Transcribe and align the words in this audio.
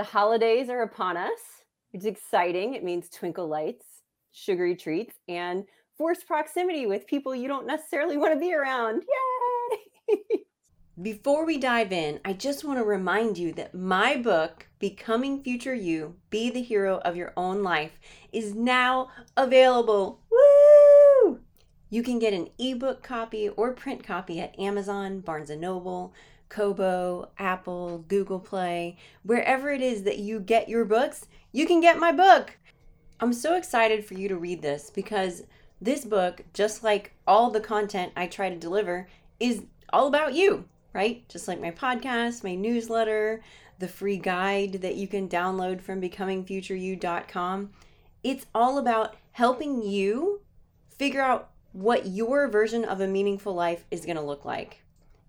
The 0.00 0.04
holidays 0.04 0.70
are 0.70 0.80
upon 0.80 1.18
us. 1.18 1.40
It's 1.92 2.06
exciting. 2.06 2.72
It 2.72 2.82
means 2.82 3.10
twinkle 3.10 3.46
lights, 3.46 3.84
sugary 4.32 4.74
treats, 4.74 5.16
and 5.28 5.64
forced 5.98 6.26
proximity 6.26 6.86
with 6.86 7.06
people 7.06 7.34
you 7.34 7.48
don't 7.48 7.66
necessarily 7.66 8.16
want 8.16 8.32
to 8.32 8.40
be 8.40 8.54
around. 8.54 9.02
Yay! 10.08 10.16
Before 11.02 11.44
we 11.44 11.58
dive 11.58 11.92
in, 11.92 12.18
I 12.24 12.32
just 12.32 12.64
want 12.64 12.78
to 12.78 12.84
remind 12.84 13.36
you 13.36 13.52
that 13.52 13.74
my 13.74 14.16
book, 14.16 14.68
Becoming 14.78 15.42
Future 15.42 15.74
You 15.74 16.16
Be 16.30 16.48
the 16.48 16.62
Hero 16.62 17.00
of 17.04 17.14
Your 17.14 17.34
Own 17.36 17.62
Life, 17.62 18.00
is 18.32 18.54
now 18.54 19.10
available. 19.36 20.22
Woo! 20.30 21.40
You 21.90 22.02
can 22.02 22.18
get 22.18 22.32
an 22.32 22.48
ebook 22.58 23.02
copy 23.02 23.50
or 23.50 23.74
print 23.74 24.02
copy 24.02 24.40
at 24.40 24.58
Amazon, 24.58 25.20
Barnes 25.20 25.50
& 25.50 25.56
Noble, 25.58 26.14
Kobo, 26.50 27.30
Apple, 27.38 28.04
Google 28.08 28.38
Play, 28.38 28.98
wherever 29.22 29.70
it 29.70 29.80
is 29.80 30.02
that 30.02 30.18
you 30.18 30.38
get 30.38 30.68
your 30.68 30.84
books, 30.84 31.26
you 31.52 31.66
can 31.66 31.80
get 31.80 31.98
my 31.98 32.12
book. 32.12 32.58
I'm 33.20 33.32
so 33.32 33.54
excited 33.54 34.04
for 34.04 34.14
you 34.14 34.28
to 34.28 34.36
read 34.36 34.60
this 34.60 34.90
because 34.90 35.44
this 35.80 36.04
book, 36.04 36.42
just 36.52 36.84
like 36.84 37.14
all 37.26 37.50
the 37.50 37.60
content 37.60 38.12
I 38.14 38.26
try 38.26 38.50
to 38.50 38.56
deliver, 38.56 39.08
is 39.38 39.62
all 39.90 40.06
about 40.06 40.34
you 40.34 40.66
right? 40.92 41.28
Just 41.28 41.48
like 41.48 41.60
my 41.60 41.70
podcast, 41.70 42.44
my 42.44 42.54
newsletter, 42.54 43.42
the 43.78 43.88
free 43.88 44.18
guide 44.18 44.74
that 44.82 44.96
you 44.96 45.06
can 45.06 45.28
download 45.28 45.80
from 45.80 46.00
becomingfutureyou.com. 46.00 47.70
It's 48.22 48.46
all 48.54 48.78
about 48.78 49.16
helping 49.32 49.82
you 49.82 50.40
figure 50.90 51.22
out 51.22 51.50
what 51.72 52.06
your 52.06 52.48
version 52.48 52.84
of 52.84 53.00
a 53.00 53.06
meaningful 53.06 53.54
life 53.54 53.84
is 53.90 54.04
going 54.04 54.16
to 54.16 54.22
look 54.22 54.44
like. 54.44 54.82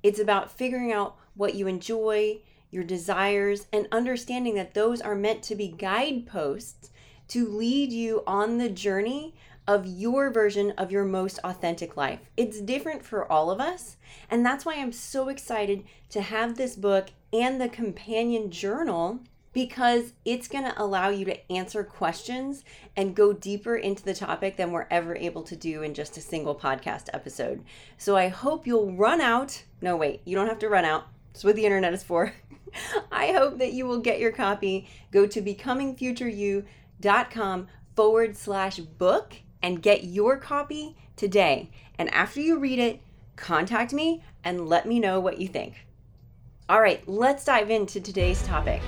It's 0.03 0.19
about 0.19 0.51
figuring 0.51 0.91
out 0.91 1.15
what 1.35 1.55
you 1.55 1.67
enjoy, 1.67 2.39
your 2.69 2.83
desires, 2.83 3.67
and 3.71 3.87
understanding 3.91 4.55
that 4.55 4.73
those 4.73 5.01
are 5.01 5.15
meant 5.15 5.43
to 5.43 5.55
be 5.55 5.67
guideposts 5.67 6.89
to 7.29 7.47
lead 7.47 7.91
you 7.91 8.23
on 8.27 8.57
the 8.57 8.69
journey 8.69 9.33
of 9.67 9.85
your 9.85 10.29
version 10.29 10.71
of 10.71 10.91
your 10.91 11.05
most 11.05 11.39
authentic 11.43 11.95
life. 11.95 12.19
It's 12.35 12.59
different 12.59 13.05
for 13.05 13.31
all 13.31 13.51
of 13.51 13.61
us. 13.61 13.95
And 14.29 14.45
that's 14.45 14.65
why 14.65 14.75
I'm 14.75 14.91
so 14.91 15.29
excited 15.29 15.85
to 16.09 16.21
have 16.21 16.57
this 16.57 16.75
book 16.75 17.09
and 17.31 17.61
the 17.61 17.69
companion 17.69 18.51
journal 18.51 19.21
because 19.53 20.13
it's 20.23 20.47
going 20.47 20.63
to 20.63 20.81
allow 20.81 21.09
you 21.09 21.25
to 21.25 21.51
answer 21.51 21.83
questions 21.83 22.63
and 22.95 23.15
go 23.15 23.33
deeper 23.33 23.75
into 23.75 24.03
the 24.03 24.13
topic 24.13 24.55
than 24.57 24.71
we're 24.71 24.87
ever 24.89 25.15
able 25.15 25.43
to 25.43 25.55
do 25.55 25.83
in 25.83 25.93
just 25.93 26.17
a 26.17 26.21
single 26.21 26.55
podcast 26.55 27.09
episode. 27.13 27.63
So 27.97 28.15
I 28.15 28.29
hope 28.29 28.65
you'll 28.65 28.93
run 28.93 29.19
out. 29.19 29.63
No, 29.81 29.97
wait, 29.97 30.21
you 30.25 30.35
don't 30.35 30.47
have 30.47 30.59
to 30.59 30.69
run 30.69 30.85
out. 30.85 31.07
It's 31.31 31.43
what 31.43 31.55
the 31.55 31.65
internet 31.65 31.93
is 31.93 32.03
for. 32.03 32.33
I 33.11 33.33
hope 33.33 33.57
that 33.59 33.73
you 33.73 33.85
will 33.85 33.99
get 33.99 34.19
your 34.19 34.31
copy. 34.31 34.87
Go 35.11 35.27
to 35.27 35.41
becomingfutureyou.com 35.41 37.67
forward 37.95 38.37
slash 38.37 38.79
book 38.79 39.33
and 39.61 39.81
get 39.81 40.05
your 40.05 40.37
copy 40.37 40.95
today. 41.15 41.69
And 41.97 42.13
after 42.13 42.39
you 42.39 42.57
read 42.57 42.79
it, 42.79 43.01
contact 43.35 43.91
me 43.93 44.23
and 44.43 44.67
let 44.67 44.87
me 44.87 44.99
know 44.99 45.19
what 45.19 45.39
you 45.39 45.47
think. 45.47 45.85
All 46.69 46.79
right, 46.79 47.05
let's 47.07 47.43
dive 47.43 47.69
into 47.69 47.99
today's 47.99 48.41
topic. 48.43 48.81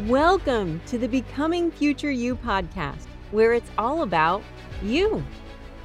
Welcome 0.00 0.80
to 0.86 0.96
the 0.96 1.06
Becoming 1.06 1.70
Future 1.70 2.10
You 2.10 2.34
podcast, 2.34 3.06
where 3.30 3.52
it's 3.52 3.70
all 3.76 4.02
about 4.02 4.42
you. 4.82 5.22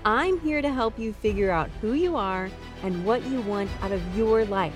I'm 0.06 0.40
here 0.40 0.62
to 0.62 0.72
help 0.72 0.98
you 0.98 1.12
figure 1.12 1.52
out 1.52 1.70
who 1.82 1.92
you 1.92 2.16
are 2.16 2.50
and 2.84 3.06
what 3.06 3.26
you 3.26 3.42
want 3.42 3.70
out 3.82 3.92
of 3.92 4.18
your 4.18 4.46
life. 4.46 4.74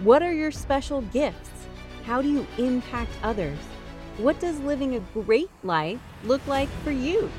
What 0.00 0.22
are 0.22 0.32
your 0.32 0.50
special 0.50 1.02
gifts? 1.02 1.50
How 2.06 2.22
do 2.22 2.30
you 2.30 2.46
impact 2.56 3.10
others? 3.22 3.58
What 4.16 4.40
does 4.40 4.58
living 4.60 4.96
a 4.96 5.00
great 5.20 5.50
life 5.62 6.00
look 6.24 6.44
like 6.46 6.70
for 6.82 6.92
you? 6.92 7.30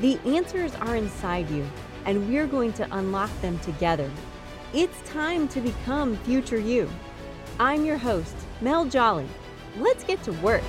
The 0.00 0.18
answers 0.24 0.74
are 0.76 0.96
inside 0.96 1.50
you, 1.50 1.68
and 2.06 2.26
we're 2.26 2.46
going 2.46 2.72
to 2.72 2.96
unlock 2.96 3.30
them 3.42 3.58
together. 3.58 4.10
It's 4.72 4.98
time 5.02 5.46
to 5.48 5.60
become 5.60 6.16
future 6.16 6.58
you. 6.58 6.88
I'm 7.60 7.84
your 7.84 7.98
host, 7.98 8.34
Mel 8.62 8.86
Jolly. 8.86 9.28
Let's 9.78 10.02
get 10.02 10.20
to 10.24 10.32
work. 10.34 10.62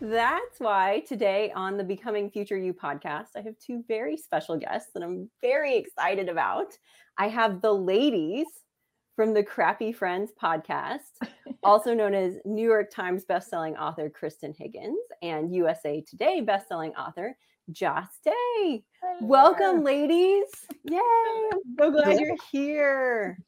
That's 0.00 0.58
why 0.58 1.02
today 1.06 1.52
on 1.54 1.76
the 1.76 1.84
Becoming 1.84 2.30
Future 2.30 2.56
You 2.56 2.72
podcast, 2.72 3.28
I 3.36 3.42
have 3.42 3.58
two 3.58 3.84
very 3.86 4.16
special 4.16 4.56
guests 4.56 4.90
that 4.94 5.02
I'm 5.02 5.28
very 5.42 5.76
excited 5.76 6.30
about. 6.30 6.72
I 7.18 7.28
have 7.28 7.60
the 7.60 7.74
ladies 7.74 8.46
from 9.16 9.34
the 9.34 9.42
Crappy 9.42 9.92
Friends 9.92 10.32
podcast, 10.42 11.00
also 11.62 11.92
known 11.92 12.14
as 12.14 12.38
New 12.46 12.66
York 12.66 12.90
Times 12.90 13.26
bestselling 13.28 13.78
author 13.78 14.10
Kristan 14.10 14.54
Higgins 14.56 14.96
and 15.20 15.54
USA 15.54 16.02
Today 16.08 16.42
bestselling 16.42 16.94
author 16.96 17.36
Joss 17.70 18.08
Dey. 18.24 18.82
Hello. 19.02 19.18
Welcome, 19.20 19.84
ladies. 19.84 20.46
Yay. 20.84 20.98
I'm 21.52 21.60
so 21.78 21.90
glad 21.90 22.18
you're 22.18 22.36
here. 22.50 23.38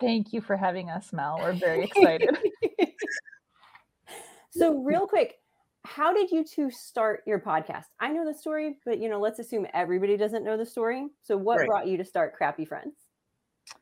Thank 0.00 0.32
you 0.32 0.40
for 0.40 0.56
having 0.56 0.90
us, 0.90 1.12
Mel. 1.12 1.38
We're 1.40 1.54
very 1.54 1.84
excited. 1.84 2.36
so, 4.50 4.82
real 4.82 5.06
quick, 5.06 5.36
how 5.84 6.12
did 6.12 6.30
you 6.30 6.44
two 6.44 6.70
start 6.70 7.22
your 7.26 7.40
podcast? 7.40 7.86
I 8.00 8.08
know 8.08 8.24
the 8.24 8.36
story, 8.36 8.76
but 8.84 8.98
you 9.00 9.08
know, 9.08 9.20
let's 9.20 9.38
assume 9.38 9.66
everybody 9.74 10.16
doesn't 10.16 10.44
know 10.44 10.56
the 10.56 10.66
story. 10.66 11.08
So, 11.22 11.36
what 11.36 11.58
right. 11.58 11.68
brought 11.68 11.86
you 11.86 11.96
to 11.96 12.04
start 12.04 12.34
Crappy 12.34 12.64
Friends? 12.64 12.94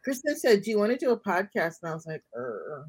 Kristan 0.07 0.37
said, 0.37 0.63
"Do 0.63 0.71
you 0.71 0.79
want 0.79 0.93
to 0.93 0.99
do 0.99 1.11
a 1.11 1.19
podcast?" 1.19 1.77
And 1.83 1.91
I 1.91 1.95
was 1.95 2.07
like, 2.07 2.23
er. 2.35 2.87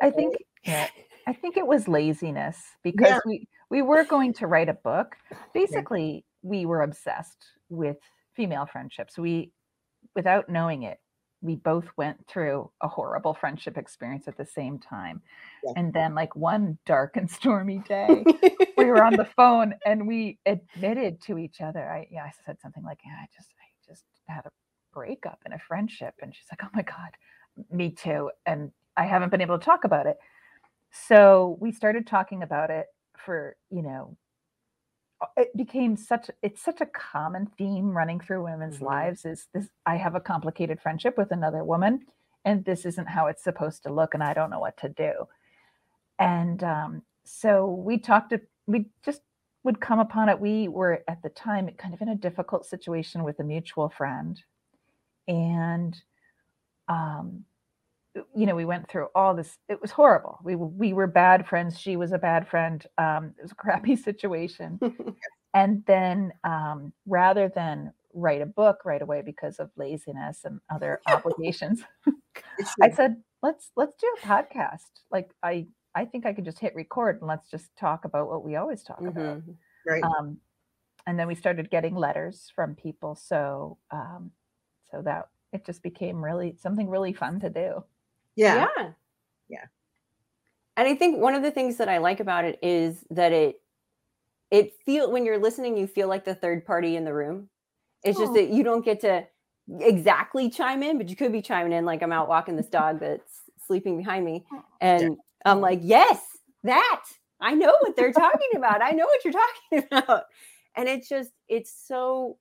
"I 0.00 0.10
think, 0.10 0.36
yeah, 0.64 0.88
I 1.26 1.32
think 1.32 1.56
it 1.56 1.66
was 1.66 1.88
laziness 1.88 2.58
because 2.82 3.08
yeah. 3.08 3.20
we 3.26 3.48
we 3.70 3.82
were 3.82 4.04
going 4.04 4.32
to 4.34 4.46
write 4.46 4.68
a 4.68 4.74
book. 4.74 5.16
Basically, 5.52 6.24
we 6.42 6.66
were 6.66 6.82
obsessed 6.82 7.44
with 7.68 7.96
female 8.34 8.66
friendships. 8.66 9.18
We, 9.18 9.52
without 10.14 10.48
knowing 10.48 10.82
it, 10.82 10.98
we 11.44 11.56
both 11.56 11.86
went 11.96 12.26
through 12.26 12.70
a 12.80 12.88
horrible 12.88 13.34
friendship 13.34 13.78
experience 13.78 14.26
at 14.26 14.36
the 14.36 14.46
same 14.46 14.78
time. 14.78 15.22
Yeah. 15.62 15.72
And 15.76 15.92
then, 15.92 16.14
like 16.14 16.34
one 16.34 16.78
dark 16.86 17.16
and 17.16 17.30
stormy 17.30 17.82
day, 17.86 18.24
we 18.76 18.86
were 18.86 19.04
on 19.04 19.14
the 19.14 19.24
phone 19.36 19.74
and 19.86 20.08
we 20.08 20.38
admitted 20.46 21.20
to 21.22 21.38
each 21.38 21.60
other. 21.60 21.88
I 21.88 22.08
yeah, 22.10 22.24
I 22.24 22.32
said 22.44 22.60
something 22.60 22.82
like, 22.82 22.98
"Yeah, 23.04 23.16
I 23.20 23.26
just 23.36 23.50
I 23.60 23.92
just 23.92 24.04
had 24.26 24.46
a 24.46 24.50
breakup 24.94 25.40
in 25.44 25.52
a 25.52 25.58
friendship. 25.58 26.14
And 26.22 26.34
she's 26.34 26.46
like, 26.50 26.60
oh 26.64 26.70
my 26.72 26.82
God, 26.82 27.10
me 27.70 27.90
too. 27.90 28.30
And 28.46 28.70
I 28.96 29.04
haven't 29.04 29.30
been 29.30 29.42
able 29.42 29.58
to 29.58 29.64
talk 29.64 29.84
about 29.84 30.06
it. 30.06 30.16
So 30.92 31.58
we 31.60 31.72
started 31.72 32.06
talking 32.06 32.42
about 32.42 32.70
it 32.70 32.86
for, 33.18 33.56
you 33.70 33.82
know, 33.82 34.16
it 35.36 35.56
became 35.56 35.96
such 35.96 36.30
it's 36.42 36.62
such 36.62 36.80
a 36.80 36.86
common 36.86 37.46
theme 37.58 37.90
running 37.90 38.20
through 38.20 38.44
women's 38.44 38.76
mm-hmm. 38.76 38.86
lives 38.86 39.24
is 39.24 39.48
this 39.52 39.68
I 39.86 39.96
have 39.96 40.14
a 40.14 40.20
complicated 40.20 40.80
friendship 40.80 41.16
with 41.16 41.30
another 41.30 41.64
woman 41.64 42.06
and 42.44 42.64
this 42.64 42.84
isn't 42.84 43.08
how 43.08 43.26
it's 43.26 43.42
supposed 43.42 43.82
to 43.84 43.92
look 43.92 44.14
and 44.14 44.22
I 44.22 44.34
don't 44.34 44.50
know 44.50 44.60
what 44.60 44.76
to 44.78 44.88
do. 44.88 45.12
And 46.18 46.62
um, 46.62 47.02
so 47.24 47.66
we 47.66 47.98
talked 47.98 48.30
to 48.30 48.40
we 48.66 48.86
just 49.04 49.20
would 49.62 49.80
come 49.80 49.98
upon 49.98 50.28
it. 50.28 50.38
We 50.38 50.68
were 50.68 51.02
at 51.08 51.22
the 51.22 51.30
time 51.30 51.68
kind 51.78 51.94
of 51.94 52.00
in 52.00 52.08
a 52.08 52.14
difficult 52.14 52.66
situation 52.66 53.24
with 53.24 53.40
a 53.40 53.44
mutual 53.44 53.88
friend 53.88 54.40
and 55.26 55.96
um, 56.88 57.44
you 58.34 58.46
know 58.46 58.54
we 58.54 58.64
went 58.64 58.88
through 58.88 59.08
all 59.14 59.34
this 59.34 59.58
it 59.68 59.80
was 59.80 59.90
horrible. 59.90 60.38
We 60.42 60.54
we 60.56 60.92
were 60.92 61.06
bad 61.06 61.46
friends 61.46 61.78
she 61.78 61.96
was 61.96 62.12
a 62.12 62.18
bad 62.18 62.48
friend 62.48 62.84
um, 62.98 63.34
it 63.38 63.42
was 63.42 63.52
a 63.52 63.54
crappy 63.56 63.96
situation. 63.96 64.78
And 65.56 65.84
then 65.86 66.32
um, 66.42 66.92
rather 67.06 67.48
than 67.48 67.92
write 68.12 68.42
a 68.42 68.46
book 68.46 68.78
right 68.84 69.00
away 69.00 69.22
because 69.24 69.60
of 69.60 69.70
laziness 69.76 70.40
and 70.44 70.58
other 70.68 71.00
obligations 71.06 71.82
i 72.82 72.90
said 72.90 73.16
let's 73.40 73.70
let's 73.76 73.96
do 74.00 74.12
a 74.20 74.26
podcast. 74.26 74.90
Like 75.12 75.30
i 75.44 75.66
i 75.94 76.04
think 76.04 76.26
i 76.26 76.32
could 76.32 76.44
just 76.44 76.58
hit 76.58 76.74
record 76.74 77.18
and 77.20 77.28
let's 77.28 77.48
just 77.50 77.74
talk 77.76 78.04
about 78.04 78.28
what 78.28 78.44
we 78.44 78.56
always 78.56 78.82
talk 78.82 78.98
mm-hmm. 78.98 79.16
about 79.18 79.42
right. 79.86 80.02
Um, 80.02 80.38
and 81.06 81.18
then 81.18 81.28
we 81.28 81.34
started 81.34 81.70
getting 81.70 81.94
letters 81.94 82.50
from 82.54 82.74
people. 82.74 83.14
So 83.14 83.78
um, 83.90 84.30
so 84.90 85.02
that 85.02 85.28
it 85.52 85.64
just 85.64 85.82
became 85.82 86.24
really 86.24 86.56
something 86.60 86.88
really 86.88 87.12
fun 87.12 87.40
to 87.40 87.50
do 87.50 87.84
yeah. 88.36 88.66
Yeah. 88.76 88.90
Yeah. 89.48 89.64
And 90.76 90.88
i 90.88 90.94
think 90.94 91.18
one 91.18 91.34
of 91.34 91.42
the 91.42 91.50
things 91.50 91.76
that 91.76 91.88
i 91.88 91.98
like 91.98 92.20
about 92.20 92.44
it 92.44 92.58
is 92.62 93.04
that 93.10 93.32
it 93.32 93.60
it 94.50 94.72
feel 94.84 95.10
when 95.10 95.24
you're 95.24 95.38
listening 95.38 95.76
you 95.76 95.86
feel 95.86 96.08
like 96.08 96.24
the 96.24 96.34
third 96.34 96.64
party 96.64 96.96
in 96.96 97.04
the 97.04 97.14
room. 97.14 97.48
It's 98.04 98.18
just 98.18 98.32
oh. 98.32 98.34
that 98.34 98.50
you 98.50 98.62
don't 98.62 98.84
get 98.84 99.00
to 99.00 99.26
exactly 99.80 100.50
chime 100.50 100.82
in 100.82 100.98
but 100.98 101.08
you 101.08 101.16
could 101.16 101.32
be 101.32 101.40
chiming 101.40 101.72
in 101.72 101.86
like 101.86 102.02
i'm 102.02 102.12
out 102.12 102.28
walking 102.28 102.54
this 102.54 102.68
dog 102.68 103.00
that's 103.00 103.44
sleeping 103.66 103.96
behind 103.96 104.22
me 104.22 104.44
oh. 104.52 104.62
and 104.82 105.16
i'm 105.46 105.62
like 105.62 105.78
yes 105.82 106.20
that. 106.64 107.02
I 107.40 107.54
know 107.54 107.76
what 107.80 107.94
they're 107.94 108.12
talking 108.12 108.50
about. 108.56 108.82
I 108.82 108.90
know 108.90 109.06
what 109.06 109.24
you're 109.24 109.32
talking 109.32 109.88
about. 109.92 110.24
And 110.76 110.88
it's 110.88 111.08
just 111.08 111.30
it's 111.48 111.72
so 111.86 112.38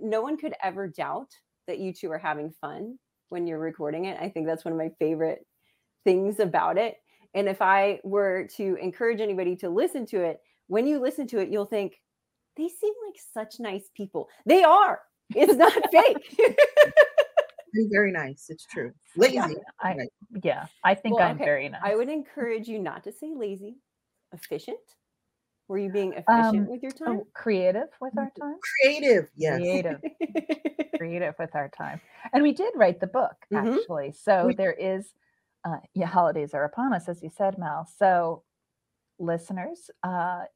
no 0.00 0.22
one 0.22 0.38
could 0.38 0.54
ever 0.62 0.88
doubt 0.88 1.28
that 1.66 1.78
you 1.78 1.92
two 1.92 2.10
are 2.10 2.18
having 2.18 2.52
fun 2.60 2.98
when 3.30 3.46
you're 3.46 3.58
recording 3.58 4.04
it. 4.04 4.18
I 4.20 4.28
think 4.28 4.46
that's 4.46 4.64
one 4.64 4.72
of 4.72 4.78
my 4.78 4.90
favorite 4.98 5.46
things 6.04 6.38
about 6.40 6.76
it. 6.78 6.96
And 7.34 7.48
if 7.48 7.62
I 7.62 8.00
were 8.04 8.48
to 8.56 8.76
encourage 8.80 9.20
anybody 9.20 9.56
to 9.56 9.68
listen 9.70 10.04
to 10.06 10.22
it, 10.22 10.40
when 10.66 10.86
you 10.86 11.00
listen 11.00 11.26
to 11.28 11.38
it, 11.38 11.48
you'll 11.48 11.64
think, 11.66 12.00
they 12.56 12.68
seem 12.68 12.92
like 13.06 13.20
such 13.32 13.60
nice 13.60 13.88
people. 13.96 14.28
They 14.44 14.62
are. 14.64 15.00
It's 15.34 15.54
not 15.54 15.72
fake. 15.92 16.36
very 17.92 18.12
nice. 18.12 18.46
It's 18.48 18.66
true. 18.66 18.92
Lazy. 19.16 19.36
Yeah, 19.36 19.46
I, 19.80 19.96
yeah, 20.42 20.66
I 20.84 20.94
think 20.94 21.16
Well, 21.16 21.28
I'm 21.28 21.36
okay, 21.36 21.44
very 21.44 21.68
nice. 21.68 21.80
I 21.84 21.94
would 21.94 22.08
encourage 22.08 22.68
you 22.68 22.78
not 22.78 23.04
to 23.04 23.12
say 23.12 23.32
lazy, 23.34 23.76
efficient. 24.32 24.78
Were 25.70 25.78
you 25.78 25.88
being 25.88 26.14
efficient 26.14 26.28
Um, 26.28 26.66
with 26.66 26.82
your 26.82 26.90
time? 26.90 27.18
Oh, 27.20 27.26
creative 27.32 27.86
with 28.00 28.18
our 28.18 28.28
time. 28.40 28.56
Creative. 28.82 29.30
Yes. 29.36 29.58
Creative, 29.60 30.00
creative 30.96 31.34
with 31.38 31.54
our 31.54 31.68
time. 31.68 32.00
And 32.32 32.42
we 32.42 32.52
did 32.52 32.72
write 32.74 32.98
the 32.98 33.06
book 33.06 33.36
Mhm. 33.52 33.78
actually. 33.78 34.10
So 34.10 34.48
We- 34.48 34.56
there 34.56 34.72
is, 34.72 35.14
uh, 35.64 35.78
yeah, 35.94 36.06
holidays 36.06 36.54
are 36.54 36.64
upon 36.64 36.92
us, 36.92 37.08
as 37.08 37.22
you 37.22 37.30
said, 37.30 37.56
Mel. 37.56 37.86
So 37.86 38.42
listeners, 39.20 39.92
uh, 40.02 40.46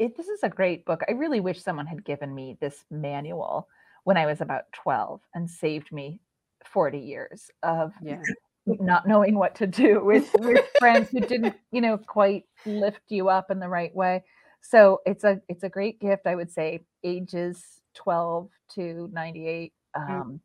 it, 0.00 0.16
this 0.16 0.26
is 0.26 0.42
a 0.42 0.48
great 0.48 0.84
book. 0.84 1.04
I 1.06 1.12
really 1.12 1.38
wish 1.38 1.62
someone 1.62 1.86
had 1.86 2.04
given 2.04 2.34
me 2.34 2.56
this 2.60 2.84
manual 2.90 3.68
when 4.02 4.16
I 4.16 4.26
was 4.26 4.40
about 4.40 4.64
12 4.72 5.20
and 5.34 5.48
saved 5.48 5.92
me 5.92 6.20
40 6.64 6.98
years 6.98 7.48
of 7.62 7.92
yeah. 8.02 8.20
not 8.66 9.06
knowing 9.06 9.38
what 9.38 9.54
to 9.54 9.68
do 9.68 10.04
with, 10.04 10.34
with 10.40 10.64
friends 10.80 11.10
who 11.10 11.20
didn't, 11.20 11.54
you 11.70 11.80
know, 11.80 11.96
quite 11.96 12.44
lift 12.66 13.02
you 13.08 13.28
up 13.28 13.52
in 13.52 13.60
the 13.60 13.68
right 13.68 13.94
way. 13.94 14.24
So 14.62 15.00
it's 15.06 15.24
a 15.24 15.40
it's 15.48 15.62
a 15.62 15.68
great 15.68 16.00
gift. 16.00 16.26
I 16.26 16.34
would 16.34 16.50
say 16.50 16.86
ages 17.04 17.80
12 17.94 18.50
to 18.70 19.08
98. 19.12 19.74
Um, 19.94 20.40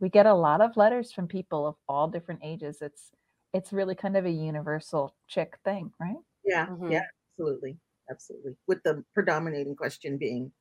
we 0.00 0.10
get 0.10 0.26
a 0.26 0.34
lot 0.34 0.60
of 0.62 0.76
letters 0.76 1.12
from 1.12 1.28
people 1.28 1.66
of 1.66 1.76
all 1.88 2.08
different 2.08 2.42
ages. 2.44 2.82
It's 2.82 3.12
it's 3.54 3.72
really 3.72 3.94
kind 3.96 4.16
of 4.16 4.26
a 4.26 4.30
universal 4.30 5.16
chick 5.28 5.58
thing, 5.64 5.92
right? 6.00 6.18
Yeah. 6.44 6.68
Mhm. 6.68 6.86
Yeah. 6.86 7.06
Absolutely. 7.38 7.78
Absolutely. 8.10 8.56
With 8.66 8.82
the 8.82 9.04
predominating 9.14 9.76
question 9.76 10.18
being, 10.18 10.52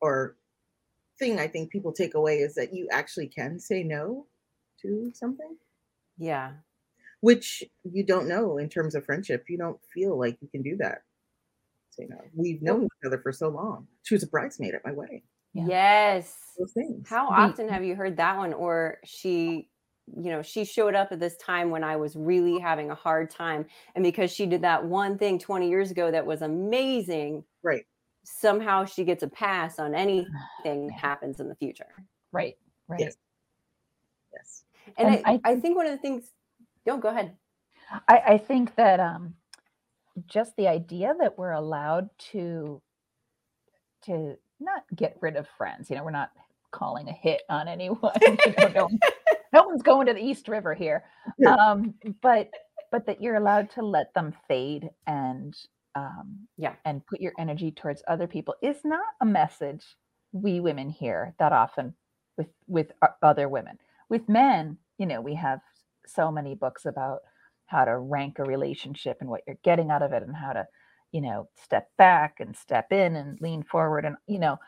or 0.00 0.36
thing 1.18 1.38
I 1.40 1.48
think 1.48 1.72
people 1.72 1.92
take 1.92 2.14
away 2.14 2.38
is 2.40 2.54
that 2.56 2.74
you 2.74 2.88
actually 2.90 3.28
can 3.28 3.60
say 3.60 3.84
no 3.84 4.28
to 4.82 5.12
something, 5.14 5.58
Yeah. 6.18 6.62
which 7.20 7.64
you 7.84 8.04
don't 8.04 8.28
know 8.28 8.58
in 8.58 8.68
terms 8.68 8.94
of 8.94 9.04
friendship. 9.04 9.44
You 9.48 9.58
don't 9.58 9.80
feel 9.92 10.18
like 10.18 10.40
you 10.40 10.48
can 10.48 10.62
do 10.62 10.76
that. 10.78 11.02
Say 11.98 12.06
know, 12.06 12.20
We've 12.34 12.60
known 12.62 12.84
each 12.84 13.06
other 13.06 13.18
for 13.18 13.32
so 13.32 13.48
long. 13.48 13.86
She 14.02 14.14
was 14.14 14.22
a 14.22 14.26
bridesmaid 14.26 14.74
at 14.74 14.84
my 14.84 14.92
wedding. 14.92 15.22
Yeah. 15.54 15.64
Yes. 15.68 16.36
Those 16.58 16.72
things. 16.72 17.08
How 17.08 17.28
often 17.28 17.68
have 17.68 17.84
you 17.84 17.94
heard 17.94 18.16
that 18.18 18.36
one? 18.36 18.52
Or 18.52 18.98
she, 19.04 19.70
you 20.06 20.30
know, 20.30 20.42
she 20.42 20.64
showed 20.64 20.94
up 20.94 21.08
at 21.12 21.20
this 21.20 21.36
time 21.38 21.70
when 21.70 21.82
I 21.82 21.96
was 21.96 22.14
really 22.14 22.58
having 22.58 22.90
a 22.90 22.94
hard 22.94 23.30
time. 23.30 23.64
And 23.94 24.04
because 24.04 24.30
she 24.30 24.44
did 24.46 24.60
that 24.62 24.84
one 24.84 25.16
thing 25.16 25.38
20 25.38 25.68
years 25.68 25.90
ago 25.90 26.10
that 26.10 26.26
was 26.26 26.42
amazing, 26.42 27.44
Right. 27.62 27.84
somehow 28.24 28.84
she 28.84 29.02
gets 29.04 29.22
a 29.22 29.28
pass 29.28 29.78
on 29.78 29.94
anything 30.04 30.88
that 30.88 30.98
happens 31.00 31.40
in 31.40 31.48
the 31.48 31.54
future. 31.56 31.86
Right. 32.32 32.56
Right. 32.88 33.00
Yes. 33.00 33.16
Yes. 34.34 34.64
And, 34.98 35.08
And 35.16 35.26
I, 35.26 35.30
I 35.30 35.34
I, 35.34 35.38
think- 35.52 35.62
think 35.62 35.76
one 35.76 35.86
of 35.86 35.92
the 35.92 35.98
things, 35.98 36.30
no, 36.86 36.98
go 36.98 37.08
ahead. 37.08 37.34
I, 38.08 38.18
I 38.26 38.38
think 38.38 38.74
that 38.74 39.00
um, 39.00 39.34
just 40.26 40.56
the 40.56 40.68
idea 40.68 41.14
that 41.20 41.38
we're 41.38 41.52
allowed 41.52 42.10
to 42.32 42.82
to 44.04 44.36
not 44.60 44.84
get 44.94 45.16
rid 45.20 45.36
of 45.36 45.46
friends, 45.58 45.90
you 45.90 45.96
know, 45.96 46.04
we're 46.04 46.10
not 46.10 46.30
calling 46.72 47.08
a 47.08 47.12
hit 47.12 47.42
on 47.48 47.68
anyone. 47.68 48.12
you 48.22 48.54
know, 48.58 48.68
no, 48.74 48.90
no 49.52 49.64
one's 49.64 49.82
going 49.82 50.06
to 50.06 50.14
the 50.14 50.24
East 50.24 50.48
River 50.48 50.74
here. 50.74 51.04
Yeah. 51.38 51.54
Um, 51.56 51.94
but 52.22 52.50
but 52.92 53.06
that 53.06 53.20
you're 53.22 53.36
allowed 53.36 53.70
to 53.72 53.82
let 53.82 54.14
them 54.14 54.34
fade 54.48 54.90
and 55.06 55.54
um, 55.94 56.48
Yeah. 56.56 56.74
and 56.84 57.06
put 57.06 57.20
your 57.20 57.32
energy 57.38 57.72
towards 57.72 58.02
other 58.08 58.26
people 58.26 58.54
is 58.62 58.78
not 58.84 59.04
a 59.20 59.26
message 59.26 59.84
we 60.32 60.60
women 60.60 60.90
hear 60.90 61.34
that 61.38 61.52
often 61.52 61.94
with 62.36 62.48
with 62.66 62.92
other 63.22 63.48
women. 63.48 63.78
With 64.08 64.28
men, 64.28 64.78
you 64.98 65.06
know, 65.06 65.20
we 65.20 65.34
have 65.34 65.60
so 66.06 66.30
many 66.30 66.54
books 66.54 66.86
about 66.86 67.20
how 67.66 67.84
to 67.84 67.98
rank 67.98 68.38
a 68.38 68.44
relationship 68.44 69.18
and 69.20 69.28
what 69.30 69.42
you're 69.46 69.58
getting 69.64 69.90
out 69.90 70.02
of 70.02 70.12
it 70.12 70.22
and 70.22 70.36
how 70.36 70.52
to 70.52 70.66
you 71.12 71.20
know 71.20 71.48
step 71.56 71.88
back 71.98 72.36
and 72.40 72.56
step 72.56 72.92
in 72.92 73.16
and 73.16 73.40
lean 73.40 73.62
forward 73.62 74.04
and 74.04 74.16
you 74.26 74.38
know 74.38 74.58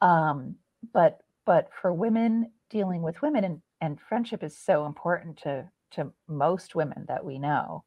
um 0.00 0.56
but 0.92 1.18
but 1.46 1.68
for 1.80 1.92
women 1.92 2.50
dealing 2.70 3.02
with 3.02 3.20
women 3.22 3.44
and 3.44 3.60
and 3.80 4.00
friendship 4.00 4.42
is 4.42 4.56
so 4.58 4.86
important 4.86 5.36
to 5.38 5.68
to 5.90 6.12
most 6.28 6.74
women 6.74 7.04
that 7.08 7.24
we 7.24 7.38
know 7.38 7.84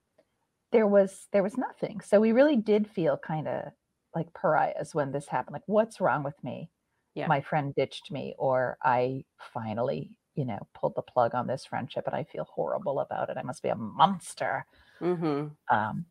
there 0.71 0.87
was 0.87 1.27
there 1.31 1.43
was 1.43 1.57
nothing 1.57 1.99
so 2.01 2.19
we 2.19 2.31
really 2.31 2.57
did 2.57 2.87
feel 2.89 3.17
kind 3.17 3.47
of 3.47 3.71
like 4.15 4.27
pariahs 4.33 4.93
when 4.95 5.11
this 5.11 5.27
happened 5.27 5.53
like 5.53 5.63
what's 5.67 6.01
wrong 6.01 6.23
with 6.23 6.41
me 6.43 6.69
Yeah. 7.15 7.27
my 7.27 7.41
friend 7.41 7.73
ditched 7.75 8.11
me 8.11 8.35
or 8.37 8.77
i 8.83 9.23
finally 9.53 10.11
you 10.37 10.45
know 10.45 10.59
pulled 10.73 10.95
the 10.95 11.01
plug 11.01 11.35
on 11.35 11.47
this 11.47 11.65
friendship 11.65 12.05
and 12.07 12.15
i 12.15 12.23
feel 12.23 12.45
horrible 12.45 12.99
about 13.01 13.29
it. 13.29 13.37
I 13.37 13.41
must 13.43 13.61
be 13.63 13.69
a 13.69 13.75
monster. 13.75 14.65
Hmm 14.99 15.47
um 15.69 16.05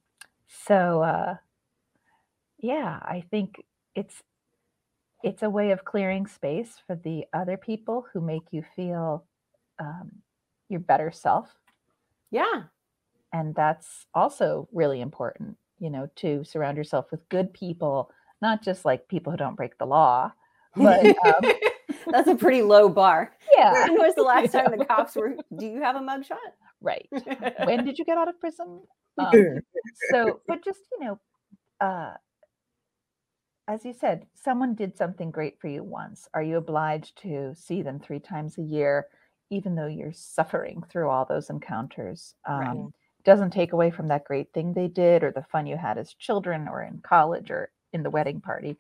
so 0.49 1.02
uh 1.02 1.37
yeah 2.58 2.99
i 3.02 3.25
think 3.31 3.64
it's 3.94 4.23
it's 5.23 5.43
a 5.43 5.50
way 5.50 5.70
of 5.70 5.84
clearing 5.84 6.26
space 6.26 6.76
for 6.87 6.94
the 6.96 7.25
other 7.32 7.56
people 7.56 8.06
who 8.12 8.20
make 8.20 8.43
you 8.52 8.62
feel 8.76 9.25
um, 9.78 10.12
your 10.69 10.81
better 10.81 11.11
self. 11.11 11.49
Yeah. 12.31 12.64
and 13.32 13.55
that's 13.55 14.06
also 14.14 14.69
really 14.73 15.00
important 15.00 15.56
you 15.78 15.90
know 15.90 16.08
to 16.17 16.44
surround 16.44 16.76
yourself 16.76 17.06
with 17.11 17.28
good 17.28 17.52
people 17.52 18.11
not 18.43 18.62
just 18.62 18.84
like 18.84 19.08
people 19.08 19.31
who 19.31 19.37
don't 19.38 19.56
break 19.56 19.78
the 19.78 19.87
law 19.87 20.32
but 20.76 21.05
um, 21.26 21.52
That's 22.11 22.29
a 22.29 22.35
pretty 22.35 22.62
low 22.62 22.88
bar. 22.88 23.33
yeah. 23.56 23.73
When 23.73 23.94
was 23.94 24.15
the 24.15 24.23
last 24.23 24.53
time 24.53 24.77
the 24.77 24.85
cops 24.85 25.15
were, 25.17 25.37
do 25.59 25.67
you 25.67 25.81
have 25.83 25.97
a 25.97 26.00
mugshot? 26.00 26.37
right. 26.81 27.09
When 27.65 27.85
did 27.85 27.99
you 27.99 28.05
get 28.05 28.19
out 28.19 28.29
of 28.29 28.38
prison? 28.41 28.81
Um, 29.19 29.33
so 30.11 30.43
but 30.47 30.62
just 30.62 30.81
you 31.00 31.06
know 31.06 31.19
uh 31.81 32.12
as 33.67 33.83
you 33.85 33.94
said 33.94 34.27
someone 34.35 34.75
did 34.75 34.94
something 34.97 35.31
great 35.31 35.59
for 35.59 35.69
you 35.69 35.83
once. 35.83 36.29
Are 36.35 36.43
you 36.43 36.59
obliged 36.59 37.17
to 37.23 37.55
see 37.55 37.81
them 37.83 37.99
three 37.99 38.21
times 38.21 38.59
a 38.59 38.62
year 38.62 39.06
even 39.50 39.75
though 39.75 39.87
you're 39.87 40.12
suffering 40.12 40.83
through 40.91 41.09
all 41.09 41.25
those 41.25 41.49
encounters? 41.50 42.35
Um, 42.47 42.61
Right. 42.61 42.93
doesn't 43.25 43.50
take 43.53 43.73
away 43.73 43.91
from 43.91 44.09
that 44.09 44.25
great 44.25 44.53
thing 44.53 44.73
they 44.75 44.88
did 44.88 45.25
or 45.25 45.33
the 45.33 45.43
fun 45.50 45.67
you 45.67 45.77
had 45.79 45.97
as 45.99 46.12
children 46.15 46.69
or 46.69 46.83
in 46.83 47.00
college 47.00 47.50
or 47.50 47.71
in 47.93 48.02
the 48.02 48.11
wedding 48.11 48.40
party 48.40 48.76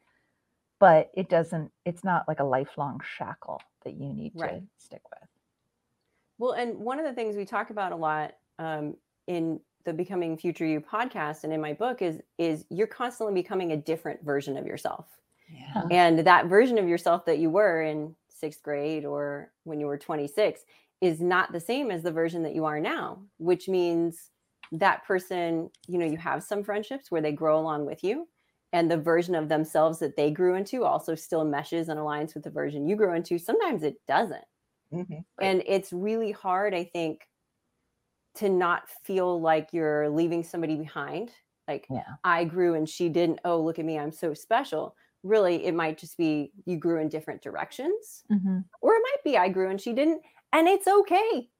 but 0.80 1.10
it 1.14 1.28
doesn't 1.28 1.70
it's 1.84 2.04
not 2.04 2.26
like 2.28 2.40
a 2.40 2.44
lifelong 2.44 3.00
shackle 3.16 3.60
that 3.84 3.94
you 3.94 4.12
need 4.12 4.32
Right. 4.34 4.60
to 4.60 4.62
stick 4.78 5.02
with 5.10 5.28
Well, 6.38 6.52
and 6.52 6.78
one 6.78 6.98
of 6.98 7.06
the 7.06 7.12
things 7.14 7.36
we 7.36 7.44
talk 7.44 7.70
about 7.70 7.92
a 7.92 7.96
lot 7.96 8.34
um, 8.58 8.96
in 9.26 9.60
the 9.84 9.92
Becoming 9.92 10.36
Future 10.36 10.66
You 10.66 10.80
podcast 10.80 11.44
and 11.44 11.52
in 11.52 11.60
my 11.60 11.72
book 11.72 12.02
is 12.02 12.20
is 12.38 12.64
you're 12.70 12.86
constantly 12.88 13.34
becoming 13.34 13.72
a 13.72 13.76
different 13.76 14.22
version 14.24 14.56
of 14.56 14.66
yourself. 14.66 15.06
yeah 15.48 15.90
And 15.90 16.20
that 16.20 16.46
version 16.46 16.78
of 16.78 16.88
yourself 16.88 17.24
that 17.26 17.38
you 17.38 17.50
were 17.50 17.82
in 17.82 18.16
sixth 18.28 18.62
grade 18.62 19.04
or 19.04 19.52
when 19.64 19.80
you 19.80 19.86
were 19.86 19.98
26 19.98 20.62
is 21.00 21.20
not 21.20 21.52
the 21.52 21.60
same 21.60 21.90
as 21.90 22.02
the 22.02 22.12
version 22.12 22.42
that 22.44 22.54
you 22.54 22.64
are 22.64 22.80
now, 22.80 23.20
which 23.38 23.68
means 23.68 24.30
that 24.72 25.04
person, 25.06 25.70
you 25.86 25.98
know, 25.98 26.06
you 26.06 26.16
have 26.16 26.42
some 26.42 26.64
friendships 26.64 27.10
where 27.10 27.22
they 27.22 27.32
grow 27.32 27.58
along 27.60 27.86
with 27.86 28.02
you. 28.02 28.26
And 28.76 28.90
the 28.90 28.98
version 28.98 29.34
of 29.34 29.48
themselves 29.48 30.00
that 30.00 30.16
they 30.16 30.30
grew 30.30 30.54
into 30.54 30.84
also 30.84 31.14
still 31.14 31.46
meshes 31.46 31.88
and 31.88 31.98
aligns 31.98 32.34
with 32.34 32.44
the 32.44 32.50
version 32.50 32.86
you 32.86 32.94
grew 32.96 33.14
into. 33.14 33.38
Sometimes 33.38 33.82
it 33.82 33.96
doesn't. 34.06 34.44
Mhm. 34.90 35.24
And 35.40 35.62
it's 35.66 35.92
really 35.92 36.32
hard, 36.32 36.74
I 36.74 36.84
think, 36.84 37.28
to 38.34 38.48
not 38.48 38.88
feel 39.04 39.40
like 39.40 39.72
you're 39.72 40.08
leaving 40.10 40.44
somebody 40.44 40.76
behind. 40.76 41.32
Like, 41.66 41.90
yeah 41.90 42.16
I 42.24 42.44
grew 42.44 42.74
and 42.74 42.88
she 42.88 43.08
didn't. 43.08 43.40
Oh, 43.44 43.60
look 43.62 43.78
at 43.78 43.84
me, 43.84 43.98
I'm 43.98 44.12
so 44.12 44.34
special. 44.34 44.96
Really, 45.22 45.64
it 45.64 45.74
might 45.74 45.98
just 45.98 46.16
be 46.18 46.52
you 46.66 46.76
grew 46.76 47.00
in 47.00 47.08
different 47.08 47.42
directions, 47.42 48.24
Mhm. 48.28 48.68
or 48.82 48.94
it 48.94 49.02
might 49.02 49.24
be 49.24 49.38
I 49.38 49.48
grew 49.50 49.70
and 49.70 49.80
she 49.80 49.92
didn't, 49.94 50.22
and 50.52 50.68
it's 50.68 50.88
okay 50.88 51.50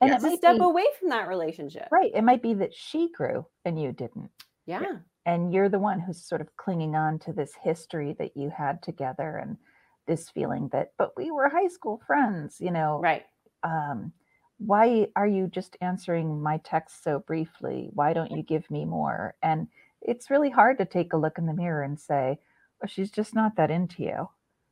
and 0.00 0.12
Yes. 0.12 0.20
it 0.20 0.22
to 0.22 0.30
might 0.30 0.38
step 0.38 0.60
be 0.60 0.60
away 0.60 0.86
from 1.00 1.10
that 1.10 1.28
relationship. 1.28 1.90
right 1.90 2.12
it 2.14 2.22
might 2.22 2.42
be 2.42 2.54
that 2.54 2.74
she 2.74 3.10
grew 3.12 3.46
and 3.64 3.80
you 3.80 3.92
didn't 3.92 4.30
Yeah. 4.66 5.06
And 5.26 5.52
you're 5.52 5.70
the 5.70 5.80
one 5.80 6.00
who's 6.00 6.22
sort 6.22 6.42
of 6.42 6.56
clinging 6.56 6.96
on 6.96 7.18
to 7.20 7.34
this 7.34 7.54
history 7.56 8.14
that 8.20 8.36
you 8.36 8.50
had 8.50 8.82
together 8.82 9.36
and 9.36 9.58
this 10.06 10.30
feeling 10.30 10.68
that 10.70 10.92
but 10.98 11.16
we 11.16 11.30
were 11.32 11.48
high 11.50 11.68
school 11.68 12.00
friends 12.06 12.60
you 12.60 12.72
know 12.72 13.06
Right. 13.06 13.26
um 13.64 14.12
why 14.58 15.08
are 15.16 15.26
you 15.26 15.48
just 15.48 15.76
answering 15.82 16.42
my 16.42 16.58
text 16.58 17.02
so 17.04 17.20
briefly 17.20 17.90
why 17.94 18.12
don't 18.12 18.32
you 18.32 18.42
give 18.42 18.70
me 18.70 18.84
more 18.86 19.34
and 19.42 19.68
it's 20.02 20.30
really 20.30 20.50
hard 20.50 20.78
to 20.78 20.86
take 20.86 21.12
a 21.12 21.18
look 21.18 21.38
in 21.38 21.46
the 21.46 21.54
mirror 21.54 21.82
and 21.82 22.00
say 22.00 22.38
well 22.80 22.88
she's 22.88 23.10
just 23.10 23.34
not 23.34 23.56
that 23.56 23.70
into 23.70 24.02
you 24.02 24.28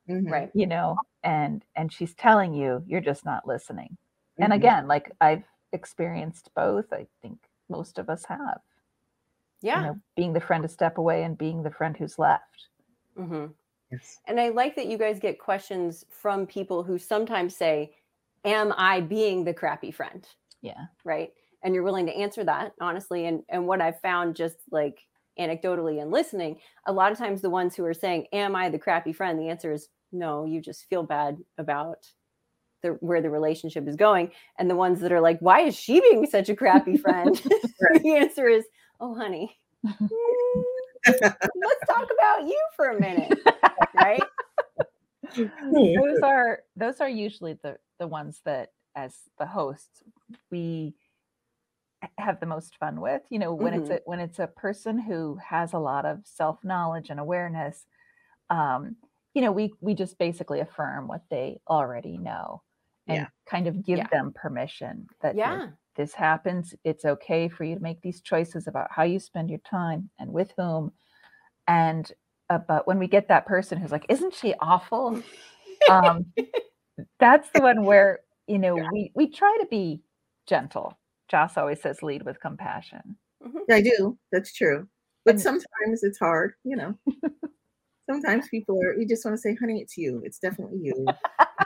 Mhm. 0.08 0.30
Right. 0.30 0.52
you 0.52 0.66
know 0.66 1.02
and 1.22 1.64
and 1.76 1.92
she's 1.92 2.14
telling 2.14 2.54
you 2.54 2.82
you're 2.86 3.00
just 3.00 3.24
not 3.24 3.46
listening 3.46 3.96
and 4.40 4.52
Mhm. 4.52 4.52
again 4.52 4.86
like 4.86 5.10
i've 5.20 5.44
experienced 5.72 6.50
both 6.54 6.92
i 6.92 7.06
think 7.22 7.38
most 7.68 7.98
of 7.98 8.08
us 8.08 8.24
have 8.26 8.60
Yeah. 9.64 9.80
You 9.80 9.86
know, 9.86 10.00
being 10.14 10.32
the 10.34 10.40
friend 10.40 10.62
to 10.62 10.68
step 10.68 10.98
away 10.98 11.22
and 11.24 11.38
being 11.38 11.62
the 11.62 11.70
friend 11.70 11.96
who's 11.96 12.18
left. 12.18 12.68
hmm 13.16 13.46
Yes. 13.90 14.18
And 14.26 14.40
I 14.40 14.50
like 14.50 14.76
that 14.76 14.86
you 14.86 14.98
guys 14.98 15.18
get 15.18 15.38
questions 15.38 16.04
from 16.10 16.46
people 16.46 16.82
who 16.82 16.98
sometimes 16.98 17.56
say, 17.56 17.94
Am 18.44 18.74
I 18.76 19.00
being 19.00 19.44
the 19.44 19.54
crappy 19.54 19.90
friend? 19.90 20.28
Yeah. 20.60 20.84
Right. 21.02 21.32
And 21.62 21.74
you're 21.74 21.82
willing 21.82 22.04
to 22.06 22.14
answer 22.14 22.44
that 22.44 22.72
honestly. 22.78 23.24
And 23.26 23.42
and 23.48 23.66
what 23.66 23.80
I've 23.80 24.00
found 24.00 24.36
just 24.36 24.56
like 24.70 25.00
anecdotally 25.40 26.02
and 26.02 26.10
listening, 26.10 26.58
a 26.86 26.92
lot 26.92 27.10
of 27.10 27.16
times 27.16 27.40
the 27.40 27.48
ones 27.48 27.74
who 27.74 27.86
are 27.86 27.94
saying, 27.94 28.26
Am 28.34 28.54
I 28.54 28.68
the 28.68 28.78
crappy 28.78 29.14
friend? 29.14 29.38
The 29.38 29.48
answer 29.48 29.72
is 29.72 29.88
no, 30.12 30.44
you 30.44 30.60
just 30.60 30.84
feel 30.90 31.04
bad 31.04 31.38
about 31.56 32.06
the 32.82 32.90
where 33.00 33.22
the 33.22 33.30
relationship 33.30 33.88
is 33.88 33.96
going. 33.96 34.30
And 34.58 34.68
the 34.68 34.76
ones 34.76 35.00
that 35.00 35.12
are 35.12 35.22
like, 35.22 35.38
Why 35.40 35.60
is 35.60 35.74
she 35.74 36.00
being 36.00 36.26
such 36.26 36.50
a 36.50 36.56
crappy 36.56 36.98
friend? 36.98 37.34
the 38.02 38.16
answer 38.16 38.46
is, 38.46 38.64
Oh, 39.04 39.14
honey. 39.14 39.54
Let's 39.84 40.00
talk 41.86 42.08
about 42.10 42.48
you 42.48 42.58
for 42.74 42.88
a 42.88 42.98
minute. 42.98 43.38
Right. 43.92 44.22
those 45.36 46.22
are 46.22 46.60
those 46.74 47.02
are 47.02 47.08
usually 47.08 47.58
the 47.62 47.76
the 47.98 48.06
ones 48.06 48.40
that 48.46 48.70
as 48.96 49.14
the 49.38 49.44
hosts 49.44 50.02
we 50.50 50.94
have 52.18 52.40
the 52.40 52.46
most 52.46 52.76
fun 52.78 53.00
with 53.00 53.22
you 53.30 53.38
know 53.38 53.54
when 53.54 53.74
it's 53.74 53.88
Mhm. 53.88 53.96
a 53.96 54.00
when 54.06 54.20
it's 54.20 54.38
a 54.38 54.46
person 54.46 54.98
who 54.98 55.36
has 55.36 55.72
a 55.74 55.78
lot 55.78 56.06
of 56.06 56.20
self 56.24 56.62
knowledge 56.64 57.10
and 57.10 57.20
awareness 57.20 57.86
um 58.50 58.96
you 59.34 59.42
know 59.42 59.52
we 59.52 59.74
we 59.80 59.94
just 59.94 60.16
basically 60.18 60.60
affirm 60.60 61.08
what 61.08 61.22
they 61.30 61.60
already 61.68 62.16
know 62.16 62.62
and 63.08 63.18
Yeah. 63.18 63.26
kind 63.46 63.66
of 63.66 63.84
give 63.84 63.98
Yeah. 63.98 64.06
them 64.12 64.32
permission 64.34 65.08
that 65.20 65.36
Yeah. 65.36 65.68
This 65.96 66.14
happens 66.14 66.74
it's 66.84 67.04
okay 67.04 67.48
for 67.48 67.64
you 67.64 67.74
to 67.74 67.82
make 67.82 68.00
these 68.02 68.20
choices 68.20 68.66
about 68.66 68.88
how 68.90 69.02
you 69.02 69.18
spend 69.18 69.48
your 69.50 69.60
time 69.60 70.10
and 70.18 70.32
with 70.32 70.52
whom 70.56 70.92
and 71.68 72.12
uh, 72.50 72.58
but 72.68 72.86
when 72.86 72.98
we 72.98 73.06
get 73.06 73.28
that 73.28 73.46
person 73.46 73.78
who's 73.78 73.92
like 73.92 74.06
isn't 74.08 74.34
she 74.34 74.54
awful 74.60 75.22
um 75.90 76.24
that's 77.18 77.48
the 77.50 77.60
one 77.60 77.84
where 77.84 78.20
you 78.46 78.58
know 78.58 78.76
we 78.92 79.10
we 79.14 79.26
try 79.28 79.56
to 79.60 79.66
be 79.66 80.02
gentle 80.46 80.98
joss 81.28 81.56
always 81.56 81.80
says 81.80 82.02
lead 82.02 82.22
with 82.22 82.40
compassion 82.40 83.16
I 83.70 83.80
do. 83.82 84.18
That's 84.32 84.52
true. 84.52 84.88
But 85.24 85.32
And- 85.34 85.40
sometimes 85.40 86.02
it's 86.02 86.18
hard, 86.18 86.54
you 86.64 86.76
know. 86.76 86.98
sometimes 88.10 88.48
people 88.48 88.80
are, 88.82 88.94
you 88.94 89.06
just 89.06 89.24
want 89.24 89.36
to 89.36 89.40
say, 89.40 89.54
honey, 89.54 89.80
it's 89.80 89.96
you. 89.96 90.22
It's 90.24 90.38
definitely 90.38 90.78
you. 90.82 90.94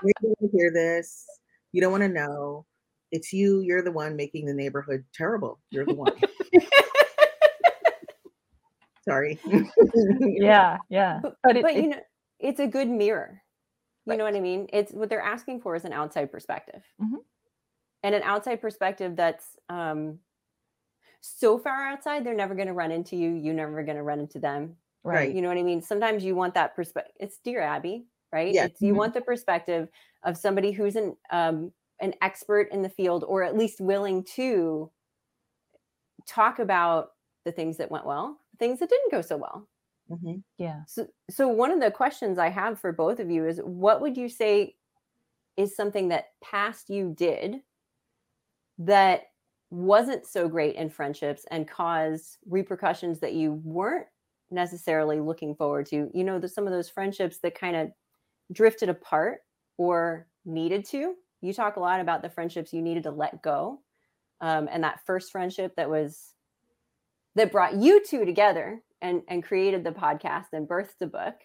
you 0.05 0.13
don't 0.23 0.35
want 0.41 0.53
to 0.53 0.57
hear 0.57 0.73
this. 0.73 1.25
You 1.73 1.81
don't 1.81 1.93
want 1.93 2.03
to 2.03 2.09
know. 2.09 2.67
It's 3.11 3.33
you. 3.33 3.61
You're 3.61 3.83
the 3.83 3.93
one 3.93 4.17
making 4.17 4.47
the 4.47 4.55
neighborhood 4.55 5.05
terrible. 5.15 5.61
You're 5.71 5.87
the 5.87 5.95
one. 5.95 6.13
Sorry. 9.05 9.41
yeah 10.21 10.77
yeah 10.91 11.21
But, 11.23 11.37
but 11.43 11.57
it, 11.57 11.63
but 11.63 11.71
it- 11.77 11.83
you 11.85 11.89
know, 11.91 12.01
it's 12.39 12.61
a 12.61 12.67
good 12.67 12.89
mirror. 12.89 13.43
You 14.07 14.17
know 14.17 14.25
what 14.25 14.35
I 14.37 14.41
mean? 14.41 14.69
It's 14.73 14.91
what 14.93 15.11
they're 15.11 15.21
asking 15.21 15.61
for 15.61 15.77
is 15.77 15.85
an 15.85 15.93
outside 15.93 16.33
perspective. 16.33 16.83
Mhm. 17.01 17.19
And 18.03 18.15
an 18.15 18.23
outside 18.23 18.61
perspective 18.61 19.17
that's 19.17 19.45
um 19.69 20.19
so 21.21 21.59
far 21.59 21.87
outside, 21.89 22.25
they're 22.25 22.35
never 22.35 22.55
going 22.55 22.69
to 22.69 22.73
run 22.75 22.91
into 22.93 23.17
you. 23.17 23.31
You're 23.35 23.53
never 23.55 23.83
going 23.83 23.97
to 23.97 24.03
run 24.03 24.21
into 24.21 24.39
them. 24.39 24.77
right 25.05 25.35
You 25.35 25.43
know 25.43 25.49
what 25.49 25.59
I 25.59 25.63
mean? 25.63 25.83
Sometimes 25.83 26.25
you 26.25 26.35
want 26.35 26.55
that 26.55 26.75
perspective. 26.77 27.13
It's 27.19 27.39
Dear 27.39 27.61
Abby, 27.61 28.07
right? 28.33 28.55
Yeah. 28.55 28.67
It's, 28.67 28.81
you 28.81 28.93
Mhm. 28.95 28.97
want 28.97 29.15
the 29.15 29.21
perspective 29.21 29.89
of 30.23 30.37
somebody 30.39 30.71
who's 30.73 30.97
an 30.97 31.17
um, 31.31 31.73
an 32.01 32.15
expert 32.23 32.69
in 32.73 32.83
the 32.83 32.89
field, 32.89 33.25
or 33.25 33.43
at 33.43 33.57
least 33.57 33.81
willing 33.81 34.25
to 34.25 34.91
talk 36.27 36.59
about 36.59 37.11
the 37.45 37.53
things 37.53 37.77
that 37.79 37.91
went 37.91 38.07
well, 38.07 38.41
the 38.53 38.59
things 38.59 38.81
that 38.81 38.91
didn't 38.91 39.11
go 39.13 39.23
so 39.23 39.37
well. 39.37 39.69
Mhm. 40.11 40.43
yeah 40.57 40.85
So, 40.87 41.07
so 41.31 41.49
one 41.49 41.71
of 41.71 41.81
the 41.81 41.91
questions 41.91 42.39
I 42.39 42.49
have 42.49 42.81
for 42.81 42.93
both 42.93 43.21
of 43.21 43.31
you 43.31 43.47
is 43.47 43.61
what 43.61 44.01
would 44.01 44.17
you 44.17 44.29
say 44.29 44.77
is 45.57 45.77
something 45.77 46.09
that 46.09 46.27
past 46.43 46.91
you 46.91 47.15
did 47.15 47.63
that 48.79 49.25
wasn't 49.71 50.27
so 50.27 50.49
great 50.49 50.77
in 50.77 50.89
friendships 50.89 51.45
and 51.51 51.69
caused 51.69 52.39
repercussions 52.47 53.21
that 53.21 53.35
you 53.35 53.53
weren't 53.65 54.07
necessarily 54.51 55.21
looking 55.21 55.55
forward 55.55 55.87
to? 55.87 56.11
You 56.15 56.25
know, 56.25 56.39
the, 56.39 56.49
some 56.49 56.67
of 56.67 56.73
those 56.73 56.89
friendships 56.89 57.39
that 57.41 57.55
kind 57.55 57.77
of 57.77 57.91
drifted 58.53 58.89
apart 58.89 59.41
or 59.79 60.29
needed 60.45 60.85
to. 60.87 61.17
You 61.41 61.53
talk 61.53 61.77
a 61.77 61.81
lot 61.81 62.01
about 62.01 62.23
the 62.23 62.31
friendships 62.31 62.73
you 62.73 62.83
needed 62.83 63.05
to 63.05 63.11
let 63.11 63.43
go. 63.43 63.81
Um, 64.41 64.69
and 64.71 64.85
that 64.85 65.05
first 65.05 65.33
friendship 65.33 65.75
that 65.77 65.91
was 65.91 66.35
that 67.35 67.53
brought 67.53 67.77
you 67.77 68.05
two 68.05 68.25
together 68.25 68.81
and 69.03 69.23
and 69.29 69.43
created 69.43 69.85
the 69.85 69.91
podcast 69.91 70.47
and 70.53 70.69
birthed 70.69 70.99
the 70.99 71.07
book. 71.07 71.37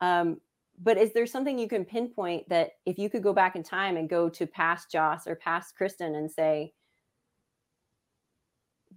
Um, 0.00 0.40
but 0.82 0.98
is 0.98 1.12
there 1.12 1.26
something 1.26 1.58
you 1.58 1.68
can 1.68 1.84
pinpoint 1.84 2.48
that 2.50 2.72
if 2.84 2.98
you 2.98 3.08
could 3.08 3.22
go 3.22 3.32
back 3.32 3.56
in 3.56 3.62
time 3.62 3.96
and 3.96 4.08
go 4.08 4.28
to 4.28 4.46
past 4.46 4.90
joss 4.90 5.26
or 5.26 5.34
past 5.34 5.74
kristan 5.78 6.16
and 6.16 6.30
say 6.30 6.74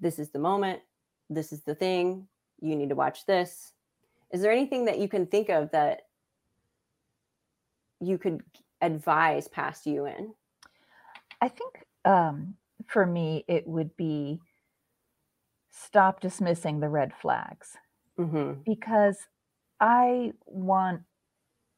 this 0.01 0.19
is 0.19 0.29
the 0.29 0.39
moment. 0.39 0.81
This 1.29 1.51
is 1.51 1.61
the 1.63 1.75
thing. 1.75 2.27
You 2.61 2.75
need 2.75 2.89
to 2.89 2.95
watch 2.95 3.25
this. 3.25 3.73
Is 4.31 4.41
there 4.41 4.51
anything 4.51 4.85
that 4.85 4.99
you 4.99 5.07
can 5.07 5.25
think 5.25 5.49
of 5.49 5.71
that 5.71 6.01
you 7.99 8.17
could 8.17 8.41
advise 8.81 9.47
past 9.47 9.85
you 9.85 10.05
in 10.05 10.33
i 11.41 11.47
think 11.47 11.85
um 12.05 12.55
for 12.87 13.05
me 13.05 13.43
it 13.47 13.67
would 13.67 13.95
be 13.97 14.39
stop 15.71 16.19
dismissing 16.19 16.79
the 16.79 16.89
red 16.89 17.13
flags 17.13 17.77
mm-hmm. 18.19 18.53
because 18.65 19.17
I 19.79 20.33
want 20.45 21.01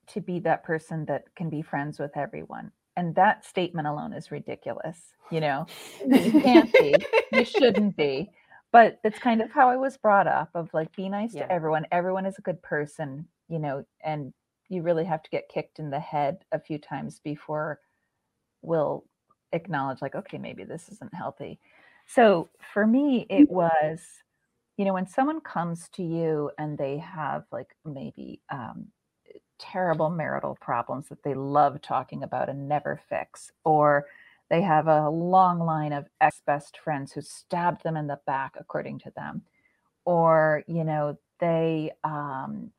to 0.07 0.21
be 0.21 0.39
that 0.39 0.63
person 0.63 1.05
that 1.05 1.33
can 1.35 1.49
be 1.49 1.61
friends 1.61 1.99
with 1.99 2.15
everyone. 2.17 2.71
And 2.97 3.15
that 3.15 3.45
statement 3.45 3.87
alone 3.87 4.13
is 4.13 4.31
ridiculous. 4.31 4.97
You 5.29 5.39
know, 5.39 5.65
you 6.05 6.41
can't 6.41 6.71
be, 6.73 6.95
you 7.31 7.45
shouldn't 7.45 7.95
be. 7.95 8.31
But 8.71 8.99
that's 9.03 9.19
kind 9.19 9.41
of 9.41 9.51
how 9.51 9.69
I 9.69 9.77
was 9.77 9.97
brought 9.97 10.27
up 10.27 10.49
of 10.55 10.69
like, 10.73 10.95
be 10.95 11.09
nice 11.09 11.33
Yeah. 11.33 11.45
to 11.45 11.51
everyone. 11.51 11.85
Everyone 11.91 12.25
is 12.25 12.37
a 12.37 12.41
good 12.41 12.61
person, 12.61 13.27
you 13.47 13.59
know, 13.59 13.85
and 14.03 14.33
you 14.71 14.81
really 14.81 15.05
have 15.05 15.21
to 15.23 15.29
get 15.29 15.49
kicked 15.49 15.79
in 15.79 15.89
the 15.89 15.99
head 15.99 16.43
a 16.51 16.59
few 16.59 16.79
times 16.79 17.19
before 17.19 17.79
we'll 18.61 19.03
acknowledge, 19.53 20.01
like, 20.01 20.15
okay, 20.15 20.37
maybe 20.37 20.63
this 20.63 20.89
isn't 20.89 21.13
healthy. 21.13 21.59
So 22.07 22.49
for 22.73 22.87
me, 22.87 23.25
it 23.29 23.49
was 23.49 24.01
you 24.77 24.85
know 24.85 24.93
when 24.93 25.07
someone 25.07 25.41
comes 25.41 25.89
to 25.89 26.03
you 26.03 26.49
and 26.57 26.77
they 26.77 26.97
have 26.97 27.43
like 27.51 27.75
maybe 27.85 28.41
um, 28.49 28.87
terrible 29.59 30.09
marital 30.09 30.57
problems 30.59 31.07
that 31.09 31.21
they 31.23 31.35
love 31.35 31.81
talking 31.81 32.23
about 32.23 32.49
and 32.49 32.67
never 32.67 32.99
fix 33.07 33.51
or 33.63 34.07
they 34.49 34.61
have 34.61 34.87
a 34.87 35.09
long 35.09 35.59
line 35.59 35.93
of 35.93 36.07
ex-best 36.19 36.77
friends 36.77 37.11
who 37.11 37.21
stabbed 37.21 37.83
them 37.83 37.95
in 37.95 38.07
the 38.07 38.19
back 38.25 38.55
according 38.59 38.97
to 38.97 39.11
them 39.15 39.43
or 40.05 40.63
you 40.67 40.83
know 40.83 41.15
they 41.39 41.91
um, 42.03 42.71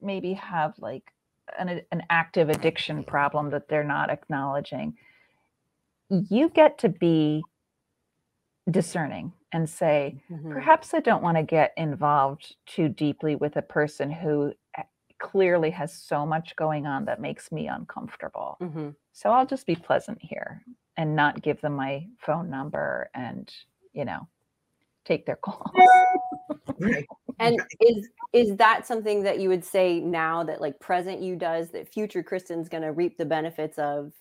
maybe 0.00 0.34
have 0.34 0.74
like 0.78 1.12
an, 1.58 1.80
an 1.90 2.02
active 2.10 2.48
addiction 2.48 3.04
problem 3.04 3.50
that 3.50 3.68
they're 3.68 3.84
not 3.84 4.10
acknowledging 4.10 4.96
you 6.08 6.48
get 6.48 6.78
to 6.78 6.88
be 6.88 7.44
discerning 8.70 9.32
and 9.52 9.68
say 9.68 10.20
Mhm. 10.30 10.50
perhaps 10.50 10.94
I 10.94 11.00
don't 11.00 11.22
want 11.22 11.36
to 11.36 11.42
get 11.42 11.72
involved 11.76 12.56
too 12.66 12.88
deeply 12.88 13.36
with 13.36 13.56
a 13.56 13.62
person 13.62 14.10
who 14.10 14.54
uh, 14.78 14.82
clearly 15.18 15.70
has 15.70 15.92
so 15.92 16.24
much 16.24 16.56
going 16.56 16.86
on 16.86 17.04
that 17.06 17.20
makes 17.20 17.52
me 17.52 17.68
uncomfortable. 17.68 18.56
Mhm. 18.60 18.96
So 19.12 19.30
I'll 19.30 19.46
just 19.46 19.66
be 19.66 19.76
pleasant 19.76 20.20
here 20.22 20.64
and 20.96 21.14
not 21.14 21.42
give 21.42 21.60
them 21.60 21.74
my 21.76 22.08
phone 22.18 22.48
number 22.50 23.10
and, 23.14 23.52
you 23.92 24.04
know, 24.04 24.28
take 25.04 25.26
their 25.26 25.36
calls. 25.36 25.70
Right. 26.78 27.06
And 27.38 27.58
Right. 27.58 27.68
is 27.80 28.08
is 28.32 28.56
that 28.56 28.86
something 28.86 29.22
that 29.22 29.38
you 29.38 29.48
would 29.48 29.64
say 29.64 30.00
now 30.00 30.42
that 30.44 30.60
like 30.60 30.78
present 30.80 31.20
you 31.20 31.36
does 31.36 31.70
that 31.70 31.88
future 31.88 32.22
Kristan's 32.22 32.68
going 32.68 32.82
to 32.82 32.90
reap 32.92 33.16
the 33.16 33.24
benefits 33.24 33.78
of 33.78 34.12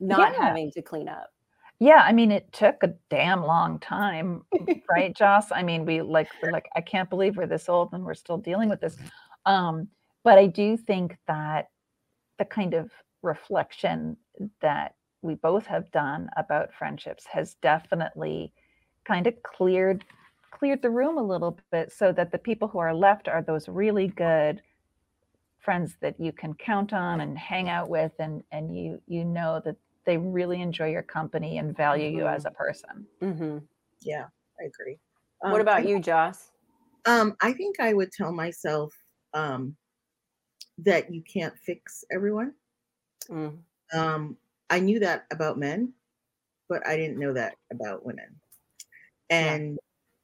not 0.00 0.32
Yeah. 0.32 0.46
having 0.48 0.70
to 0.72 0.82
clean 0.82 1.08
up? 1.08 1.30
Yeah, 1.78 2.02
I 2.04 2.12
mean, 2.12 2.30
it 2.30 2.52
took 2.52 2.82
a 2.82 2.94
damn 3.08 3.44
long 3.44 3.78
time, 3.78 4.42
right, 4.90 5.14
Joss? 5.16 5.50
I 5.52 5.62
mean, 5.62 5.84
we 5.86 6.02
like, 6.02 6.28
we're 6.42 6.52
like, 6.52 6.68
I 6.76 6.80
can't 6.80 7.08
believe 7.08 7.36
we're 7.36 7.46
this 7.46 7.68
old 7.68 7.92
and 7.92 8.04
we're 8.04 8.14
still 8.14 8.38
dealing 8.38 8.68
with 8.68 8.80
this. 8.80 8.96
Um, 9.46 9.88
but 10.24 10.36
I 10.36 10.46
do 10.46 10.76
think 10.76 11.16
that 11.26 11.70
the 12.38 12.44
kind 12.44 12.74
of 12.74 12.90
reflection 13.22 14.16
that 14.60 14.94
we 15.22 15.34
both 15.36 15.66
have 15.66 15.90
done 15.92 16.28
about 16.36 16.74
friendships 16.74 17.24
has 17.26 17.54
definitely 17.62 18.52
kind 19.04 19.26
of 19.26 19.42
cleared 19.42 20.04
cleared 20.50 20.82
the 20.82 20.90
room 20.90 21.18
a 21.18 21.22
little 21.22 21.58
bit 21.70 21.92
so 21.92 22.12
that 22.12 22.32
the 22.32 22.38
people 22.38 22.68
who 22.68 22.78
are 22.78 22.94
left 22.94 23.28
are 23.28 23.42
those 23.42 23.68
really 23.68 24.08
good 24.08 24.62
friends 25.58 25.96
that 26.00 26.18
you 26.18 26.32
can 26.32 26.54
count 26.54 26.92
on 26.92 27.20
and 27.20 27.38
hang 27.38 27.68
out 27.68 27.88
with 27.88 28.12
and 28.18 28.42
and 28.50 28.76
you 28.76 29.00
you 29.06 29.24
know 29.24 29.60
that 29.64 29.76
they 30.06 30.16
really 30.16 30.60
enjoy 30.62 30.90
your 30.90 31.02
company 31.02 31.58
and 31.58 31.76
value 31.76 32.08
you 32.08 32.26
as 32.26 32.46
a 32.46 32.50
person 32.50 33.06
hmm 33.20 33.58
Yeah, 34.00 34.26
I 34.60 34.64
agree. 34.64 34.98
what 35.40 35.56
Um, 35.56 35.60
about 35.60 35.86
you, 35.86 36.00
Joss? 36.00 36.50
Um, 37.06 37.36
I 37.40 37.52
think 37.52 37.80
I 37.80 37.92
would 37.94 38.12
tell 38.12 38.32
myself 38.32 38.94
um, 39.34 39.76
that 40.78 41.12
you 41.12 41.22
can't 41.22 41.54
fix 41.58 42.04
everyone. 42.12 42.54
Mm. 43.28 43.58
Um, 43.92 44.36
I 44.70 44.80
knew 44.80 44.98
that 45.00 45.26
about 45.30 45.58
men, 45.58 45.92
but 46.68 46.86
I 46.86 46.96
didn't 46.96 47.18
know 47.18 47.32
that 47.34 47.54
about 47.72 48.04
women. 48.04 48.40
And 49.30 49.78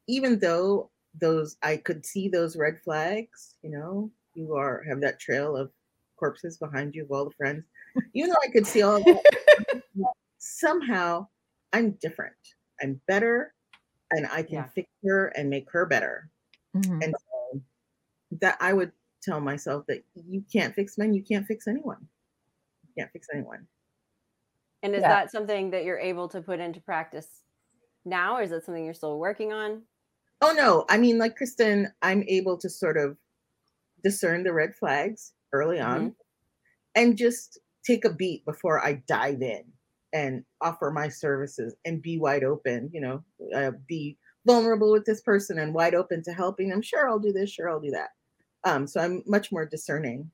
even 0.09 0.39
though 0.39 0.91
those 1.15 1.57
I 1.63 1.77
could 1.79 2.05
see 2.07 2.29
those 2.29 2.57
red 2.57 2.81
flags, 2.85 3.57
you 3.63 3.71
know, 3.71 4.11
you 4.35 4.55
are 4.55 4.83
have 4.89 5.01
that 5.01 5.21
trail 5.21 5.57
of 5.57 5.73
corpses 6.17 6.59
behind 6.59 6.95
you 6.95 7.05
of 7.05 7.11
all 7.13 7.25
the 7.27 7.35
friends. 7.37 7.65
Even 8.15 8.31
though 8.31 8.37
I 8.43 8.51
could 8.53 8.67
see 8.67 8.83
all 8.83 8.97
of 8.97 9.05
that, 9.05 9.23
somehow 10.39 11.27
I'm 11.73 11.93
different. 11.93 12.37
I'm 12.81 13.01
better 13.07 13.55
and 14.11 14.27
I 14.27 14.43
can 14.43 14.55
Yeah. 14.55 14.69
fix 14.69 14.89
her 15.05 15.29
and 15.29 15.51
make 15.51 15.71
her 15.71 15.87
better. 15.87 16.31
Mhm. 16.75 17.03
And 17.05 17.15
so 17.19 17.63
that 18.33 18.57
I 18.61 18.73
would 18.73 18.93
tell 19.23 19.41
myself 19.41 19.87
that 19.87 20.05
you 20.15 20.43
can't 20.53 20.75
fix 20.75 20.99
men, 20.99 21.15
you 21.15 21.23
can't 21.23 21.47
fix 21.47 21.67
anyone. 21.67 22.09
You 22.87 22.95
can't 23.03 23.13
fix 23.13 23.29
anyone. 23.33 23.67
And 24.83 24.95
is 24.95 25.03
Yeah. 25.03 25.09
that 25.09 25.31
something 25.31 25.71
that 25.71 25.85
you're 25.85 25.99
able 25.99 26.29
to 26.29 26.43
put 26.43 26.61
into 26.61 26.81
practice 26.81 27.43
now, 28.05 28.37
or 28.37 28.43
is 28.43 28.51
that 28.51 28.65
something 28.65 28.85
you're 28.85 28.95
still 28.95 29.19
working 29.19 29.53
on? 29.53 29.83
Oh 30.41 30.53
no, 30.53 30.85
I 30.89 30.99
mean 30.99 31.19
like 31.19 31.39
Kristan, 31.39 31.93
I'm 32.03 32.23
able 32.29 32.59
to 32.59 32.69
sort 32.69 32.97
of 32.97 33.17
discern 34.05 34.45
the 34.45 34.53
red 34.55 34.75
flags 34.77 35.35
early 35.53 35.81
on 35.81 36.17
and 36.97 37.19
just 37.19 37.59
take 37.87 38.05
a 38.05 38.13
beat 38.15 38.45
before 38.47 38.85
I 38.85 38.95
dive 39.09 39.43
in 39.43 39.73
and 40.13 40.45
offer 40.63 40.91
my 40.93 41.09
services 41.09 41.77
and 41.85 42.03
be 42.03 42.19
wide 42.19 42.45
open, 42.45 42.91
you 42.93 43.01
know, 43.01 43.25
uh, 43.55 43.73
be 43.89 44.19
vulnerable 44.47 44.93
with 44.93 45.07
this 45.07 45.23
person 45.23 45.59
and 45.59 45.75
wide 45.75 45.95
open 45.95 46.23
to 46.25 46.33
helping 46.33 46.71
them. 46.71 46.83
Sure, 46.83 47.09
I'll 47.11 47.21
do 47.21 47.33
this, 47.33 47.51
sure, 47.51 47.71
I'll 47.71 47.81
do 47.81 47.91
that. 47.93 48.11
Um, 48.65 48.87
so 48.87 49.01
I'm 49.01 49.23
much 49.27 49.53
more 49.53 49.67
discerning. 49.67 50.33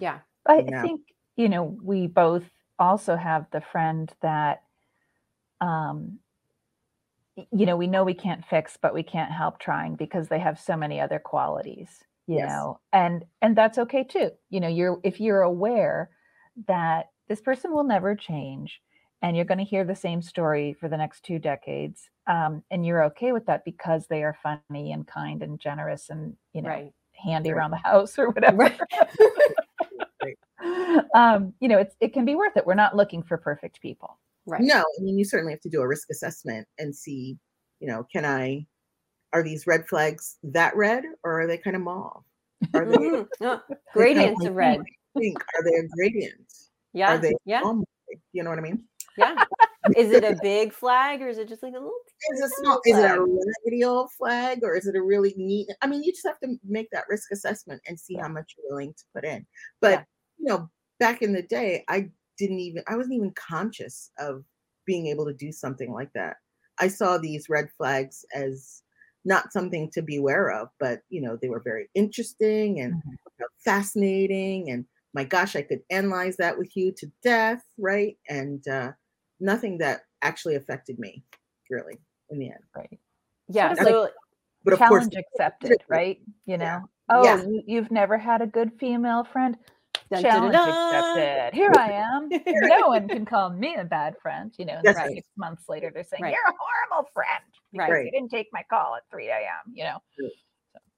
Yeah. 0.00 0.20
I 0.46 0.62
Yeah. 0.66 0.80
think, 0.80 1.02
you 1.36 1.48
know, 1.48 1.62
we 1.64 2.06
both 2.06 2.44
also 2.78 3.16
have 3.16 3.50
the 3.50 3.60
friend 3.60 4.12
that, 4.20 4.62
um, 5.60 6.20
y- 6.20 6.20
you 7.36 7.66
know, 7.66 7.76
we 7.76 7.86
know 7.86 8.04
we 8.04 8.14
can't 8.14 8.44
fix, 8.44 8.76
but 8.80 8.94
we 8.94 9.02
can't 9.02 9.32
help 9.32 9.58
trying 9.58 9.96
because 9.96 10.28
they 10.28 10.38
have 10.38 10.58
so 10.58 10.76
many 10.76 11.00
other 11.00 11.18
qualities, 11.18 12.04
you 12.32 12.40
Yes. 12.40 12.42
know, 12.42 12.80
and, 12.92 13.24
and 13.42 13.56
that's 13.56 13.78
okay 13.78 14.04
too. 14.04 14.30
You 14.50 14.60
know, 14.60 14.68
you're, 14.68 15.00
if 15.04 15.20
you're 15.20 15.42
aware 15.42 16.10
that 16.66 17.10
this 17.28 17.40
person 17.40 17.72
will 17.72 17.84
never 17.84 18.14
change 18.14 18.80
and 19.22 19.36
you're 19.36 19.44
going 19.44 19.58
to 19.58 19.64
hear 19.64 19.84
the 19.84 19.94
same 19.94 20.22
story 20.22 20.74
for 20.78 20.88
the 20.88 20.96
next 20.96 21.22
two 21.24 21.38
decades, 21.38 22.08
um, 22.26 22.62
and 22.70 22.86
you're 22.86 23.04
okay 23.04 23.32
with 23.32 23.46
that 23.46 23.64
because 23.64 24.06
they 24.06 24.22
are 24.22 24.36
funny 24.42 24.92
and 24.92 25.06
kind 25.06 25.42
and 25.42 25.60
generous 25.60 26.08
and, 26.08 26.36
you 26.52 26.62
know, 26.62 26.70
Right. 26.70 26.92
handy 27.24 27.52
Right. 27.52 27.52
around 27.52 27.70
the 27.70 27.76
house 27.84 28.18
or 28.18 28.30
whatever. 28.30 28.74
Right. 30.22 30.38
Um, 31.14 31.54
you 31.60 31.68
know, 31.68 31.78
it's 31.78 31.94
it 32.00 32.12
can 32.12 32.24
be 32.24 32.34
worth 32.34 32.56
it. 32.56 32.66
We're 32.66 32.74
not 32.74 32.96
looking 32.96 33.22
for 33.22 33.36
perfect 33.38 33.80
people. 33.80 34.18
Right. 34.46 34.62
No, 34.62 34.78
I 34.80 35.02
mean 35.02 35.18
you 35.18 35.24
certainly 35.24 35.52
have 35.52 35.60
to 35.62 35.68
do 35.68 35.80
a 35.80 35.88
risk 35.88 36.08
assessment 36.10 36.68
and 36.78 36.94
see, 36.94 37.38
you 37.80 37.88
know, 37.88 38.06
can 38.12 38.24
I 38.24 38.66
are 39.32 39.42
these 39.42 39.66
red 39.66 39.86
flags 39.88 40.38
that 40.44 40.74
red 40.76 41.04
or 41.24 41.40
are 41.42 41.46
they 41.46 41.58
kind 41.58 41.76
of 41.76 41.82
mauve? 41.82 42.22
Are 42.74 42.86
they 42.86 42.96
Mhm. 42.96 43.28
Oh, 43.40 43.62
gradients 43.92 44.44
of 44.44 44.54
red. 44.54 44.82
pink? 45.18 45.38
Are 45.56 45.64
they 45.64 45.76
a 45.76 45.88
gradient? 45.88 46.52
Yeah. 46.92 47.14
Are 47.14 47.18
they 47.18 47.34
Yeah. 47.44 47.62
almond? 47.62 47.86
You 48.32 48.44
know 48.44 48.50
what 48.50 48.58
I 48.58 48.62
mean? 48.62 48.84
Yeah. 49.16 49.44
Is 49.96 50.10
it 50.12 50.24
a 50.24 50.36
big 50.42 50.72
flag 50.72 51.22
or 51.22 51.28
is 51.28 51.38
it 51.38 51.48
just 51.48 51.62
like 51.62 51.72
a 51.72 51.76
little? 51.78 51.92
Is 52.32 52.40
it 52.40 52.50
small? 52.60 52.80
Is 52.86 52.98
it 52.98 53.04
a 53.10 53.84
old 53.84 54.12
flag 54.12 54.60
or 54.62 54.76
is 54.76 54.86
it 54.86 54.96
a 54.96 55.02
really 55.02 55.34
neat? 55.36 55.68
I 55.82 55.86
mean, 55.86 56.02
you 56.02 56.12
just 56.12 56.26
have 56.26 56.38
to 56.40 56.56
make 56.64 56.88
that 56.90 57.04
risk 57.08 57.30
assessment 57.32 57.82
and 57.86 57.98
see 57.98 58.14
how 58.14 58.28
much 58.28 58.54
you're 58.56 58.70
willing 58.70 58.94
to 58.94 59.04
put 59.14 59.24
in. 59.24 59.46
But 59.80 59.90
Yeah. 59.90 60.04
you 60.38 60.44
know, 60.46 60.70
back 60.98 61.22
in 61.22 61.32
the 61.32 61.42
day, 61.42 61.84
I 61.88 62.10
didn't 62.38 62.60
even 62.60 62.82
I 62.88 62.96
wasn't 62.96 63.16
even 63.16 63.32
conscious 63.32 64.10
of 64.18 64.44
being 64.86 65.06
able 65.08 65.26
to 65.26 65.34
do 65.34 65.52
something 65.52 65.92
like 65.92 66.12
that. 66.14 66.36
I 66.78 66.88
saw 66.88 67.18
these 67.18 67.48
red 67.48 67.68
flags 67.76 68.24
as 68.34 68.82
not 69.24 69.52
something 69.52 69.90
to 69.92 70.02
beware 70.02 70.50
of, 70.50 70.68
but 70.78 71.02
you 71.08 71.20
know, 71.20 71.36
they 71.36 71.48
were 71.48 71.60
very 71.60 71.88
interesting 71.94 72.80
and 72.80 72.94
Mhm. 72.94 73.16
fascinating 73.64 74.70
and 74.70 74.86
my 75.14 75.24
gosh, 75.24 75.56
I 75.56 75.62
could 75.62 75.80
analyze 75.90 76.36
that 76.36 76.58
with 76.58 76.76
you 76.76 76.92
to 76.92 77.10
death, 77.22 77.64
right? 77.78 78.18
And 78.28 78.66
uh, 78.68 78.92
nothing 79.40 79.78
that 79.78 80.02
actually 80.20 80.56
affected 80.56 80.98
me, 80.98 81.24
really, 81.70 81.98
in 82.28 82.38
the 82.38 82.50
end. 82.50 82.62
Right. 82.74 83.00
Yeah. 83.48 83.74
Sort 83.74 83.88
of 83.88 83.94
So 83.94 84.10
But 84.62 84.74
of 84.74 84.78
course, 84.80 85.08
Challenge 85.08 85.16
accepted, 85.16 85.82
right? 85.88 86.20
You 86.44 86.58
know. 86.58 86.64
Yeah. 86.66 86.80
Oh, 87.08 87.22
Yeah. 87.24 87.46
you've 87.66 87.90
never 87.90 88.18
had 88.18 88.42
a 88.42 88.46
good 88.46 88.72
female 88.78 89.24
friend. 89.24 89.56
Dun, 90.10 90.22
Challenge 90.22 90.52
dun, 90.52 90.64
dun. 90.64 90.74
accepted. 90.74 91.54
Here 91.54 91.72
I 91.76 91.92
am. 91.92 92.28
no 92.46 92.88
one 92.88 93.08
can 93.08 93.24
call 93.24 93.50
me 93.50 93.74
a 93.76 93.84
bad 93.84 94.16
friend. 94.20 94.52
You 94.58 94.66
know, 94.66 94.80
and 94.84 94.84
right. 94.84 95.14
six 95.14 95.28
months 95.36 95.68
later 95.68 95.90
they're 95.92 96.04
saying, 96.04 96.22
Right. 96.22 96.32
You're 96.32 96.54
a 96.54 96.56
horrible 96.58 97.10
friend 97.12 97.44
because 97.72 97.90
Right. 97.90 98.04
you 98.06 98.10
didn't 98.10 98.30
take 98.30 98.48
my 98.52 98.62
call 98.68 98.96
at 98.96 99.02
3 99.10 99.28
a.m. 99.28 99.72
You 99.72 99.84
know. 99.84 99.98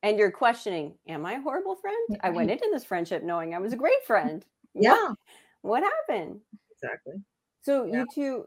And 0.03 0.19
you're 0.19 0.31
questioning, 0.31 0.95
am 1.09 1.27
I 1.27 1.35
a 1.35 1.41
horrible 1.41 1.75
friend? 1.75 2.19
I 2.23 2.31
went 2.31 2.51
into 2.51 2.69
this 2.73 2.85
friendship 2.85 3.25
knowing 3.25 3.55
I 3.55 3.59
was 3.59 3.73
a 3.73 3.77
great 3.77 4.05
friend. 4.07 4.45
Yeah, 4.75 5.15
What 5.63 5.83
happened? 5.83 6.41
exactly. 6.71 7.15
So 7.63 7.85
Yeah. 7.85 8.01
you 8.01 8.07
two 8.15 8.47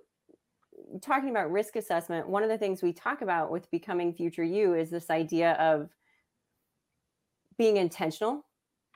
talking 1.01 1.29
about 1.29 1.51
risk 1.51 1.75
assessment, 1.75 2.27
one 2.27 2.43
of 2.43 2.49
the 2.49 2.57
things 2.57 2.81
we 2.81 2.93
talk 2.93 3.21
about 3.21 3.51
with 3.51 3.69
becoming 3.69 4.13
future 4.13 4.43
you 4.43 4.73
is 4.73 4.89
this 4.89 5.09
idea 5.09 5.53
of 5.53 5.89
being 7.57 7.77
intentional 7.77 8.45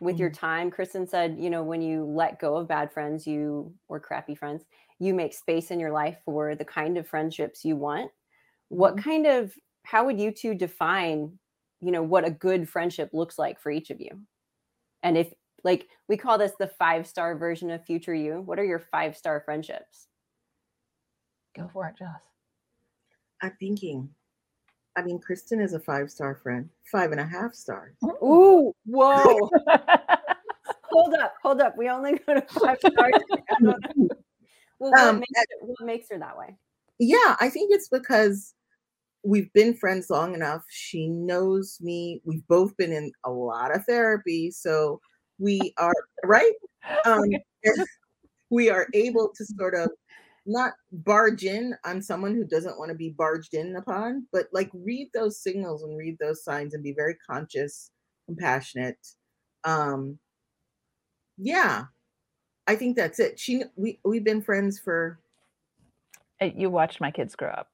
with 0.01 0.17
your 0.17 0.29
mm-hmm. 0.29 0.45
time. 0.45 0.71
Kristan 0.71 1.09
said, 1.09 1.37
you 1.39 1.49
know, 1.49 1.63
when 1.63 1.81
you 1.81 2.05
let 2.05 2.39
go 2.39 2.57
of 2.57 2.67
bad 2.67 2.91
friends, 2.91 3.25
you 3.25 3.73
or 3.87 3.99
crappy 3.99 4.35
friends, 4.35 4.63
you 4.99 5.13
make 5.13 5.33
space 5.33 5.71
in 5.71 5.79
your 5.79 5.91
life 5.91 6.17
for 6.25 6.55
the 6.55 6.65
kind 6.65 6.97
of 6.97 7.07
friendships 7.07 7.65
you 7.65 7.75
want. 7.75 8.11
What 8.69 8.95
mm-hmm. 8.95 9.09
kind 9.09 9.27
of 9.27 9.53
how 9.83 10.05
would 10.05 10.19
you 10.19 10.31
two 10.31 10.55
define, 10.55 11.37
you 11.81 11.91
know, 11.91 12.03
what 12.03 12.25
a 12.25 12.31
good 12.31 12.67
friendship 12.67 13.09
looks 13.13 13.37
like 13.37 13.59
for 13.59 13.71
each 13.71 13.89
of 13.89 14.01
you? 14.01 14.21
And 15.03 15.17
if 15.17 15.31
like 15.63 15.87
we 16.07 16.17
call 16.17 16.37
this 16.37 16.53
the 16.59 16.67
five 16.67 17.07
star 17.07 17.37
version 17.37 17.71
of 17.71 17.85
future 17.85 18.13
you, 18.13 18.41
what 18.41 18.59
are 18.59 18.65
your 18.65 18.79
five 18.79 19.15
star 19.15 19.41
friendships? 19.45 20.07
Go 21.55 21.69
for 21.71 21.87
it, 21.87 21.97
Joss. 21.97 22.21
I'm 23.41 23.53
thinking. 23.59 24.09
I 24.97 25.01
mean, 25.01 25.19
Kristan 25.19 25.61
is 25.61 25.73
a 25.73 25.79
five 25.79 26.09
star 26.09 26.35
friend, 26.35 26.69
five 26.91 27.11
and 27.11 27.19
a 27.19 27.25
half 27.25 27.53
stars. 27.53 27.95
Ooh, 28.23 28.73
whoa. 28.85 29.49
hold 30.83 31.13
up, 31.15 31.33
hold 31.43 31.61
up. 31.61 31.77
We 31.77 31.89
only 31.89 32.17
go 32.25 32.35
to 32.35 32.41
five 32.41 32.77
stars. 32.79 33.13
well, 33.59 33.77
what, 34.77 34.99
Um, 34.99 35.19
makes 35.19 35.31
it, 35.33 35.47
what 35.61 35.85
makes 35.85 36.09
her 36.09 36.19
that 36.19 36.37
way? 36.37 36.55
Yeah, 36.99 37.35
I 37.39 37.49
think 37.49 37.73
it's 37.73 37.89
because 37.89 38.53
we've 39.23 39.51
been 39.53 39.73
friends 39.73 40.09
long 40.09 40.33
enough. 40.33 40.63
She 40.69 41.09
knows 41.09 41.77
me. 41.81 42.21
We've 42.23 42.47
both 42.47 42.75
been 42.77 42.93
in 42.93 43.11
a 43.25 43.31
lot 43.31 43.75
of 43.75 43.83
therapy, 43.85 44.51
so 44.51 45.01
we 45.39 45.73
are 45.77 45.93
right. 46.23 46.53
Um, 47.03 47.23
we 48.51 48.69
are 48.69 48.87
able 48.93 49.33
to 49.35 49.43
sort 49.57 49.73
of 49.73 49.89
not 50.45 50.73
barge 50.91 51.43
in 51.43 51.75
on 51.85 52.01
someone 52.01 52.35
who 52.35 52.45
doesn't 52.45 52.77
want 52.77 52.89
to 52.89 52.95
be 52.95 53.09
barged 53.09 53.53
in 53.53 53.75
upon, 53.75 54.27
but 54.31 54.47
like 54.53 54.69
read 54.73 55.09
those 55.13 55.41
signals 55.41 55.83
and 55.83 55.97
read 55.97 56.17
those 56.19 56.43
signs 56.43 56.73
and 56.73 56.83
be 56.83 56.93
very 56.93 57.15
conscious, 57.29 57.91
compassionate. 58.27 58.97
Um, 59.63 60.19
yeah, 61.37 61.85
I 62.67 62.75
think 62.75 62.95
that's 62.95 63.19
it. 63.19 63.39
She 63.39 63.63
we 63.75 63.99
we've 64.03 64.23
been 64.23 64.41
friends 64.41 64.79
for 64.79 65.19
Uh, 66.41 66.49
you 66.55 66.69
watched 66.69 67.01
my 67.01 67.11
kids 67.11 67.35
grow 67.35 67.49
up. 67.49 67.69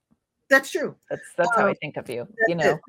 that's 0.49 0.69
true. 0.71 0.95
That's 1.09 1.21
that's 1.37 1.55
how 1.55 1.67
I 1.67 1.73
think 1.75 1.97
of 1.97 2.09
you. 2.09 2.27
You 2.47 2.55
know, 2.55 2.79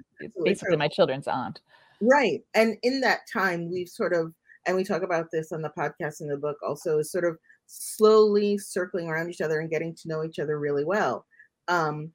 basically 0.44 0.74
true. 0.74 0.76
my 0.78 0.88
children's 0.88 1.28
aunt. 1.28 1.60
Right. 2.00 2.42
And 2.54 2.76
in 2.82 3.00
that 3.02 3.20
time, 3.32 3.70
we've 3.70 3.88
sort 3.88 4.12
of, 4.12 4.34
and 4.66 4.76
we 4.76 4.82
talk 4.82 5.02
about 5.02 5.30
this 5.30 5.52
on 5.52 5.62
the 5.62 5.70
podcast 5.70 6.20
in 6.20 6.26
the 6.26 6.36
book 6.36 6.56
also, 6.66 6.98
is 6.98 7.12
sort 7.12 7.24
of 7.24 7.38
slowly 7.66 8.58
circling 8.58 9.08
around 9.08 9.30
each 9.30 9.40
other 9.40 9.60
and 9.60 9.70
getting 9.70 9.94
to 9.94 10.08
know 10.08 10.24
each 10.24 10.38
other 10.38 10.58
really 10.58 10.84
well. 10.84 11.26
Um, 11.68 12.12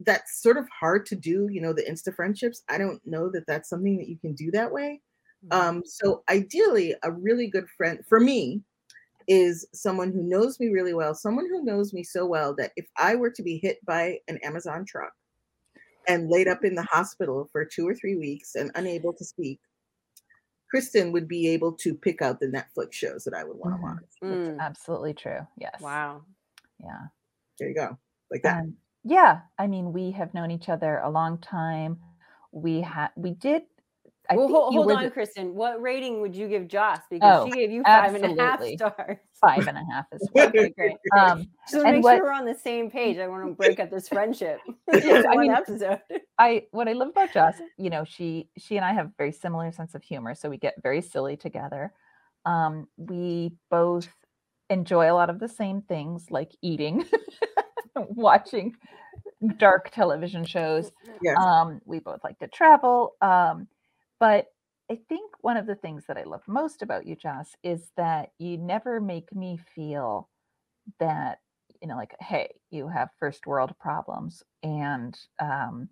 that's 0.00 0.42
sort 0.42 0.56
of 0.56 0.68
hard 0.68 1.06
to 1.06 1.16
do, 1.16 1.48
you 1.50 1.60
know, 1.60 1.72
the 1.72 1.84
Insta 1.84 2.14
friendships. 2.14 2.62
I 2.68 2.78
don't 2.78 3.00
know 3.06 3.30
that 3.30 3.46
that's 3.46 3.68
something 3.68 3.96
that 3.98 4.08
you 4.08 4.18
can 4.18 4.34
do 4.34 4.50
that 4.50 4.72
way. 4.72 5.00
Um, 5.50 5.82
so 5.84 6.22
ideally, 6.30 6.94
a 7.02 7.12
really 7.12 7.48
good 7.48 7.68
friend 7.76 8.00
for 8.08 8.18
me 8.18 8.62
is 9.26 9.66
someone 9.72 10.12
who 10.12 10.22
knows 10.22 10.60
me 10.60 10.68
really 10.68 10.94
well, 10.94 11.14
someone 11.14 11.46
who 11.46 11.64
knows 11.64 11.92
me 11.92 12.02
so 12.02 12.26
well 12.26 12.54
that 12.56 12.72
if 12.76 12.86
I 12.96 13.14
were 13.14 13.30
to 13.30 13.42
be 13.42 13.58
hit 13.58 13.78
by 13.84 14.18
an 14.28 14.38
Amazon 14.42 14.84
truck 14.84 15.12
and 16.06 16.30
laid 16.30 16.48
up 16.48 16.64
in 16.64 16.74
the 16.74 16.82
hospital 16.82 17.48
for 17.52 17.64
two 17.64 17.86
or 17.86 17.94
three 17.94 18.16
weeks 18.16 18.54
and 18.54 18.70
unable 18.74 19.12
to 19.14 19.24
speak, 19.24 19.60
Kristan 20.74 21.12
would 21.12 21.28
be 21.28 21.48
able 21.48 21.72
to 21.72 21.94
pick 21.94 22.20
out 22.20 22.40
the 22.40 22.46
Netflix 22.46 22.92
shows 22.94 23.24
that 23.24 23.34
I 23.34 23.44
would 23.44 23.56
want 23.56 23.74
to 23.74 23.78
Mhm. 23.78 23.82
watch. 23.82 24.04
That's 24.20 24.48
Mm, 24.48 24.58
absolutely 24.60 25.14
true. 25.14 25.46
Yes. 25.56 25.80
wow. 25.80 26.22
Yeah. 26.80 27.06
There 27.58 27.68
you 27.68 27.74
go. 27.74 27.96
Like 28.30 28.42
that. 28.42 28.60
Um, 28.60 28.76
yeah, 29.04 29.42
I 29.58 29.66
mean, 29.68 29.92
we 29.92 30.10
have 30.12 30.34
known 30.34 30.50
each 30.50 30.68
other 30.68 30.98
a 30.98 31.10
long 31.10 31.38
time. 31.38 32.00
We 32.52 32.80
had 32.80 33.10
we 33.16 33.32
did 33.32 33.62
I 34.30 34.36
well, 34.36 34.46
think 34.46 34.56
hold, 34.56 34.74
hold 34.74 34.90
on, 34.90 35.04
the- 35.04 35.10
Kristan. 35.10 35.52
What 35.52 35.80
rating 35.82 36.22
would 36.22 36.34
you 36.34 36.48
give 36.48 36.66
Joss? 36.66 37.00
Because 37.10 37.42
Oh, 37.42 37.46
she 37.46 37.52
gave 37.52 37.70
you 37.70 37.82
five 37.84 38.14
and 38.14 38.24
a 38.24 38.28
half 38.28 38.60
absolutely. 38.60 38.76
stars. 38.78 39.18
Five 39.46 39.66
and 39.68 39.78
a 39.78 39.84
half 39.92 40.06
as 40.12 40.28
well. 40.34 40.48
Okay, 40.48 40.70
great. 40.70 40.96
Um, 41.18 41.46
Just 41.70 41.74
want 41.74 41.84
to 41.84 41.86
And 41.88 41.96
make 41.96 42.04
what- 42.04 42.16
sure 42.16 42.24
we're 42.24 42.32
on 42.32 42.44
the 42.44 42.54
same 42.54 42.90
page. 42.90 43.18
I 43.18 43.28
want 43.28 43.46
to 43.46 43.52
break 43.54 43.78
up 43.80 43.90
this 43.90 44.08
friendship. 44.08 44.60
Yeah, 44.92 45.22
I 45.30 45.34
one 45.34 45.38
mean- 45.40 45.50
episode. 45.52 46.00
I 46.38 46.66
what 46.72 46.88
I 46.88 46.92
love 46.92 47.08
about 47.08 47.32
Joss, 47.32 47.56
you 47.78 47.90
know, 47.90 48.04
she 48.04 48.48
she 48.58 48.76
and 48.76 48.84
I 48.84 48.92
have 48.92 49.10
very 49.18 49.32
similar 49.32 49.70
sense 49.72 49.94
of 49.94 50.02
humor, 50.02 50.34
so 50.34 50.48
we 50.48 50.56
get 50.58 50.74
very 50.82 51.00
silly 51.02 51.36
together. 51.36 51.92
Um, 52.46 52.88
we 52.96 53.52
both 53.70 54.08
enjoy 54.70 55.10
a 55.10 55.14
lot 55.14 55.30
of 55.30 55.38
the 55.38 55.48
same 55.48 55.82
things, 55.82 56.30
like 56.30 56.52
eating, 56.62 57.04
watching 57.94 58.74
dark 59.58 59.90
television 59.90 60.44
shows. 60.44 60.90
Yes. 61.22 61.36
Um, 61.38 61.80
we 61.84 62.00
both 62.00 62.22
like 62.24 62.38
to 62.40 62.48
travel. 62.48 63.14
Um, 63.20 63.68
but 64.20 64.46
I 64.90 64.98
think 65.08 65.32
one 65.40 65.56
of 65.56 65.66
the 65.66 65.74
things 65.74 66.04
that 66.08 66.18
I 66.18 66.24
love 66.24 66.42
most 66.46 66.82
about 66.82 67.06
you, 67.06 67.16
Joss, 67.16 67.56
is 67.62 67.90
that 67.96 68.32
you 68.38 68.58
never 68.58 69.00
make 69.00 69.34
me 69.34 69.58
feel 69.74 70.28
that, 71.00 71.40
you 71.80 71.88
know, 71.88 71.96
like, 71.96 72.14
hey, 72.20 72.54
you 72.70 72.88
have 72.88 73.10
first 73.18 73.46
world 73.46 73.74
problems 73.80 74.42
and 74.62 75.18
um, 75.40 75.88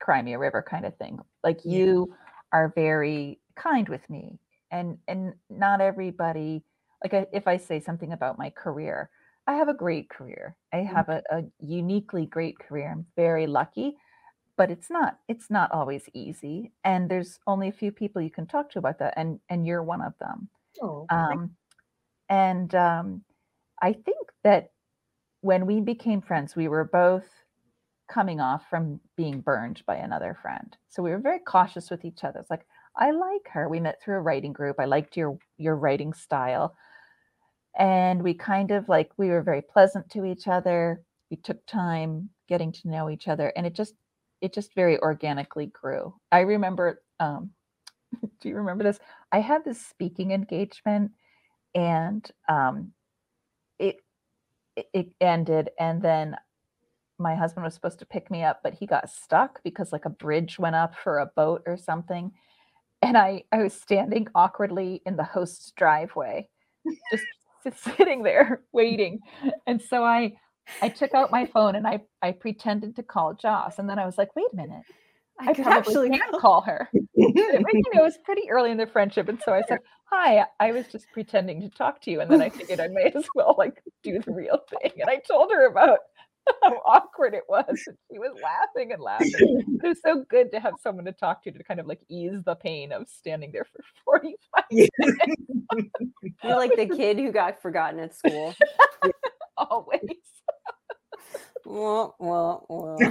cry 0.00 0.22
me 0.22 0.34
a 0.34 0.38
river 0.38 0.62
kind 0.68 0.84
of 0.84 0.96
thing. 0.96 1.18
Like 1.42 1.60
Yeah. 1.64 1.78
you 1.78 2.14
are 2.52 2.72
very 2.74 3.40
kind 3.56 3.88
with 3.88 4.08
me. 4.10 4.38
And 4.70 4.98
and 5.08 5.34
not 5.50 5.80
everybody 5.80 6.64
like 7.02 7.14
I, 7.14 7.26
if 7.32 7.46
I 7.46 7.58
say 7.58 7.80
something 7.80 8.12
about 8.12 8.38
my 8.38 8.50
career, 8.50 9.10
I 9.46 9.54
have 9.54 9.68
a 9.68 9.74
great 9.74 10.08
career. 10.08 10.56
I 10.72 10.78
have 10.78 11.08
a, 11.08 11.22
a 11.30 11.42
uniquely 11.60 12.26
great 12.26 12.58
career. 12.58 12.90
I'm 12.90 13.06
very 13.16 13.46
lucky, 13.46 13.96
but 14.56 14.70
it's 14.70 14.90
not 14.90 15.18
it's 15.28 15.50
not 15.50 15.72
always 15.72 16.08
easy. 16.14 16.72
And 16.84 17.10
there's 17.10 17.38
only 17.46 17.68
a 17.68 17.72
few 17.72 17.92
people 17.92 18.22
you 18.22 18.30
can 18.30 18.46
talk 18.46 18.70
to 18.70 18.78
about 18.78 18.98
that, 19.00 19.14
and 19.16 19.40
and 19.48 19.66
you're 19.66 19.82
one 19.82 20.02
of 20.02 20.14
them. 20.18 20.48
Oh, 20.80 21.06
Um, 21.10 21.56
and 22.28 22.74
um, 22.74 23.24
I 23.82 23.92
think 23.92 24.28
that 24.44 24.70
when 25.40 25.66
we 25.66 25.80
became 25.80 26.22
friends, 26.22 26.56
we 26.56 26.68
were 26.68 26.84
both 26.84 27.26
coming 28.10 28.40
off 28.40 28.68
from 28.68 29.00
being 29.16 29.40
burned 29.40 29.82
by 29.86 29.96
another 29.96 30.36
friend. 30.40 30.76
So 30.88 31.02
we 31.02 31.10
were 31.10 31.18
very 31.18 31.40
cautious 31.40 31.90
with 31.90 32.04
each 32.04 32.24
other. 32.24 32.40
It's 32.40 32.50
like, 32.50 32.66
I 32.96 33.10
like 33.12 33.48
her. 33.52 33.68
We 33.68 33.80
met 33.80 34.00
through 34.02 34.16
a 34.16 34.20
writing 34.20 34.52
group. 34.52 34.76
I 34.78 34.84
liked 34.86 35.16
your 35.16 35.38
your 35.58 35.76
writing 35.76 36.12
style. 36.12 36.76
And 37.76 38.22
we 38.22 38.34
kind 38.34 38.70
of 38.70 38.88
like 38.88 39.10
we 39.16 39.28
were 39.30 39.42
very 39.42 39.62
pleasant 39.62 40.10
to 40.10 40.24
each 40.24 40.46
other. 40.46 41.02
We 41.30 41.36
took 41.36 41.64
time 41.66 42.30
getting 42.48 42.72
to 42.72 42.88
know 42.88 43.10
each 43.10 43.26
other 43.28 43.52
and 43.56 43.66
it 43.66 43.74
just 43.74 43.94
it 44.44 44.54
just 44.54 44.74
very 44.74 44.98
organically 45.00 45.66
grew. 45.66 46.14
I 46.32 46.40
remember 46.40 47.02
um 47.20 47.52
do 48.40 48.48
you 48.48 48.56
remember 48.56 48.84
this? 48.84 49.00
I 49.32 49.40
had 49.40 49.64
this 49.64 49.84
speaking 49.84 50.32
engagement 50.32 51.12
and 51.74 52.28
um 52.48 52.92
it 53.78 53.98
it- 54.76 55.14
ended 55.20 55.70
and 55.78 56.02
then 56.02 56.36
my 57.18 57.34
husband 57.34 57.64
was 57.64 57.74
supposed 57.74 57.98
to 58.00 58.06
pick 58.06 58.30
me 58.30 58.42
up 58.44 58.60
but 58.62 58.74
he 58.74 58.86
got 58.86 59.10
stuck 59.10 59.62
because 59.64 59.92
like 59.92 60.04
a 60.04 60.10
bridge 60.10 60.58
went 60.58 60.76
up 60.76 60.94
for 60.96 61.18
a 61.18 61.26
boat 61.36 61.62
or 61.66 61.76
something 61.76 62.32
and 63.02 63.16
i 63.18 63.42
i 63.52 63.62
was 63.62 63.74
standing 63.74 64.26
awkwardly 64.34 65.02
in 65.06 65.16
the 65.16 65.24
host's 65.24 65.72
driveway 65.72 66.48
just 67.12 67.24
sitting 67.96 68.22
there 68.22 68.62
waiting 68.72 69.20
and 69.66 69.80
so 69.82 70.04
i 70.04 70.32
i 70.82 70.88
took 70.88 71.14
out 71.14 71.30
my 71.30 71.46
phone 71.46 71.74
and 71.76 71.86
i 71.86 72.00
i 72.22 72.32
pretended 72.32 72.96
to 72.96 73.02
call 73.02 73.34
joss 73.34 73.78
and 73.78 73.88
then 73.88 73.98
i 73.98 74.04
was 74.06 74.16
like 74.18 74.34
wait 74.36 74.46
a 74.52 74.56
minute 74.56 74.82
i, 75.40 75.52
could 75.52 75.64
probably 75.64 76.10
can 76.10 76.20
call- 76.30 76.40
call 76.40 76.60
her 76.62 76.88
But, 77.16 77.74
you 77.74 77.82
know, 77.94 78.00
it 78.00 78.04
was 78.04 78.18
pretty 78.24 78.48
early 78.50 78.70
in 78.70 78.76
the 78.76 78.86
friendship, 78.86 79.28
and 79.28 79.40
so 79.44 79.52
I 79.52 79.62
said, 79.68 79.78
"Hi, 80.10 80.44
I 80.60 80.72
was 80.72 80.86
just 80.88 81.06
pretending 81.12 81.60
to 81.62 81.70
talk 81.70 82.00
to 82.02 82.10
you," 82.10 82.20
and 82.20 82.30
then 82.30 82.42
I 82.42 82.48
figured 82.50 82.80
I 82.80 82.88
may 82.88 83.12
as 83.14 83.24
well 83.34 83.54
like 83.58 83.82
do 84.02 84.18
the 84.20 84.32
real 84.32 84.58
thing, 84.70 84.92
and 85.00 85.08
I 85.08 85.20
told 85.26 85.50
her 85.52 85.66
about 85.66 85.98
how 86.62 86.72
awkward 86.84 87.34
it 87.34 87.44
was, 87.48 87.64
and 87.86 87.96
she 88.12 88.18
was 88.18 88.32
laughing 88.42 88.92
and 88.92 89.00
laughing. 89.02 89.30
It 89.84 89.88
was 89.88 90.00
so 90.04 90.24
good 90.28 90.50
to 90.52 90.60
have 90.60 90.74
someone 90.82 91.04
to 91.06 91.12
talk 91.12 91.42
to 91.44 91.50
to 91.52 91.64
kind 91.64 91.80
of 91.80 91.86
like 91.86 92.00
ease 92.08 92.42
the 92.44 92.54
pain 92.56 92.92
of 92.92 93.08
standing 93.08 93.50
there 93.52 93.64
for 93.64 93.80
forty-five 94.04 94.64
You're 96.42 96.56
like 96.56 96.76
the 96.76 96.86
kid 96.86 97.18
who 97.18 97.32
got 97.32 97.60
forgotten 97.62 98.00
at 98.00 98.14
school. 98.14 98.54
always. 99.56 100.00
Wah, 101.64 102.10
wah, 102.18 102.60
wah. 102.68 102.98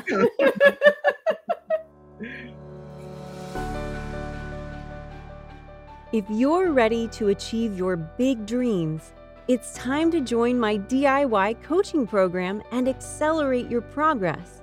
If 6.13 6.25
you're 6.29 6.71
ready 6.71 7.07
to 7.07 7.29
achieve 7.29 7.75
your 7.75 7.95
big 7.95 8.45
dreams, 8.45 9.13
it's 9.47 9.73
time 9.73 10.11
to 10.11 10.21
join 10.21 10.59
my 10.59 10.77
DIY 10.77 11.63
coaching 11.63 12.05
program 12.05 12.61
and 12.71 12.87
accelerate 12.87 13.67
your 13.67 13.81
progress. 13.81 14.61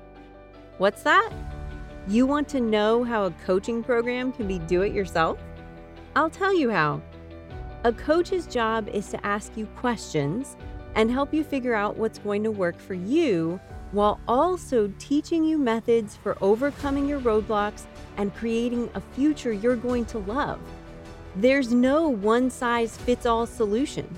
What's 0.79 1.03
that? 1.03 1.33
You 2.07 2.25
want 2.25 2.49
to 2.51 2.61
know 2.61 3.03
how 3.03 3.25
a 3.25 3.33
coaching 3.45 3.83
program 3.83 4.31
can 4.31 4.47
be 4.47 4.61
do 4.61 4.83
it 4.83 4.93
yourself? 4.93 5.41
I'll 6.15 6.31
tell 6.31 6.55
you 6.55 6.71
how. 6.71 7.03
A 7.83 7.93
coach's 7.93 8.47
job 8.47 8.87
is 8.87 9.09
to 9.09 9.27
ask 9.27 9.57
you 9.57 9.67
questions 9.67 10.57
and 10.95 11.11
help 11.11 11.35
you 11.35 11.43
figure 11.43 11.75
out 11.75 11.97
what's 11.97 12.21
going 12.21 12.45
to 12.45 12.53
work 12.53 12.79
for 12.79 12.95
you 12.95 13.59
while 13.93 14.21
also 14.29 14.93
teaching 14.99 15.45
you 15.45 15.59
methods 15.59 16.17
for 16.17 16.37
overcoming 16.41 17.09
your 17.09 17.21
roadblocks 17.21 17.85
and 18.17 18.35
creating 18.35 18.89
a 18.95 19.01
future 19.01 19.53
you're 19.53 19.77
going 19.77 20.05
to 20.07 20.19
love. 20.19 20.61
There's 21.37 21.73
no 21.73 22.09
one 22.09 22.51
size 22.51 22.97
fits 22.97 23.27
all 23.27 23.47
solution. 23.47 24.09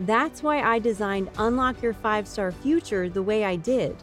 That's 0.00 0.42
why 0.42 0.60
I 0.60 0.78
designed 0.78 1.30
Unlock 1.38 1.82
Your 1.82 1.94
Five 1.94 2.28
Star 2.28 2.52
Future 2.52 3.08
the 3.08 3.22
way 3.22 3.44
I 3.44 3.56
did. 3.56 3.96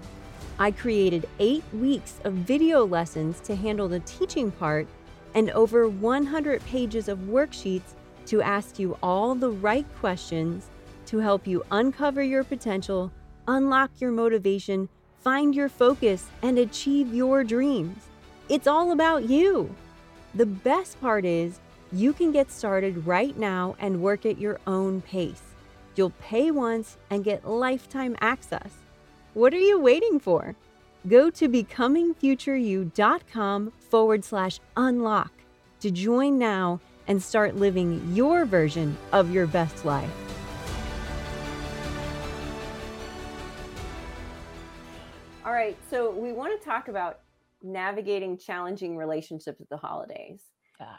I 0.60 0.72
created 0.72 1.28
eight 1.40 1.64
weeks 1.74 2.20
of 2.24 2.34
video 2.34 2.86
lessons 2.86 3.40
to 3.42 3.56
handle 3.56 3.88
the 3.88 4.00
teaching 4.02 4.52
part 4.52 4.88
and 5.36 5.50
over 5.52 5.88
100 5.88 6.64
pages 6.66 7.08
of 7.08 7.18
worksheets 7.20 7.94
to 8.28 8.42
ask 8.42 8.80
you 8.80 8.98
all 9.02 9.36
the 9.36 9.50
right 9.50 9.86
questions 10.00 10.70
to 11.08 11.18
help 11.20 11.46
you 11.46 11.64
uncover 11.72 12.24
your 12.24 12.44
potential, 12.44 13.12
unlock 13.48 13.92
your 14.00 14.12
motivation, 14.12 14.88
find 15.24 15.56
your 15.56 15.70
focus, 15.70 16.28
and 16.42 16.60
achieve 16.60 17.14
your 17.14 17.44
dreams. 17.44 17.98
It's 18.50 18.68
all 18.68 18.92
about 18.92 19.30
you. 19.30 19.74
The 20.36 20.46
best 20.46 21.00
part 21.00 21.24
is, 21.26 21.60
you 21.92 22.12
can 22.12 22.32
get 22.32 22.52
started 22.52 23.06
right 23.06 23.38
now 23.38 23.76
and 23.80 24.02
work 24.02 24.26
at 24.26 24.40
your 24.40 24.60
own 24.68 25.02
pace. 25.02 25.44
You'll 25.96 26.10
pay 26.10 26.52
once 26.52 26.98
and 27.10 27.24
get 27.24 27.48
lifetime 27.48 28.18
access. 28.20 28.72
What 29.34 29.54
are 29.54 29.60
you 29.60 29.80
waiting 29.80 30.20
for? 30.20 30.56
Go 31.08 31.30
to 31.30 31.48
becomingfutureyou.com 31.48 33.74
forward 33.90 34.26
slash 34.26 34.60
unlock 34.76 35.32
to 35.82 35.92
join 35.92 36.40
now 36.40 36.80
and 37.08 37.22
start 37.22 37.56
living 37.56 38.02
your 38.14 38.46
version 38.46 38.98
of 39.12 39.32
your 39.32 39.46
best 39.46 39.86
life. 39.86 40.10
All 45.46 45.52
right, 45.52 45.78
so 45.90 46.10
we 46.12 46.32
want 46.32 46.58
to 46.58 46.66
talk 46.66 46.88
about 46.88 47.20
navigating 47.62 48.38
challenging 48.38 48.96
relationships 48.96 49.60
at 49.60 49.70
the 49.70 49.78
holidays. 49.78 50.42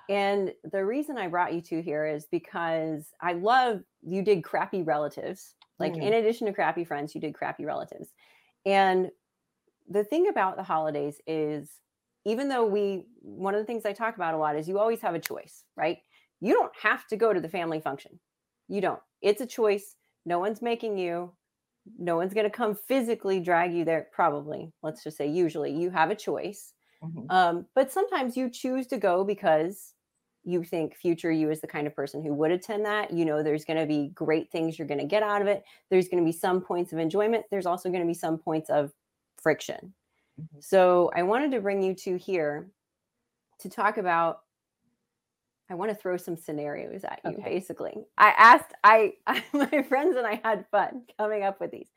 And 0.08 0.52
the 0.70 0.84
reason 0.84 1.16
I 1.16 1.28
brought 1.28 1.54
you 1.54 1.60
two 1.62 1.80
here 1.80 2.06
is 2.06 2.26
because 2.30 3.12
I 3.20 3.32
love 3.32 3.80
you 4.02 4.22
did 4.22 4.44
crappy 4.44 4.82
relatives. 4.82 5.54
Like, 5.78 5.94
Mm. 5.94 6.02
in 6.02 6.12
addition 6.14 6.46
to 6.46 6.52
crappy 6.52 6.84
friends, 6.84 7.14
you 7.14 7.20
did 7.20 7.34
crappy 7.34 7.64
relatives. 7.64 8.14
And 8.66 9.10
the 9.88 10.04
thing 10.04 10.28
about 10.28 10.56
the 10.56 10.62
holidays 10.62 11.20
is, 11.26 11.80
even 12.24 12.48
though 12.48 12.64
we, 12.64 13.06
one 13.20 13.54
of 13.54 13.60
the 13.60 13.66
things 13.66 13.84
I 13.84 13.92
talk 13.92 14.16
about 14.16 14.34
a 14.34 14.38
lot 14.38 14.56
is 14.56 14.68
you 14.68 14.78
always 14.78 15.00
have 15.00 15.14
a 15.14 15.18
choice, 15.20 15.64
right? 15.76 15.98
You 16.40 16.54
don't 16.54 16.72
have 16.80 17.06
to 17.08 17.16
go 17.16 17.32
to 17.32 17.40
the 17.40 17.48
family 17.48 17.80
function. 17.80 18.20
You 18.68 18.80
don't. 18.80 19.00
It's 19.20 19.40
a 19.40 19.46
choice. 19.46 19.96
No 20.24 20.38
one's 20.38 20.62
making 20.62 20.96
you. 20.96 21.32
No 21.98 22.16
one's 22.16 22.34
going 22.34 22.44
to 22.44 22.50
come 22.50 22.74
physically 22.74 23.40
drag 23.40 23.72
you 23.74 23.84
there. 23.84 24.08
Probably. 24.12 24.72
Let's 24.82 25.02
just 25.04 25.16
say, 25.16 25.26
usually, 25.28 25.72
you 25.72 25.90
have 25.90 26.10
a 26.10 26.14
choice. 26.16 26.72
Mhm. 27.00 27.30
Um, 27.30 27.66
but 27.74 27.92
sometimes 27.92 28.36
you 28.36 28.50
choose 28.50 28.86
to 28.88 28.98
go 28.98 29.24
because 29.24 29.94
you 30.44 30.64
think 30.64 30.96
future 30.96 31.32
you 31.32 31.50
is 31.50 31.60
the 31.62 31.66
kind 31.68 31.86
of 31.86 31.96
person 31.96 32.22
who 32.24 32.34
would 32.34 32.50
attend 32.52 32.86
that. 32.86 33.12
You 33.12 33.24
know, 33.24 33.42
there's 33.42 33.64
going 33.64 33.80
to 33.80 33.86
be 33.86 34.10
great 34.10 34.50
things 34.52 34.78
you're 34.78 34.88
going 34.88 35.00
to 35.00 35.06
get 35.06 35.22
out 35.22 35.42
of 35.42 35.48
it. 35.48 35.64
There's 35.90 36.08
going 36.08 36.22
to 36.22 36.26
be 36.26 36.32
some 36.32 36.62
points 36.62 36.92
of 36.92 36.98
enjoyment. 37.00 37.46
There's 37.50 37.66
also 37.66 37.90
going 37.90 38.02
to 38.02 38.06
be 38.08 38.14
some 38.14 38.38
points 38.38 38.70
of 38.70 38.92
friction. 39.38 39.94
Mhm. 40.36 40.60
So 40.60 41.10
I 41.14 41.22
wanted 41.24 41.52
to 41.52 41.60
bring 41.62 41.82
you 41.82 41.94
to 41.96 42.16
here 42.18 42.72
to 43.60 43.70
talk 43.70 43.98
about. 43.98 44.43
I 45.70 45.74
want 45.74 45.90
to 45.90 45.94
throw 45.94 46.16
some 46.16 46.36
scenarios 46.36 47.04
at 47.04 47.20
you. 47.24 47.32
Okay. 47.32 47.42
Basically, 47.42 47.94
I 48.18 48.34
asked 48.36 48.72
I, 48.84 49.14
I 49.26 49.42
my 49.52 49.82
friends 49.88 50.16
and 50.16 50.26
I 50.26 50.40
had 50.44 50.66
fun 50.70 51.02
coming 51.18 51.42
up 51.42 51.60
with 51.60 51.70
these, 51.70 51.88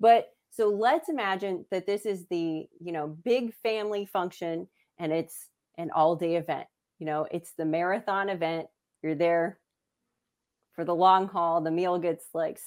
but 0.00 0.32
so 0.50 0.68
let's 0.68 1.08
imagine 1.08 1.66
that 1.70 1.86
this 1.86 2.06
is 2.06 2.26
the 2.28 2.66
you 2.80 2.92
know 2.92 3.08
big 3.08 3.52
family 3.62 4.06
function 4.06 4.68
and 4.98 5.12
it's 5.12 5.48
an 5.78 5.90
all 5.94 6.16
day 6.16 6.36
event 6.36 6.66
You 6.98 7.06
know, 7.06 7.26
it's 7.30 7.52
the 7.52 7.64
marathon 7.64 8.28
event. 8.28 8.68
You're 9.02 9.14
there 9.14 9.58
for 10.74 10.84
the 10.84 10.94
long 10.94 11.28
haul. 11.28 11.60
The 11.60 11.70
meal 11.70 11.98
gets 11.98 12.26
like 12.34 12.58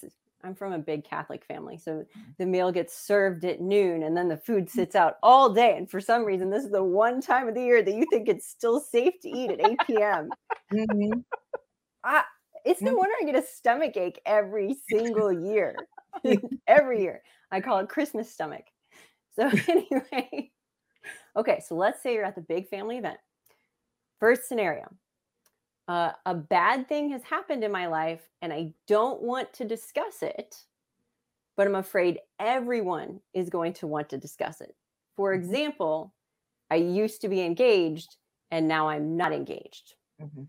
I'm 0.43 0.56
from 0.56 0.71
a 0.73 0.80
big 0.80 1.04
Catholic 1.04 1.43
family. 1.45 1.78
So 1.78 2.06
Mm-hmm. 2.17 2.32
the 2.38 2.45
meal 2.45 2.71
gets 2.71 2.95
served 2.97 3.43
at 3.45 3.60
noon 3.62 4.04
and 4.04 4.15
then 4.15 4.30
the 4.30 4.38
food 4.38 4.69
sits 4.69 4.95
out 4.95 5.15
all 5.21 5.54
day. 5.54 5.78
And 5.78 5.89
for 5.89 5.99
some 5.99 6.23
reason, 6.23 6.49
this 6.49 6.63
is 6.63 6.71
the 6.71 6.84
one 6.84 7.21
time 7.21 7.47
of 7.49 7.56
the 7.56 7.63
year 7.63 7.82
that 7.84 7.93
you 7.93 8.06
think 8.06 8.30
it's 8.30 8.47
still 8.47 8.80
safe 8.80 9.19
to 9.21 9.30
eat 9.30 9.52
at 9.52 9.60
8 9.60 10.02
p.m. 10.02 10.36
Mhm. 10.71 11.23
I, 12.04 12.23
it's 12.65 12.84
no 12.84 12.91
Mhm. 12.91 12.97
wonder 12.97 13.15
I 13.21 13.25
get 13.25 13.36
a 13.43 13.45
stomach 13.45 13.97
ache 13.97 14.21
every 14.25 14.73
single 14.73 15.32
year. 15.32 15.88
every 16.67 17.02
year. 17.02 17.23
I 17.52 17.62
call 17.62 17.80
it 17.80 17.89
Christmas 17.89 18.32
stomach. 18.32 18.65
So, 19.36 19.49
anyway, 19.67 20.52
okay. 21.36 21.62
So 21.65 21.75
let's 21.75 22.02
say 22.04 22.15
you're 22.15 22.25
at 22.25 22.36
the 22.36 22.41
big 22.41 22.69
family 22.69 22.97
event. 22.97 23.19
First 24.19 24.47
scenario 24.47 24.95
uh, 25.89 26.12
a 26.28 26.36
bad 26.36 26.88
thing 26.88 27.10
has 27.10 27.23
happened 27.23 27.63
in 27.63 27.71
my 27.71 27.88
life 27.88 28.21
and 28.43 28.54
I 28.54 28.73
don't 28.88 29.23
want 29.23 29.52
to 29.54 29.65
discuss 29.65 30.21
it, 30.21 30.56
but 31.58 31.65
I'm 31.65 31.73
afraid 31.73 32.19
everyone 32.39 33.21
is 33.34 33.49
going 33.49 33.73
to 33.73 33.88
want 33.88 34.08
to 34.10 34.17
discuss 34.19 34.62
it. 34.62 34.75
For 35.15 35.32
Mhm. 35.34 35.39
example, 35.39 36.13
I 36.69 36.75
used 36.75 37.21
to 37.21 37.28
be 37.28 37.41
engaged 37.41 38.17
and 38.52 38.67
now 38.67 38.88
I'm 38.88 39.17
not 39.17 39.34
engaged. 39.34 39.95
Mhm. 40.21 40.47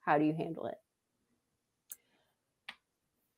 How 0.00 0.18
do 0.18 0.24
you 0.24 0.34
handle 0.34 0.66
it? 0.66 0.78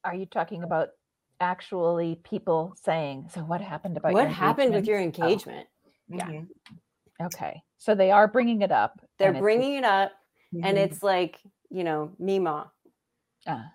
Are 0.05 0.15
you 0.15 0.25
talking 0.25 0.63
about 0.63 0.97
actually 1.41 2.17
people 2.25 2.73
saying, 2.75 3.29
so 3.29 3.43
what 3.43 3.61
happened 3.61 3.99
about 3.99 4.15
what 4.15 4.29
happened 4.29 4.73
with 4.73 4.89
your 4.89 4.99
engagement?" 4.99 5.69
Oh, 5.85 5.91
engagement? 6.09 6.49
Yeah. 6.71 6.71
Mhm. 6.71 7.27
Okay. 7.27 7.63
So 7.77 7.95
they 7.95 8.11
are 8.11 8.27
bringing 8.27 8.63
it 8.63 8.73
up. 8.73 8.99
They're 9.19 9.35
bringing 9.35 9.75
it 9.75 9.85
up, 9.85 10.13
and 10.53 10.77
Mhm. 10.79 10.83
it's 10.83 11.03
like, 11.03 11.41
you 11.71 11.85
know, 11.85 12.13
Mima, 12.19 12.73
ah, 13.47 13.73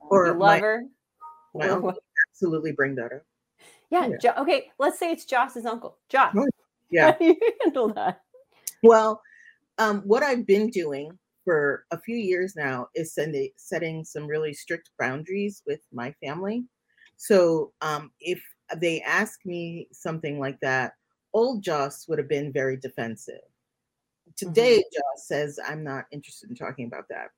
or 0.00 0.26
you 0.26 0.34
my, 0.34 0.54
love 0.54 0.60
her. 0.60 0.84
my 1.54 1.68
or 1.68 1.72
uncle 1.72 1.94
absolutely 2.30 2.72
bring 2.72 2.94
that 2.96 3.12
up. 3.12 3.22
Yeah. 3.90 4.08
Yeah. 4.08 4.16
Jo- 4.18 4.34
okay. 4.42 4.70
Let's 4.78 4.98
say 4.98 5.12
it's 5.12 5.24
Joss's 5.24 5.66
uncle. 5.66 5.98
Joss. 6.08 6.34
Oh, 6.36 6.48
Yeah. 6.90 7.12
How 7.12 7.18
do 7.18 7.24
you 7.24 7.36
handle 7.62 7.88
that? 7.94 8.22
Well, 8.82 9.22
um, 9.78 10.00
what 10.02 10.22
I've 10.22 10.46
been 10.46 10.70
doing 10.70 11.18
for 11.44 11.84
a 11.90 12.00
few 12.00 12.16
years 12.16 12.54
now 12.56 12.88
is 12.94 13.14
sending 13.14 13.50
setting 13.56 14.04
some 14.04 14.26
really 14.26 14.52
strict 14.52 14.90
boundaries 14.98 15.62
with 15.66 15.80
my 15.92 16.12
family. 16.24 16.64
So 17.16 17.72
um, 17.80 18.12
if 18.20 18.42
they 18.76 19.00
ask 19.02 19.44
me 19.44 19.88
something 19.92 20.38
like 20.38 20.58
that, 20.60 20.94
old 21.32 21.62
Joss 21.62 22.08
would 22.08 22.18
have 22.18 22.28
been 22.28 22.52
very 22.52 22.76
defensive. 22.76 23.40
Today, 24.36 24.78
Joss 24.92 25.26
says, 25.28 25.58
I'm 25.66 25.82
not 25.84 26.04
interested 26.12 26.50
in 26.50 26.56
talking 26.56 26.86
about 26.86 27.04
that. 27.10 27.28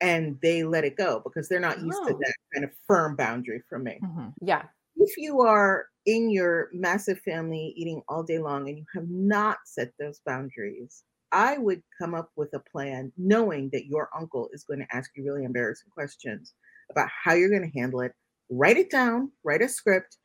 And 0.00 0.38
they 0.42 0.62
let 0.62 0.84
it 0.84 0.96
go 0.96 1.20
because 1.24 1.48
they're 1.48 1.58
not 1.60 1.80
used 1.80 1.98
to 2.06 2.14
Oh. 2.14 2.18
that 2.18 2.34
kind 2.54 2.64
of 2.64 2.70
firm 2.86 3.16
boundary 3.16 3.62
from 3.68 3.84
me 3.84 3.98
mhm. 4.02 4.32
Yeah. 4.40 4.64
if 4.96 5.16
you 5.16 5.40
are 5.40 5.88
in 6.06 6.30
your 6.30 6.70
massive 6.72 7.18
family 7.20 7.74
eating 7.76 8.02
all 8.08 8.22
day 8.22 8.38
long 8.38 8.68
and 8.68 8.78
you 8.78 8.84
have 8.94 9.08
not 9.08 9.58
set 9.66 9.92
those 9.98 10.20
boundaries, 10.24 11.02
I 11.32 11.58
would 11.58 11.82
come 12.00 12.14
up 12.14 12.30
with 12.36 12.54
a 12.54 12.60
plan 12.60 13.12
knowing 13.18 13.68
that 13.70 13.86
your 13.86 14.08
uncle 14.16 14.48
is 14.52 14.64
going 14.64 14.78
to 14.80 14.96
ask 14.96 15.10
you 15.16 15.24
really 15.24 15.44
embarrassing 15.44 15.90
questions 15.92 16.54
about 16.90 17.08
how 17.10 17.34
you're 17.34 17.50
going 17.50 17.70
to 17.70 17.78
handle 17.78 18.00
it. 18.00 18.12
Write 18.50 18.78
it 18.78 18.90
down, 18.90 19.30
write 19.44 19.60
a 19.62 19.68
script, 19.68 20.16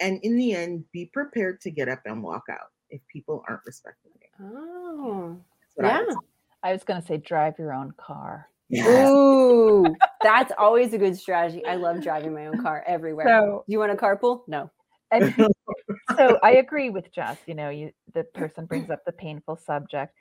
and 0.00 0.18
in 0.22 0.36
the 0.36 0.52
end, 0.54 0.84
be 0.92 1.10
prepared 1.12 1.60
to 1.62 1.70
get 1.70 1.88
up 1.88 2.00
and 2.06 2.22
walk 2.22 2.44
out 2.50 2.68
if 2.90 3.00
people 3.12 3.42
aren't 3.48 3.62
respecting 3.66 4.12
you. 4.20 4.46
Oh. 4.46 5.40
That's 5.60 5.76
what 5.76 5.86
I 5.86 6.00
Yeah. 6.00 6.14
I 6.62 6.72
was 6.72 6.84
going 6.84 7.00
to 7.00 7.06
say, 7.06 7.18
drive 7.18 7.58
your 7.58 7.72
own 7.72 7.92
car. 7.96 8.48
Ooh, 8.74 9.94
that's 10.22 10.52
always 10.58 10.92
a 10.92 10.98
good 10.98 11.16
strategy. 11.16 11.64
I 11.64 11.76
love 11.76 12.02
driving 12.02 12.34
my 12.34 12.46
own 12.46 12.60
car 12.60 12.82
everywhere. 12.86 13.26
So, 13.26 13.64
Do 13.66 13.72
you 13.72 13.78
want 13.78 13.92
a 13.92 13.94
carpool? 13.94 14.42
No. 14.48 14.70
and 15.12 15.32
so 16.16 16.38
I 16.42 16.56
agree 16.56 16.90
with 16.90 17.12
Jess. 17.12 17.38
You 17.46 17.54
know, 17.54 17.70
you 17.70 17.92
the 18.14 18.24
person 18.24 18.66
brings 18.66 18.90
up 18.90 19.04
the 19.04 19.12
painful 19.12 19.56
subject, 19.56 20.12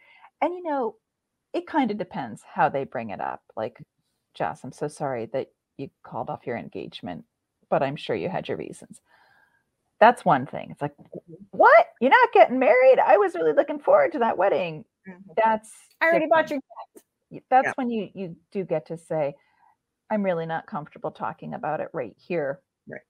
and 0.42 0.54
you 0.54 0.62
know, 0.62 0.96
it 1.54 1.66
kind 1.66 1.90
of 1.90 1.98
depends 1.98 2.44
how 2.54 2.70
they 2.70 2.84
bring 2.84 3.10
it 3.10 3.20
up. 3.22 3.42
Like, 3.58 3.82
Jess, 4.36 4.64
I'm 4.64 4.72
so 4.72 4.88
sorry 4.88 5.28
that 5.34 5.48
you 5.78 5.90
called 6.04 6.30
off 6.30 6.46
your 6.46 6.58
engagement, 6.58 7.26
but 7.70 7.82
I'm 7.82 7.96
sure 7.96 8.16
you 8.16 8.30
had 8.30 8.48
your 8.48 8.58
reasons. 8.58 9.02
That's 10.06 10.24
one 10.24 10.46
thing. 10.46 10.70
It's 10.70 10.84
like, 10.84 10.94
what? 11.50 11.88
You're 12.00 12.12
not 12.12 12.32
getting 12.32 12.60
married? 12.60 13.00
I 13.00 13.18
was 13.18 13.34
really 13.34 13.54
looking 13.54 13.80
forward 13.80 14.12
to 14.12 14.20
that 14.20 14.38
wedding. 14.38 14.86
Mhm. 15.08 15.16
That's 15.36 15.72
I 16.00 16.06
already 16.10 16.28
bought 16.28 16.52
your 16.52 16.60
y- 17.32 17.42
that's 17.50 17.66
Yeah. 17.66 17.72
when 17.76 17.90
you 17.90 18.10
you 18.14 18.36
do 18.52 18.64
get 18.64 18.86
to 18.88 18.98
say 18.98 19.34
i'm 20.12 20.22
really 20.22 20.46
not 20.46 20.68
comfortable 20.68 21.10
talking 21.12 21.56
about 21.56 21.80
it 21.80 21.90
right 21.92 22.16
here 22.18 22.62
Right. 22.88 23.02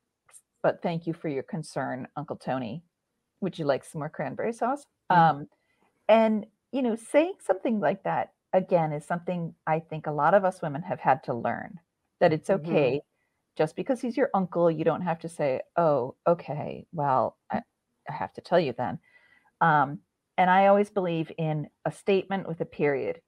but 0.63 0.81
thank 0.81 1.05
you 1.05 1.13
for 1.13 1.27
your 1.27 1.43
concern 1.43 2.07
uncle 2.15 2.37
tony 2.37 2.81
would 3.41 3.59
you 3.59 3.65
like 3.65 3.83
some 3.83 3.99
more 3.99 4.07
cranberry 4.09 4.53
sauce 4.53 4.85
Mhm. 5.11 5.17
um 5.17 5.49
and 6.07 6.45
you 6.71 6.81
know 6.81 6.95
saying 6.95 7.35
something 7.41 7.81
like 7.81 8.03
that 8.03 8.31
again 8.53 8.93
is 8.93 9.05
something 9.05 9.53
i 9.67 9.79
think 9.81 10.07
a 10.07 10.11
lot 10.11 10.33
of 10.33 10.45
us 10.45 10.61
women 10.61 10.81
have 10.81 11.01
had 11.01 11.21
to 11.25 11.33
learn 11.33 11.77
that 12.21 12.31
it's 12.31 12.49
Mhm. 12.49 12.59
okay 12.61 13.01
just 13.57 13.75
because 13.75 14.01
he's 14.01 14.17
your 14.17 14.29
uncle 14.33 14.69
you 14.69 14.83
don't 14.83 15.01
have 15.01 15.19
to 15.19 15.29
say 15.29 15.61
oh 15.77 16.15
okay 16.27 16.85
well 16.91 17.37
i, 17.51 17.61
I 18.09 18.13
have 18.13 18.33
to 18.33 18.41
tell 18.41 18.59
you 18.59 18.73
then 18.77 18.99
um 19.61 19.99
and 20.37 20.49
i 20.49 20.67
always 20.67 20.89
believe 20.89 21.31
in 21.37 21.67
a 21.85 21.91
statement 21.91 22.47
with 22.47 22.61
a 22.61 22.65
period 22.65 23.21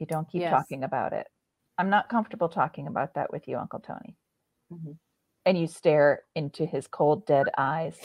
you 0.00 0.06
don't 0.06 0.28
keep 0.28 0.40
Yes. 0.40 0.50
talking 0.50 0.82
about 0.82 1.12
it. 1.12 1.28
I'm 1.78 1.90
not 1.90 2.08
comfortable 2.08 2.48
talking 2.48 2.88
about 2.88 3.14
that 3.14 3.30
with 3.30 3.46
you, 3.46 3.58
Uncle 3.58 3.80
Tony. 3.80 4.16
Mhm. 4.72 4.96
And 5.44 5.58
you 5.58 5.66
stare 5.66 6.24
into 6.34 6.66
his 6.66 6.86
cold, 6.86 7.26
dead 7.26 7.48
eyes 7.56 7.98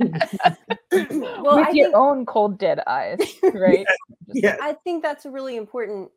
well, 0.00 1.56
with 1.56 1.68
I 1.68 1.70
your 1.72 1.86
think, 1.86 1.96
own 1.96 2.26
cold, 2.26 2.58
dead 2.58 2.80
eyes, 2.86 3.20
right? 3.54 3.86
Just 4.28 4.42
Yeah. 4.42 4.56
I 4.60 4.74
think 4.84 5.02
that's 5.02 5.24
a 5.24 5.30
really 5.30 5.56
important 5.56 6.10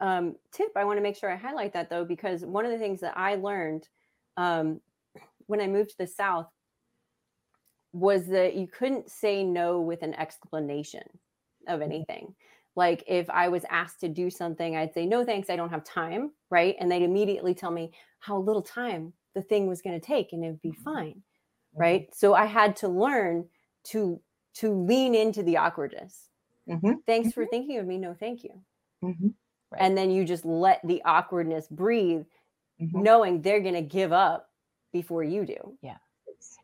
um, 0.00 0.36
tip. 0.52 0.70
I 0.76 0.84
want 0.84 0.98
to 0.98 1.02
make 1.02 1.16
sure 1.16 1.30
I 1.30 1.36
highlight 1.36 1.72
that 1.74 1.90
though, 1.90 2.04
because 2.04 2.44
one 2.44 2.64
of 2.64 2.72
the 2.72 2.78
things 2.78 3.00
that 3.00 3.16
I 3.16 3.36
learned 3.36 3.88
um, 4.36 4.80
when 5.46 5.60
I 5.60 5.66
moved 5.66 5.90
to 5.90 5.98
the 5.98 6.06
South 6.06 6.48
was 7.92 8.26
that 8.26 8.54
you 8.54 8.66
couldn't 8.66 9.10
say 9.10 9.42
no 9.42 9.80
with 9.80 10.02
an 10.02 10.14
explanation 10.14 11.02
of 11.66 11.80
anything. 11.80 12.34
Like 12.74 13.02
if 13.06 13.30
I 13.30 13.48
was 13.48 13.64
asked 13.70 14.00
to 14.00 14.08
do 14.08 14.28
something, 14.28 14.76
I'd 14.76 14.92
say, 14.92 15.06
no, 15.06 15.24
thanks, 15.24 15.48
I 15.48 15.56
don't 15.56 15.70
have 15.70 15.82
time. 15.84 16.32
Right. 16.50 16.76
And 16.78 16.90
they'd 16.90 17.02
immediately 17.02 17.54
tell 17.54 17.70
me 17.70 17.92
how 18.20 18.36
little 18.38 18.62
time 18.62 19.14
the 19.34 19.40
thing 19.42 19.66
was 19.66 19.80
going 19.80 19.98
to 19.98 20.06
take 20.06 20.32
and 20.32 20.44
it'd 20.44 20.60
be 20.60 20.72
fine. 20.72 21.22
Right. 21.74 22.14
So 22.14 22.34
I 22.34 22.44
had 22.46 22.76
to 22.76 22.88
learn 22.88 23.48
to 23.84 24.20
to 24.54 24.72
lean 24.72 25.14
into 25.14 25.42
the 25.42 25.58
awkwardness. 25.58 26.30
Mhm. 26.68 26.96
Thanks 27.06 27.32
for 27.32 27.46
thinking 27.46 27.78
of 27.78 27.86
me. 27.86 27.98
No, 27.98 28.14
thank 28.14 28.42
you. 28.42 28.62
Right. 29.72 29.82
And 29.82 29.96
then 29.96 30.10
you 30.10 30.24
just 30.24 30.44
let 30.44 30.80
the 30.84 31.02
awkwardness 31.04 31.66
breathe, 31.68 32.24
Mhm. 32.80 32.92
knowing 33.02 33.42
they're 33.42 33.60
going 33.60 33.74
to 33.74 33.82
give 33.82 34.12
up 34.12 34.50
before 34.92 35.22
you 35.24 35.44
do. 35.46 35.76
Yeah. 35.82 35.96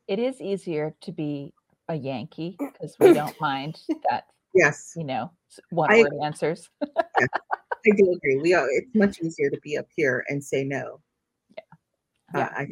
It 0.08 0.18
is 0.18 0.40
easier 0.40 0.94
to 1.00 1.12
be 1.12 1.52
a 1.88 1.94
Yankee 1.94 2.56
because 2.58 2.96
we 3.00 3.12
don't 3.12 3.34
mind 3.40 3.80
that, 4.08 4.26
Yes, 4.54 4.92
you 4.96 5.04
know, 5.04 5.30
one 5.70 5.90
I- 5.92 6.02
word 6.02 6.12
answers. 6.22 6.68
I 7.84 7.90
do 7.96 8.12
agree. 8.12 8.36
We 8.40 8.54
are. 8.54 8.68
It's 8.70 8.94
much 8.94 9.20
easier 9.20 9.50
to 9.50 9.58
be 9.60 9.76
up 9.76 9.86
here 9.96 10.24
and 10.28 10.42
say 10.44 10.62
no. 10.62 11.00
Yeah. 11.56 11.62
Uh, 12.34 12.38
Yeah. 12.38 12.48
I, 12.56 12.68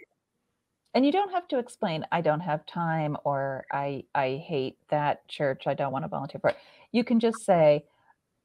and 0.95 1.05
you 1.07 1.13
don't 1.13 1.31
have 1.31 1.47
to 1.49 1.59
explain 1.59 2.05
i 2.11 2.21
don't 2.21 2.41
have 2.41 2.67
time 2.67 3.17
or 3.25 3.65
i 3.71 4.03
i 4.17 4.43
hate 4.45 4.77
that 4.89 5.27
church 5.29 5.69
i 5.69 5.75
don't 5.75 5.93
want 5.93 6.05
to 6.05 6.09
volunteer 6.09 6.41
for 6.41 6.51
it 6.51 6.57
you 6.91 7.05
can 7.05 7.21
just 7.21 7.45
say 7.45 7.85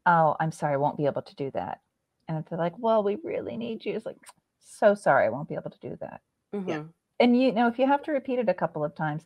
oh 0.05 0.35
i'm 0.39 0.51
sorry 0.51 0.73
i 0.73 0.77
won't 0.77 0.97
be 0.97 1.05
able 1.05 1.21
to 1.21 1.35
do 1.35 1.51
that 1.51 1.79
and 2.27 2.37
if 2.37 2.45
they're 2.49 2.57
like 2.59 2.77
well 2.77 3.03
we 3.03 3.17
really 3.23 3.57
need 3.57 3.83
you 3.85 3.93
it's 3.95 4.05
like 4.05 4.17
so 4.59 4.95
sorry 4.95 5.25
i 5.25 5.29
won't 5.29 5.49
be 5.49 5.55
able 5.55 5.69
to 5.71 5.79
do 5.79 5.97
that 6.01 6.21
Mhm. 6.53 6.89
and 7.19 7.39
you 7.41 7.51
know 7.51 7.67
if 7.67 7.79
you 7.79 7.87
have 7.87 8.03
to 8.03 8.11
repeat 8.11 8.39
it 8.39 8.49
a 8.49 8.53
couple 8.53 8.83
of 8.83 8.95
times 8.95 9.23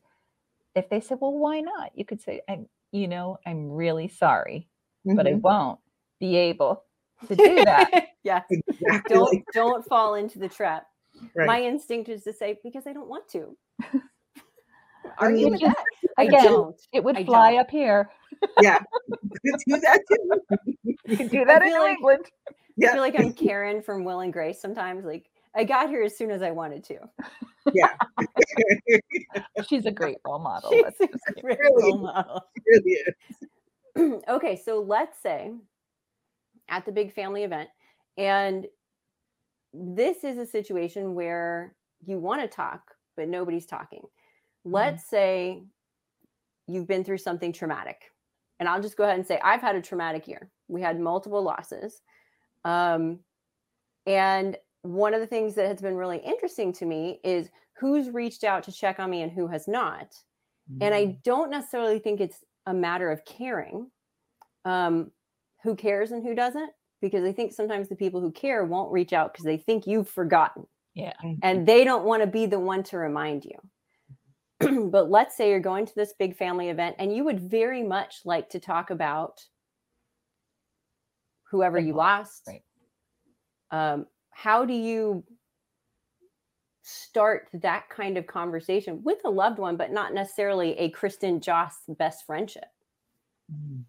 if 0.75 0.89
they 0.89 0.99
say 0.99 1.15
well 1.19 1.33
why 1.33 1.59
not 1.61 1.91
you 1.95 2.05
could 2.05 2.21
say 2.21 2.41
i 2.49 2.59
you 2.91 3.07
know 3.07 3.37
i'm 3.45 3.69
really 3.71 4.07
sorry 4.07 4.67
but 5.05 5.27
i 5.27 5.33
Mhm. 5.33 5.41
won't 5.41 5.79
be 6.19 6.35
able 6.35 6.83
to 7.27 7.35
do 7.35 7.55
that 7.63 7.89
yeah. 8.23 8.43
Exactly 8.49 8.99
Don't 9.07 9.43
don't 9.53 9.85
fall 9.85 10.15
into 10.15 10.39
the 10.39 10.49
trap. 10.49 10.85
right. 11.35 11.47
My 11.47 11.61
instinct 11.61 12.09
is 12.09 12.23
to 12.23 12.33
say 12.33 12.59
because 12.63 12.87
I 12.87 12.93
don't 12.93 13.09
want 13.09 13.27
to. 13.29 13.57
I 15.19 15.29
mean, 15.31 15.51
with 15.51 15.59
just- 15.61 15.75
that. 15.75 15.85
I 16.17 16.23
again, 16.23 16.43
don't. 16.45 16.81
it 16.93 17.03
would 17.03 17.17
I 17.17 17.23
fly 17.23 17.51
don't. 17.51 17.59
up 17.61 17.71
here 17.71 18.09
yeah, 18.61 18.79
do 19.43 19.79
that 19.81 19.99
too. 20.07 20.57
you 21.05 21.17
can 21.17 21.27
do 21.27 21.45
that 21.45 21.61
in 21.61 21.73
like- 21.73 21.97
england 21.97 22.25
I 22.81 22.91
feel 22.93 23.01
like 23.01 23.19
I'm 23.19 23.33
Karen 23.33 23.81
from 23.81 24.05
Will 24.05 24.21
and 24.21 24.31
Grace 24.31 24.61
sometimes. 24.61 25.03
Like 25.03 25.25
I 25.53 25.65
got 25.65 25.89
here 25.89 26.01
as 26.03 26.17
soon 26.17 26.31
as 26.31 26.41
I 26.41 26.51
wanted 26.51 26.81
to. 26.85 26.97
yeah. 27.73 27.89
she's 29.67 29.85
a 29.85 29.91
great 29.91 30.15
role 30.25 30.39
model 30.39 30.69
She's 30.71 30.83
let's 30.83 31.01
a 31.01 31.41
great 31.41 31.59
Really? 31.59 31.83
role 31.91 31.97
model. 31.97 32.41
really 32.65 32.91
is. 33.97 34.23
okay, 34.29 34.55
so 34.55 34.79
let's 34.81 35.19
say 35.21 35.51
at 36.69 36.85
the 36.85 36.91
big 36.93 37.13
family 37.13 37.43
event, 37.43 37.67
and 38.17 38.65
this 39.73 40.23
is 40.23 40.37
a 40.37 40.45
situation 40.45 41.15
where 41.15 41.75
you 42.05 42.17
want 42.17 42.41
to 42.41 42.47
talk, 42.47 42.81
but 43.17 43.27
nobody's 43.27 43.65
talking. 43.65 44.03
Mm-hmm. 44.65 44.75
Let's 44.75 45.09
say 45.09 45.63
you've 46.67 46.87
been 46.87 47.03
through 47.03 47.17
something 47.17 47.51
traumatic. 47.53 48.11
And 48.59 48.67
I'll 48.67 48.81
just 48.81 48.97
go 48.97 49.03
ahead 49.05 49.15
and 49.15 49.25
say, 49.25 49.39
I've 49.43 49.61
had 49.61 49.75
a 49.75 49.81
traumatic 49.81 50.27
year. 50.27 50.49
We 50.67 50.81
had 50.81 50.99
multiple 50.99 51.41
losses. 51.41 52.01
Um, 52.65 53.19
and 54.05 54.57
one 54.81 55.13
of 55.13 55.21
the 55.21 55.27
things 55.27 55.55
that 55.55 55.67
has 55.67 55.81
been 55.81 55.95
really 55.95 56.17
interesting 56.19 56.73
to 56.73 56.85
me 56.85 57.19
is 57.23 57.49
who's 57.77 58.09
reached 58.09 58.43
out 58.43 58.63
to 58.63 58.71
check 58.71 58.99
on 58.99 59.09
me 59.09 59.21
and 59.21 59.31
who 59.31 59.47
has 59.47 59.67
not. 59.67 60.13
And 60.81 60.93
I 60.93 61.05
Mm. 61.05 61.23
don't 61.23 61.49
necessarily 61.49 61.99
think 61.99 62.19
it's 62.21 62.43
a 62.67 62.73
matter 62.73 63.09
of 63.09 63.25
caring. 63.25 63.89
Um, 64.65 65.11
who 65.63 65.75
cares 65.75 66.11
and 66.11 66.23
who 66.23 66.35
doesn't? 66.35 66.71
Because 67.01 67.23
I 67.23 67.31
think 67.31 67.53
sometimes 67.53 67.87
the 67.89 67.95
people 67.95 68.21
who 68.21 68.31
care 68.31 68.63
won't 68.65 68.91
reach 68.91 69.13
out 69.13 69.31
because 69.33 69.45
they 69.45 69.57
think 69.57 69.87
you've 69.87 70.09
forgotten 70.09 70.67
Yeah. 70.93 71.13
And 71.41 71.65
they 71.65 71.83
don't 71.85 72.03
want 72.05 72.21
to 72.23 72.27
be 72.27 72.45
the 72.45 72.59
one 72.59 72.83
to 72.83 72.97
remind 72.97 73.45
you. 73.45 73.57
but 74.91 75.09
let's 75.09 75.37
say 75.37 75.49
you're 75.49 75.59
going 75.59 75.85
to 75.85 75.95
this 75.95 76.13
big 76.17 76.35
family 76.35 76.69
event 76.69 76.95
and 76.99 77.15
you 77.15 77.23
would 77.23 77.39
very 77.39 77.83
much 77.83 78.17
like 78.25 78.49
to 78.49 78.59
talk 78.59 78.89
about 78.89 79.45
whoever 81.49 81.79
you 81.79 81.93
lost. 81.93 82.47
Right. 82.47 82.63
Um, 83.71 84.05
how 84.31 84.65
do 84.65 84.73
you 84.73 85.23
start 86.81 87.47
that 87.53 87.89
kind 87.89 88.17
of 88.17 88.25
conversation 88.27 89.01
with 89.03 89.19
a 89.25 89.29
loved 89.29 89.59
one, 89.59 89.77
but 89.77 89.91
not 89.91 90.13
necessarily 90.13 90.77
a 90.77 90.91
Kristan 90.91 91.41
Joss 91.41 91.75
best 91.87 92.25
friendship? 92.25 92.65
Mm. 93.51 93.83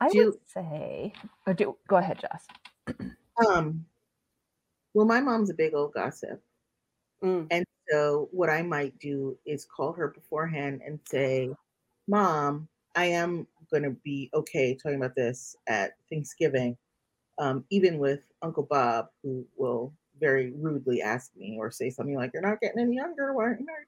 I 0.00 0.08
Do 0.08 0.26
would 0.26 0.38
say, 0.46 1.12
or 1.46 1.52
do, 1.52 1.76
go 1.86 1.96
ahead, 1.96 2.20
Joss. 2.20 2.46
Um, 3.46 3.84
well, 4.94 5.06
my 5.06 5.20
mom's 5.20 5.50
a 5.50 5.54
big 5.54 5.74
old 5.74 5.92
gossip. 5.92 6.42
Mm. 7.22 7.46
And 7.50 7.64
so 7.90 8.28
what 8.30 8.50
I 8.50 8.62
might 8.62 8.98
do 8.98 9.36
is 9.44 9.64
call 9.64 9.92
her 9.92 10.08
beforehand 10.08 10.80
and 10.86 11.00
say, 11.04 11.50
Mom, 12.06 12.68
I 12.94 13.06
am 13.06 13.46
going 13.70 13.82
to 13.82 13.96
be 14.04 14.30
okay 14.34 14.74
talking 14.74 14.98
about 14.98 15.16
this 15.16 15.56
at 15.66 15.92
Thanksgiving, 16.08 16.76
um, 17.38 17.64
even 17.70 17.98
with 17.98 18.20
Uncle 18.42 18.66
Bob, 18.68 19.06
who 19.22 19.44
will 19.56 19.92
very 20.20 20.52
rudely 20.56 21.02
ask 21.02 21.30
me 21.36 21.56
or 21.58 21.70
say 21.70 21.90
something 21.90 22.14
like, 22.14 22.30
You're 22.32 22.42
not 22.42 22.60
getting 22.60 22.80
any 22.80 22.96
younger. 22.96 23.32
Why 23.32 23.44
aren't 23.44 23.60
you 23.60 23.66
married?" 23.66 23.86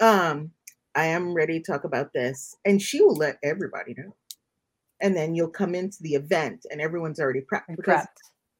Um, 0.00 0.52
I 0.94 1.06
am 1.06 1.34
ready 1.34 1.60
to 1.60 1.72
talk 1.72 1.84
about 1.84 2.12
this. 2.12 2.56
And 2.64 2.80
she 2.80 3.02
will 3.02 3.16
let 3.16 3.38
everybody 3.42 3.94
know. 3.96 4.14
And 5.00 5.16
then 5.16 5.34
you'll 5.34 5.48
come 5.48 5.74
into 5.74 5.98
the 6.02 6.14
event 6.14 6.66
and 6.70 6.80
everyone's 6.80 7.18
already 7.18 7.40
prepped. 7.40 7.76
Because 7.76 8.02
prepped. 8.02 8.06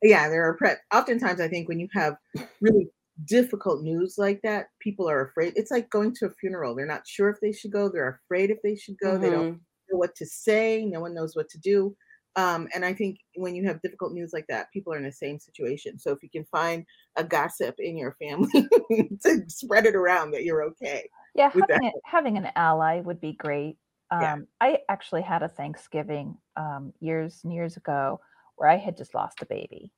yeah 0.03 0.29
there 0.29 0.45
are 0.45 0.55
prep 0.55 0.81
oftentimes 0.93 1.41
i 1.41 1.47
think 1.47 1.69
when 1.69 1.79
you 1.79 1.87
have 1.95 2.17
really 2.61 2.89
difficult 3.25 3.83
news 3.83 4.17
like 4.19 4.41
that 4.43 4.67
people 4.81 5.09
are 5.09 5.21
afraid 5.27 5.53
it's 5.57 5.71
like 5.71 5.91
going 5.91 6.15
to 6.15 6.27
a 6.27 6.31
funeral 6.31 6.75
they're 6.75 6.87
not 6.87 7.07
sure 7.07 7.29
if 7.29 7.39
they 7.41 7.53
should 7.53 7.71
go 7.73 7.89
they're 7.89 8.21
afraid 8.25 8.51
if 8.51 8.59
they 8.63 8.75
should 8.75 8.97
go 8.99 9.19
they 9.19 9.31
don't 9.31 9.47
Mhm. 9.47 9.61
know 9.91 9.99
what 9.99 10.15
to 10.17 10.27
say 10.27 10.85
no 10.85 11.01
one 11.01 11.15
knows 11.15 11.37
what 11.37 11.49
to 11.49 11.59
do 11.59 11.95
um, 12.37 12.67
and 12.75 12.85
i 12.85 12.93
think 12.95 13.19
when 13.37 13.55
you 13.55 13.65
have 13.67 13.81
difficult 13.83 14.13
news 14.13 14.33
like 14.33 14.47
that 14.49 14.73
people 14.73 14.93
are 14.93 14.97
in 14.97 15.05
the 15.05 15.13
same 15.13 15.39
situation 15.39 15.99
so 15.99 16.11
if 16.13 16.23
you 16.23 16.31
can 16.31 16.45
find 16.47 16.85
a 17.17 17.25
gossip 17.25 17.75
in 17.79 17.97
your 17.97 18.17
family 18.21 18.69
to 19.23 19.45
spread 19.49 19.87
it 19.87 19.95
around 19.95 20.31
that 20.31 20.45
you're 20.45 20.65
okay 20.65 21.09
Yeah, 21.35 21.51
having, 21.51 21.85
a, 21.87 21.93
having 22.05 22.37
an 22.39 22.49
ally 22.57 23.01
would 23.01 23.21
be 23.21 23.33
great. 23.33 23.79
Um, 24.11 24.21
Yeah. 24.21 24.37
I 24.61 24.79
actually 24.89 25.23
had 25.23 25.43
a 25.43 25.49
Thanksgiving 25.49 26.37
um, 26.57 26.93
years 27.01 27.41
and 27.45 27.53
years 27.53 27.77
ago 27.79 28.21
where 28.57 28.69
I 28.69 28.77
had 28.77 28.97
just 28.99 29.15
lost 29.15 29.41
a 29.43 29.47
baby, 29.47 29.93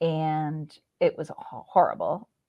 and 0.00 0.76
it 1.00 1.16
was 1.16 1.30
ho- 1.36 1.66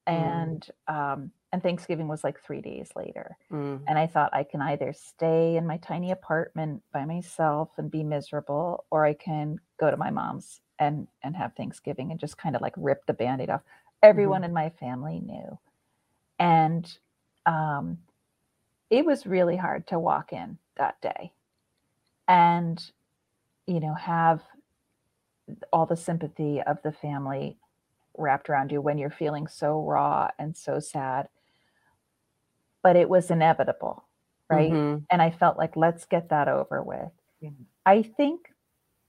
horrible. 0.08 0.30
Mm. 0.30 0.44
And 0.44 0.70
um, 0.88 1.32
and 1.54 1.64
Thanksgiving 1.64 2.08
was 2.08 2.24
like 2.24 2.42
three 2.42 2.62
days 2.62 2.92
later, 2.96 3.38
Mm. 3.52 3.82
and 3.88 3.98
I 4.00 4.08
thought 4.08 4.32
I 4.34 4.44
can 4.44 4.62
either 4.62 4.94
stay 4.94 5.58
in 5.58 5.68
my 5.68 5.78
tiny 5.78 6.12
apartment 6.12 6.84
by 6.94 7.06
myself 7.06 7.70
and 7.78 7.92
be 7.92 8.04
miserable, 8.04 8.86
or 8.92 9.06
I 9.06 9.14
can 9.14 9.60
go 9.80 9.92
to 9.92 9.98
my 9.98 10.10
mom's 10.12 10.62
and 10.80 11.08
and 11.24 11.36
have 11.36 11.54
Thanksgiving 11.56 12.12
and 12.12 12.20
just 12.20 12.38
kind 12.38 12.56
of 12.56 12.62
like 12.62 12.74
rip 12.78 13.06
the 13.06 13.14
band-aid 13.14 13.50
off. 13.50 13.62
Everyone 14.04 14.44
in 14.44 14.54
my 14.54 14.70
family 14.70 15.22
knew, 15.26 15.58
and 16.40 16.98
um, 17.46 18.00
it 18.90 19.06
was 19.06 19.26
really 19.26 19.58
hard 19.58 19.88
to 19.88 20.00
walk 20.00 20.34
in 20.34 20.58
that 20.78 21.02
day 21.02 21.32
and 22.28 22.92
you 23.68 23.80
know 23.80 23.94
have 23.94 24.42
all 25.72 25.86
the 25.86 25.96
sympathy 25.96 26.62
of 26.62 26.82
the 26.84 26.92
family 26.92 27.58
wrapped 28.18 28.50
around 28.50 28.72
you 28.72 28.82
when 28.82 28.98
you're 28.98 29.10
feeling 29.10 29.48
so 29.48 29.82
raw 29.82 30.30
and 30.40 30.56
so 30.58 30.80
sad 30.80 31.30
but 32.84 32.96
it 32.96 33.10
was 33.10 33.30
inevitable 33.32 34.06
right 34.50 34.72
Mhm. 34.72 35.06
and 35.12 35.22
i 35.22 35.30
felt 35.32 35.58
like 35.58 35.76
let's 35.76 36.06
get 36.06 36.30
that 36.30 36.48
over 36.48 36.82
with 36.84 37.12
i 37.86 38.02
think 38.02 38.54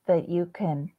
that 0.07 0.29
you 0.29 0.47
can 0.47 0.91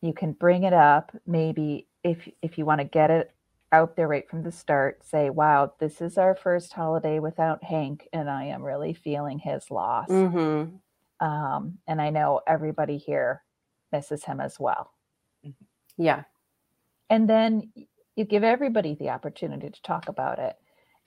you 0.00 0.12
can 0.12 0.32
bring 0.32 0.62
it 0.64 0.72
up 0.72 1.12
maybe 1.26 1.88
if 2.04 2.28
if 2.42 2.58
you 2.58 2.64
want 2.64 2.80
to 2.80 2.84
get 2.84 3.10
it 3.10 3.32
out 3.72 3.96
there 3.96 4.08
right 4.08 4.28
from 4.28 4.42
the 4.42 4.52
start 4.52 5.04
say 5.04 5.30
wow 5.30 5.72
this 5.78 6.00
is 6.00 6.16
our 6.18 6.34
first 6.34 6.72
holiday 6.72 7.18
without 7.18 7.62
hank 7.64 8.08
and 8.12 8.30
i 8.30 8.44
am 8.44 8.62
really 8.62 8.94
feeling 8.94 9.38
his 9.38 9.70
loss 9.70 10.08
Mhm. 10.08 10.80
um, 11.20 11.78
and 11.86 12.00
i 12.00 12.10
know 12.10 12.40
everybody 12.46 12.96
here 12.98 13.42
misses 13.92 14.24
him 14.24 14.40
as 14.40 14.58
well 14.60 14.92
Yeah. 15.96 16.24
And 17.10 17.28
then 17.28 17.72
you 18.16 18.24
give 18.24 18.44
everybody 18.44 18.94
the 18.94 19.10
opportunity 19.10 19.70
to 19.70 19.82
talk 19.82 20.08
about 20.08 20.38
it 20.38 20.56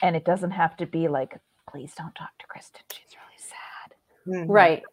and 0.01 0.15
it 0.15 0.25
doesn't 0.25 0.51
have 0.51 0.77
to 0.77 0.85
be 0.85 1.07
like 1.07 1.39
please 1.69 1.93
don't 1.95 2.15
talk 2.15 2.31
to 2.39 2.45
kristan 2.47 2.81
she's 2.91 3.15
really 3.15 3.37
sad 3.37 3.95
Mhm. 4.27 4.47
Right. 4.47 4.83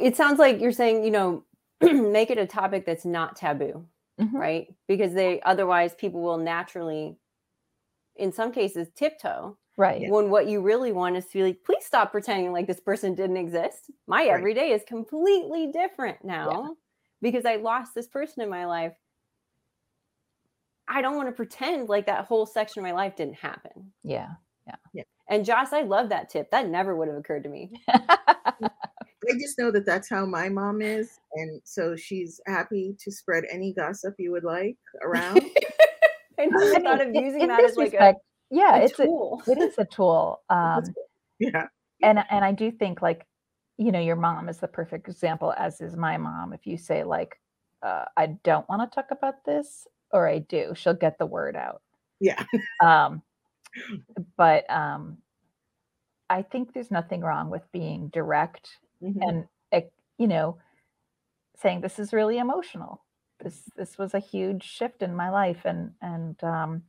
It 0.00 0.16
sounds 0.16 0.38
like 0.38 0.60
you're 0.60 0.72
saying, 0.72 1.04
you 1.04 1.10
know, 1.10 1.44
make 1.82 2.30
it 2.30 2.38
a 2.38 2.46
topic 2.46 2.86
that's 2.86 3.04
not 3.04 3.36
taboo, 3.36 3.86
Mhm. 4.18 4.32
right? 4.38 4.68
Because 4.88 5.14
they 5.14 5.40
otherwise 5.42 5.94
people 5.94 6.22
will 6.22 6.38
naturally, 6.38 7.18
in 8.16 8.32
some 8.32 8.52
cases, 8.52 8.88
tiptoe 8.94 9.58
right 9.76 10.02
when 10.10 10.30
what 10.30 10.46
you 10.48 10.60
really 10.62 10.92
want 10.92 11.16
is 11.16 11.26
to 11.26 11.32
be 11.34 11.42
like, 11.44 11.64
please 11.64 11.84
stop 11.84 12.12
pretending 12.12 12.52
like 12.52 12.66
this 12.66 12.80
person 12.80 13.14
didn't 13.14 13.36
exist. 13.36 13.90
My 14.06 14.24
Right. 14.28 14.30
everyday 14.34 14.72
is 14.72 14.82
completely 14.86 15.68
different 15.72 16.24
now 16.24 16.76
because 17.22 17.44
I 17.46 17.56
lost 17.56 17.94
this 17.94 18.08
person 18.08 18.42
in 18.42 18.48
my 18.50 18.66
life. 18.66 18.94
I 20.90 21.00
don't 21.02 21.16
want 21.16 21.28
to 21.28 21.32
pretend 21.32 21.88
like 21.88 22.06
that 22.06 22.26
whole 22.26 22.46
section 22.46 22.80
of 22.80 22.84
my 22.84 22.92
life 22.92 23.16
didn't 23.16 23.36
happen. 23.36 23.92
yeah 24.04 24.30
Yeah. 24.66 24.74
yeah. 24.92 25.02
And 25.28 25.44
Joss, 25.44 25.72
I 25.72 25.82
love 25.82 26.08
that 26.08 26.28
tip. 26.28 26.50
That 26.50 26.68
never 26.68 26.96
would 26.96 27.06
have 27.08 27.16
occurred 27.16 27.44
to 27.44 27.48
me. 27.48 27.70
I 27.88 29.34
just 29.38 29.58
know 29.58 29.70
that 29.70 29.86
that's 29.86 30.08
how 30.08 30.26
my 30.26 30.48
mom 30.48 30.82
is, 30.82 31.20
and 31.34 31.60
so 31.64 31.94
she's 31.94 32.40
happy 32.46 32.96
to 32.98 33.12
spread 33.12 33.44
any 33.52 33.72
gossip 33.72 34.14
you 34.18 34.32
would 34.32 34.44
like 34.44 34.76
around. 35.02 35.40
I 36.40 36.46
never 36.46 36.74
I 36.74 36.80
thought 36.80 37.06
of 37.06 37.14
using 37.14 37.42
in 37.42 37.48
that 37.48 37.58
this 37.58 37.72
as 37.72 37.76
like 37.76 37.94
a, 37.94 38.14
yeah 38.50 38.76
a 38.76 38.84
it's 38.84 38.98
a, 38.98 39.04
tool. 39.04 39.42
it 39.46 39.58
is 39.58 39.74
a 39.78 39.84
tool 39.84 40.40
um, 40.50 40.82
yeah, 41.38 41.66
and 42.02 42.18
and 42.30 42.44
i 42.44 42.52
do 42.52 42.70
think 42.70 43.02
like 43.02 43.26
you 43.76 43.92
know 43.92 44.00
your 44.00 44.16
mom 44.16 44.48
is 44.48 44.58
the 44.58 44.68
perfect 44.68 45.08
example 45.08 45.54
as 45.56 45.80
is 45.80 45.96
my 45.96 46.16
mom 46.16 46.52
if 46.52 46.66
you 46.66 46.76
say 46.76 47.04
like 47.04 47.38
uh, 47.82 48.04
i 48.16 48.26
don't 48.44 48.68
want 48.68 48.90
to 48.90 48.94
talk 48.94 49.10
about 49.10 49.44
this 49.44 49.86
or 50.12 50.28
i 50.28 50.38
do 50.38 50.72
she'll 50.76 50.94
get 50.94 51.18
the 51.18 51.26
word 51.26 51.56
out 51.56 51.82
yeah, 52.20 52.44
um, 52.84 53.22
but 54.36 54.68
um, 54.70 55.18
i 56.28 56.42
think 56.42 56.72
there's 56.72 56.90
nothing 56.90 57.20
wrong 57.20 57.50
with 57.50 57.62
being 57.72 58.08
direct 58.08 58.78
Mhm. 59.00 59.22
and 59.22 59.44
you 60.18 60.26
know 60.28 60.58
saying 61.56 61.80
this 61.80 61.98
is 61.98 62.12
really 62.12 62.38
emotional 62.38 63.04
this 63.42 63.62
this 63.76 63.98
was 63.98 64.14
a 64.14 64.18
huge 64.20 64.62
shift 64.64 65.02
in 65.02 65.14
my 65.14 65.30
life 65.30 65.62
and 65.64 65.92
and 66.02 66.42
um, 66.44 66.82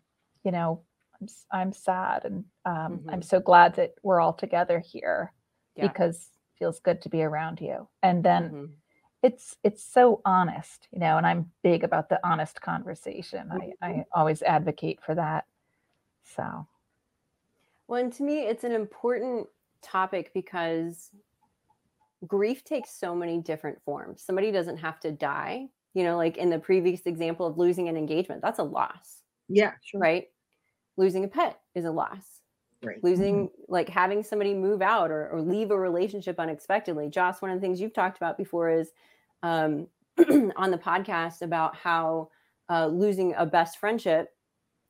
you 0.43 0.51
know 0.51 0.81
i'm, 1.21 1.27
I'm 1.51 1.73
sad 1.73 2.25
and 2.25 2.45
um, 2.65 3.01
i'm 3.09 3.21
Mhm. 3.21 3.23
so 3.23 3.39
glad 3.39 3.75
that 3.75 3.91
we're 4.03 4.21
all 4.21 4.33
together 4.33 4.79
here 4.79 5.33
Yeah. 5.75 5.87
because 5.87 6.17
it 6.17 6.59
feels 6.59 6.79
good 6.79 7.01
to 7.03 7.09
be 7.09 7.23
around 7.23 7.61
you 7.61 7.87
and 8.03 8.23
then 8.23 8.53
Mhm. 8.53 8.80
It's 9.23 9.57
it's 9.63 9.83
so 9.83 10.21
honest 10.25 10.87
you 10.91 10.99
know 10.99 11.17
and 11.17 11.27
i'm 11.27 11.51
big 11.63 11.83
about 11.83 12.09
the 12.09 12.19
honest 12.23 12.61
conversation 12.61 13.47
i 13.51 13.55
mm-hmm. 13.55 13.83
i 13.83 14.05
always 14.13 14.41
advocate 14.41 14.99
for 15.05 15.15
that 15.15 15.45
so 16.23 16.67
Well, 17.87 18.01
and 18.01 18.13
to 18.13 18.23
me, 18.23 18.41
it's 18.41 18.63
an 18.63 18.71
important 18.71 19.47
topic 19.81 20.31
because 20.33 21.09
grief 22.25 22.63
takes 22.63 22.91
so 22.91 23.15
many 23.15 23.39
different 23.39 23.81
forms. 23.83 24.21
Somebody 24.21 24.51
doesn't 24.51 24.77
have 24.77 24.99
to 25.01 25.11
die. 25.11 25.67
You 25.93 26.03
know, 26.03 26.15
like 26.15 26.37
in 26.37 26.49
the 26.49 26.59
previous 26.59 27.01
example 27.05 27.45
of 27.45 27.57
losing 27.57 27.89
an 27.89 27.97
engagement, 27.97 28.41
that's 28.41 28.59
a 28.59 28.63
loss, 28.63 29.23
yeah, 29.49 29.73
sure. 29.83 29.99
right? 29.99 30.27
Losing 30.95 31.25
a 31.25 31.27
pet 31.27 31.59
is 31.75 31.83
a 31.83 31.91
loss. 31.91 32.40
Right. 32.83 33.03
losing 33.03 33.49
like 33.67 33.89
having 33.89 34.23
somebody 34.23 34.53
move 34.55 34.81
out 34.81 35.11
or, 35.11 35.29
or 35.29 35.41
leave 35.41 35.69
a 35.71 35.77
relationship 35.79 36.39
unexpectedly 36.39 37.09
joss 37.09 37.41
one 37.41 37.51
of 37.51 37.57
the 37.57 37.61
things 37.61 37.79
you've 37.79 37.93
talked 37.93 38.17
about 38.17 38.37
before 38.37 38.69
is 38.71 38.89
um, 39.43 39.87
on 40.55 40.71
the 40.71 40.79
podcast 40.79 41.41
about 41.43 41.75
how 41.75 42.29
uh, 42.69 42.87
losing 42.87 43.33
a 43.37 43.45
best 43.45 43.77
friendship 43.79 44.29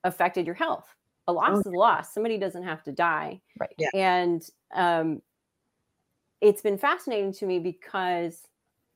affected 0.06 0.46
your 0.46 0.56
health 0.56 0.88
a 1.28 1.34
loss 1.34 1.50
Oh. 1.58 1.60
is 1.60 1.66
a 1.66 1.70
loss 1.72 2.14
somebody 2.14 2.38
doesn't 2.38 2.64
have 2.64 2.82
to 2.84 2.92
die 2.94 3.42
Right. 3.60 3.74
Yeah. 3.78 3.90
and 3.94 4.42
um, 4.74 5.22
it's 6.40 6.62
been 6.62 6.78
fascinating 6.78 7.34
to 7.34 7.46
me 7.46 7.60
because 7.60 8.48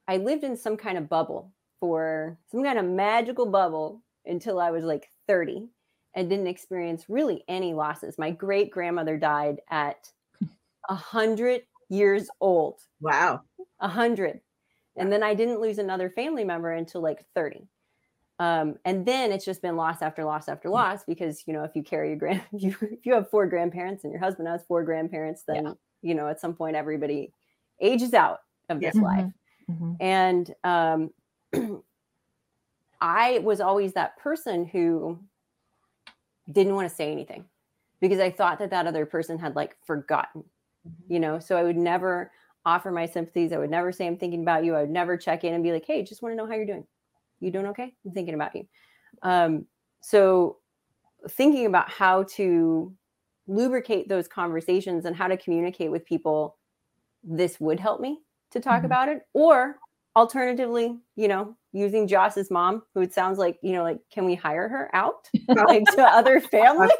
i 0.08 0.18
lived 0.18 0.44
in 0.44 0.56
some 0.56 0.78
kind 0.78 0.98
of 0.98 1.10
bubble 1.10 1.52
for 1.80 2.38
some 2.50 2.64
kind 2.64 2.80
of 2.80 2.86
magical 2.86 3.46
bubble 3.46 4.02
until 4.26 4.60
i 4.60 4.72
was 4.72 4.84
like 4.86 5.10
30 5.28 5.68
and 6.16 6.30
didn't 6.30 6.48
experience 6.48 7.06
really 7.10 7.44
any 7.48 7.74
losses. 7.74 8.18
My 8.18 8.32
great 8.32 8.72
grandmother 8.72 9.18
died 9.18 9.62
at 9.70 10.12
a 10.90 10.96
hundred 10.96 11.64
years 11.90 12.30
old. 12.42 12.82
Wow. 13.02 13.42
A 13.80 13.88
hundred. 13.88 14.42
And 14.98 15.12
then 15.12 15.24
I 15.24 15.34
didn't 15.34 15.60
lose 15.62 15.78
another 15.78 16.10
family 16.10 16.46
member 16.46 16.72
until 16.72 17.02
like 17.02 17.26
30. 17.36 17.68
Um, 18.40 18.76
and 18.86 19.06
then 19.06 19.32
it's 19.32 19.46
just 19.46 19.62
been 19.62 19.78
loss 19.78 20.02
after 20.02 20.24
loss 20.26 20.50
after 20.50 20.70
loss 20.70 21.04
because 21.06 21.44
you 21.48 21.54
know 21.54 21.64
if 21.64 21.76
you 21.76 21.84
carry 21.84 22.10
your 22.10 22.18
grand 22.18 22.42
if 22.52 22.64
you, 22.82 22.88
if 22.92 23.06
you 23.06 23.14
have 23.14 23.30
four 23.30 23.46
grandparents 23.48 24.04
and 24.04 24.12
your 24.12 24.20
husband 24.20 24.48
has 24.50 24.64
four 24.68 24.84
grandparents 24.84 25.44
then 25.48 25.66
Yeah. 25.66 25.74
you 26.02 26.16
know 26.16 26.28
at 26.28 26.42
some 26.42 26.54
point 26.54 26.76
everybody 26.76 27.32
ages 27.80 28.14
out 28.14 28.40
of 28.70 28.82
Yeah. 28.82 28.92
this 28.92 29.02
life 29.02 29.32
Mhm. 29.72 29.96
and 30.02 30.54
um, 30.66 31.12
I 33.02 33.40
was 33.40 33.62
always 33.62 33.94
that 33.94 34.18
person 34.18 34.66
who 34.66 35.20
didn't 36.52 36.76
want 36.76 36.90
to 36.90 36.96
say 36.96 37.12
anything 37.12 37.46
because 38.02 38.20
I 38.20 38.32
thought 38.32 38.60
that 38.60 38.70
that 38.72 38.88
other 38.88 39.06
person 39.06 39.40
had 39.40 39.56
like 39.56 39.78
forgotten, 39.86 40.44
you 41.10 41.20
know. 41.20 41.40
So 41.40 41.58
I 41.58 41.64
would 41.64 41.78
never 41.78 42.32
offer 42.66 42.92
my 42.92 43.06
sympathies. 43.06 43.54
I 43.54 43.58
would 43.60 43.70
never 43.72 43.92
say 43.92 44.08
I'm 44.08 44.18
thinking 44.18 44.42
about 44.44 44.66
you. 44.66 44.76
I 44.76 44.82
would 44.82 44.92
never 44.92 45.18
check 45.18 45.44
in 45.44 45.54
and 45.54 45.64
be 45.64 45.72
like, 45.72 45.86
"Hey, 45.86 46.04
just 46.04 46.22
want 46.22 46.34
to 46.34 46.38
know 46.38 46.48
how 46.48 46.56
you're 46.56 46.66
doing. 46.66 46.88
You 47.42 47.52
doing 47.52 47.68
okay? 47.68 47.96
I'm 48.06 48.14
thinking 48.14 48.36
about 48.36 48.56
you." 48.56 48.68
Um, 49.24 49.68
so 50.02 50.60
thinking 51.30 51.66
about 51.66 51.90
how 51.90 52.24
to 52.24 52.96
lubricate 53.48 54.10
those 54.10 54.28
conversations 54.28 55.06
and 55.06 55.16
how 55.16 55.28
to 55.28 55.38
communicate 55.38 55.92
with 55.92 56.06
people, 56.06 56.58
this 57.24 57.60
would 57.60 57.80
help 57.80 58.02
me 58.02 58.22
to 58.52 58.60
talk 58.60 58.84
Mhm. 58.84 58.86
about 58.86 59.10
it. 59.10 59.24
Or 59.34 59.82
alternatively, 60.16 61.00
you 61.16 61.28
know, 61.28 61.58
using 61.76 62.08
Joss's 62.08 62.50
mom, 62.50 62.84
who 62.94 63.02
it 63.02 63.14
sounds 63.14 63.38
like, 63.38 63.58
you 63.62 63.74
know, 63.74 63.84
like, 63.84 64.00
can 64.12 64.26
we 64.26 64.34
hire 64.36 64.68
her 64.70 64.90
out 64.96 65.30
like 65.50 65.84
to 65.92 66.02
other 66.04 66.40
families? 66.52 66.92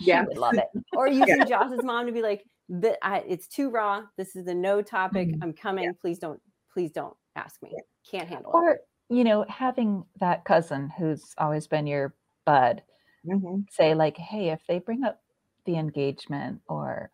Yeah. 0.00 0.26
Love 0.34 0.58
it. 0.58 0.68
or 0.96 1.08
using 1.08 1.46
Joss's 1.46 1.84
mom 1.84 2.06
to 2.06 2.12
be 2.12 2.22
like, 2.22 2.44
"Th- 2.82 2.96
I, 3.02 3.20
it's 3.26 3.46
too 3.48 3.70
raw. 3.70 4.02
This 4.16 4.36
is 4.36 4.46
a 4.48 4.54
no 4.54 4.82
topic. 4.82 5.28
Mhm. 5.28 5.38
I'm 5.42 5.52
coming. 5.52 5.94
Please 6.00 6.18
don't, 6.18 6.40
please 6.72 6.92
don't 6.92 7.16
ask 7.36 7.62
me. 7.62 7.76
Can't 8.10 8.28
handle 8.28 8.50
it. 8.52 8.54
Or, 8.56 8.80
you 9.08 9.24
know, 9.24 9.44
having 9.48 10.04
that 10.20 10.44
cousin 10.44 10.90
who's 10.98 11.34
always 11.38 11.66
been 11.66 11.86
your 11.86 12.14
bud 12.44 12.82
hmm 13.24 13.60
say, 13.70 13.94
like, 13.94 14.16
hey, 14.16 14.50
if 14.50 14.60
they 14.66 14.78
bring 14.78 15.04
up 15.04 15.20
the 15.66 15.76
engagement 15.76 16.60
or, 16.68 17.10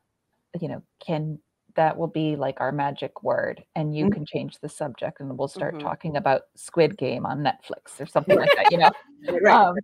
you 0.60 0.68
know, 0.68 0.82
can 1.04 1.38
that 1.76 1.96
will 1.96 2.08
be 2.08 2.36
like 2.36 2.60
our 2.60 2.72
magic 2.72 3.22
word 3.22 3.64
and 3.74 3.96
you 3.96 4.06
Mhm. 4.06 4.12
can 4.12 4.26
change 4.26 4.58
the 4.60 4.68
subject 4.68 5.20
and 5.20 5.36
we'll 5.38 5.48
start 5.48 5.74
Mhm. 5.74 5.80
talking 5.80 6.16
about 6.16 6.42
Squid 6.54 6.96
Game 6.96 7.26
on 7.26 7.40
Netflix 7.40 8.00
or 8.00 8.06
something 8.06 8.36
like 8.36 8.54
that, 8.56 8.70
you 8.70 8.78
know? 8.78 8.90
Right. 9.42 9.54
um, 9.54 9.74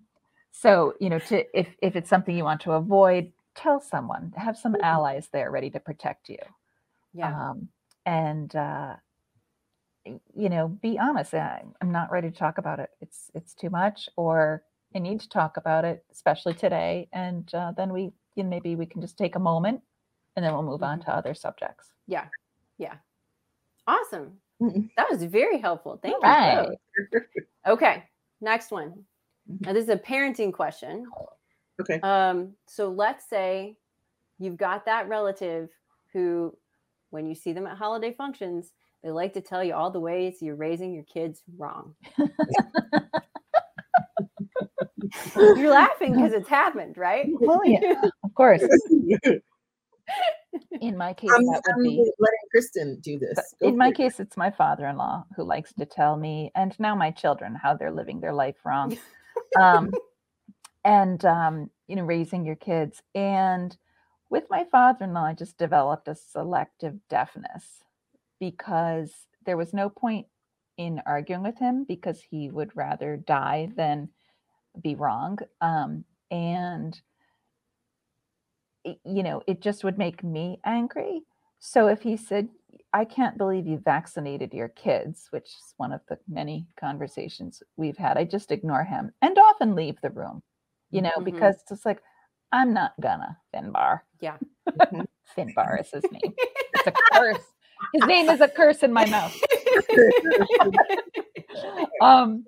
so 0.52 0.94
you 1.00 1.08
know 1.08 1.18
to 1.18 1.58
if 1.58 1.68
if 1.80 1.96
it's 1.96 2.08
something 2.10 2.36
you 2.36 2.44
want 2.44 2.60
to 2.60 2.72
avoid 2.72 3.32
tell 3.54 3.80
someone 3.80 4.32
have 4.36 4.56
some 4.56 4.74
Mhm. 4.74 4.82
allies 4.82 5.28
there 5.32 5.50
ready 5.50 5.70
to 5.70 5.80
protect 5.80 6.28
you 6.28 6.38
Yeah. 7.12 7.50
um, 7.50 7.68
and 8.06 8.54
uh, 8.56 8.96
you 10.04 10.48
know 10.48 10.68
be 10.68 10.98
honest 10.98 11.34
i'm 11.34 11.92
not 11.92 12.10
ready 12.10 12.30
to 12.30 12.36
talk 12.36 12.58
about 12.58 12.80
it 12.80 12.90
it's 13.00 13.30
it's 13.34 13.54
too 13.54 13.70
much 13.70 14.08
or 14.16 14.62
i 14.94 14.98
need 14.98 15.20
to 15.20 15.28
talk 15.28 15.56
about 15.56 15.84
it 15.84 16.04
especially 16.10 16.54
today 16.54 17.08
and 17.12 17.54
uh, 17.54 17.72
then 17.76 17.92
we 17.92 18.10
you 18.36 18.42
know, 18.44 18.48
maybe 18.48 18.76
we 18.76 18.86
can 18.86 19.00
just 19.00 19.18
take 19.18 19.36
a 19.36 19.40
moment 19.40 19.80
and 20.36 20.44
then 20.44 20.52
we'll 20.52 20.62
move 20.62 20.82
on 20.82 21.00
Mhm. 21.00 21.04
to 21.04 21.14
other 21.14 21.34
subjects 21.34 21.92
yeah. 22.06 22.26
Yeah. 22.78 22.94
Awesome. 23.86 24.32
That 24.96 25.08
was 25.10 25.22
very 25.22 25.58
helpful. 25.58 25.98
Thank 26.02 26.16
you. 26.16 26.22
Right. 26.28 26.76
Okay. 27.68 28.02
Next 28.40 28.70
one. 28.72 29.04
Now, 29.60 29.72
this 29.72 29.84
is 29.84 29.90
a 29.90 29.96
parenting 29.96 30.52
question. 30.52 31.06
Okay. 31.80 32.00
Um, 32.00 32.54
so 32.66 32.88
let's 32.90 33.28
say 33.28 33.76
you've 34.38 34.56
got 34.56 34.84
that 34.86 35.08
relative 35.08 35.68
who, 36.12 36.56
when 37.10 37.26
you 37.26 37.34
see 37.34 37.52
them 37.52 37.66
at 37.66 37.76
holiday 37.76 38.12
functions, 38.12 38.72
they 39.04 39.10
like 39.10 39.32
to 39.34 39.40
tell 39.40 39.62
you 39.62 39.74
all 39.74 39.90
the 39.90 40.00
ways 40.00 40.42
you're 40.42 40.56
raising 40.56 40.92
your 40.92 41.04
kids 41.04 41.42
wrong. 41.58 41.94
You're 45.36 45.70
laughing 45.70 46.14
because 46.14 46.32
it's 46.32 46.48
happened, 46.48 46.96
right? 46.96 47.26
oh 47.48 47.62
yeah 47.64 48.00
of 48.22 48.34
course 48.34 48.62
in 50.80 50.96
my 50.96 51.12
case 51.12 51.30
I'm, 51.32 51.44
that 51.46 51.62
would 51.66 51.74
I'm 51.74 51.82
be 51.82 52.12
letting 52.18 52.38
Kristan 52.54 53.02
do 53.02 53.18
this. 53.18 53.54
Go 53.60 53.68
in 53.68 53.76
my 53.76 53.88
it. 53.88 53.96
case, 53.96 54.20
it's 54.20 54.36
my 54.36 54.50
father-in-law 54.50 55.24
who 55.36 55.44
likes 55.44 55.72
to 55.74 55.86
tell 55.86 56.16
me, 56.16 56.50
and 56.54 56.78
now 56.78 56.94
my 56.94 57.10
children, 57.10 57.54
how 57.54 57.74
they're 57.74 57.92
living 57.92 58.20
their 58.20 58.32
life 58.32 58.56
wrong, 58.64 58.96
um, 59.60 59.90
and 60.84 61.24
um, 61.24 61.70
you 61.86 61.96
know, 61.96 62.04
raising 62.04 62.44
your 62.44 62.56
kids. 62.56 63.02
And 63.14 63.76
with 64.30 64.44
my 64.50 64.64
father-in-law, 64.70 65.24
I 65.24 65.34
just 65.34 65.58
developed 65.58 66.08
a 66.08 66.14
selective 66.14 66.96
deafness 67.08 67.64
because 68.38 69.12
there 69.44 69.56
was 69.56 69.74
no 69.74 69.88
point 69.88 70.26
in 70.76 71.02
arguing 71.04 71.42
with 71.42 71.58
him 71.58 71.84
because 71.86 72.22
he 72.22 72.48
would 72.50 72.70
rather 72.74 73.16
die 73.16 73.68
than 73.76 74.08
be 74.80 74.94
wrong. 74.94 75.38
Um, 75.60 76.04
and 76.30 76.98
you 78.84 79.22
know, 79.22 79.42
it 79.46 79.60
just 79.60 79.84
would 79.84 79.98
make 79.98 80.22
me 80.24 80.60
angry. 80.64 81.22
So 81.58 81.88
if 81.88 82.02
he 82.02 82.16
said, 82.16 82.48
I 82.92 83.04
can't 83.04 83.38
believe 83.38 83.66
you 83.66 83.78
vaccinated 83.78 84.52
your 84.54 84.68
kids, 84.68 85.26
which 85.30 85.44
is 85.44 85.74
one 85.76 85.92
of 85.92 86.00
the 86.08 86.18
many 86.28 86.66
conversations 86.78 87.62
we've 87.76 87.96
had, 87.96 88.16
I 88.16 88.24
just 88.24 88.50
ignore 88.50 88.84
him 88.84 89.12
and 89.22 89.38
often 89.38 89.74
leave 89.74 90.00
the 90.00 90.10
room, 90.10 90.42
you 90.90 91.02
know, 91.02 91.12
Mhm. 91.18 91.24
because 91.24 91.56
it's 91.56 91.68
just 91.68 91.86
like, 91.86 92.02
I'm 92.52 92.72
not 92.72 92.94
gonna, 93.00 93.38
Finbar. 93.54 94.00
Yeah. 94.20 94.38
Finbar 95.36 95.80
is 95.80 95.90
his 95.90 96.10
name. 96.10 96.34
It's 96.74 96.86
a 96.86 96.92
curse. 97.12 97.44
His 97.92 98.06
name 98.06 98.28
is 98.28 98.40
a 98.40 98.48
curse 98.48 98.82
in 98.82 98.92
my 98.92 99.06
mouth. 99.06 99.36
um 102.00 102.44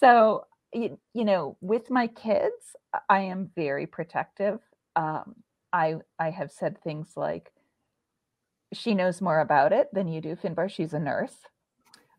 so 0.00 0.44
you, 0.72 0.98
you 1.14 1.24
know 1.24 1.56
with 1.60 1.90
my 1.90 2.06
kids 2.06 2.76
i 3.08 3.20
am 3.20 3.50
very 3.54 3.86
protective 3.86 4.58
um 4.96 5.34
i 5.72 5.96
i 6.18 6.30
have 6.30 6.50
said 6.50 6.82
things 6.82 7.12
like 7.16 7.52
she 8.72 8.94
knows 8.94 9.20
more 9.20 9.40
about 9.40 9.72
it 9.72 9.88
than 9.92 10.08
you 10.08 10.20
do 10.20 10.36
finbar. 10.36 10.70
She's 10.70 10.94
a 10.94 10.98
nurse. 10.98 11.34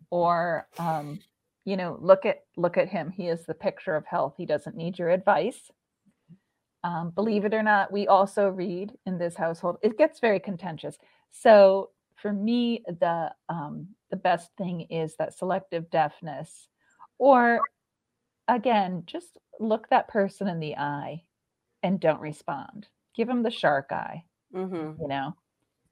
Or 0.10 0.68
um 0.78 1.20
you 1.66 1.78
know 1.78 1.98
look 2.00 2.26
at 2.26 2.42
look 2.56 2.78
at 2.78 2.90
him. 2.90 3.10
He 3.10 3.28
is 3.28 3.46
the 3.46 3.54
picture 3.54 3.96
of 3.96 4.06
health. 4.06 4.36
He 4.38 4.46
doesn't 4.46 4.76
need 4.78 5.00
your 5.00 5.10
advice. 5.10 5.72
Um, 6.86 7.12
believe 7.12 7.46
it 7.46 7.54
or 7.54 7.64
not 7.64 7.92
we 7.92 8.08
also 8.08 8.50
read 8.50 8.92
in 9.06 9.18
this 9.18 9.36
household 9.36 9.78
it 9.82 9.98
gets 9.98 10.20
very 10.20 10.40
contentious. 10.40 10.98
So 11.32 11.90
for 12.16 12.32
me 12.32 12.84
the 12.88 13.32
um, 13.50 13.90
the 14.12 14.18
best 14.18 14.52
thing 14.58 14.82
is 14.82 15.16
that 15.16 15.38
selective 15.38 15.90
deafness 15.90 16.68
or 17.18 17.62
again 18.48 19.04
just 19.06 19.38
look 19.60 19.90
that 19.90 20.10
person 20.10 20.48
in 20.48 20.60
the 20.60 20.76
eye 20.76 21.24
and 21.82 22.00
don't 22.00 22.20
respond 22.20 22.88
give 23.16 23.28
them 23.28 23.44
the 23.44 23.52
shark 23.52 23.92
eye 23.92 24.24
hmm 24.54 24.92
you 25.00 25.08
know? 25.08 25.36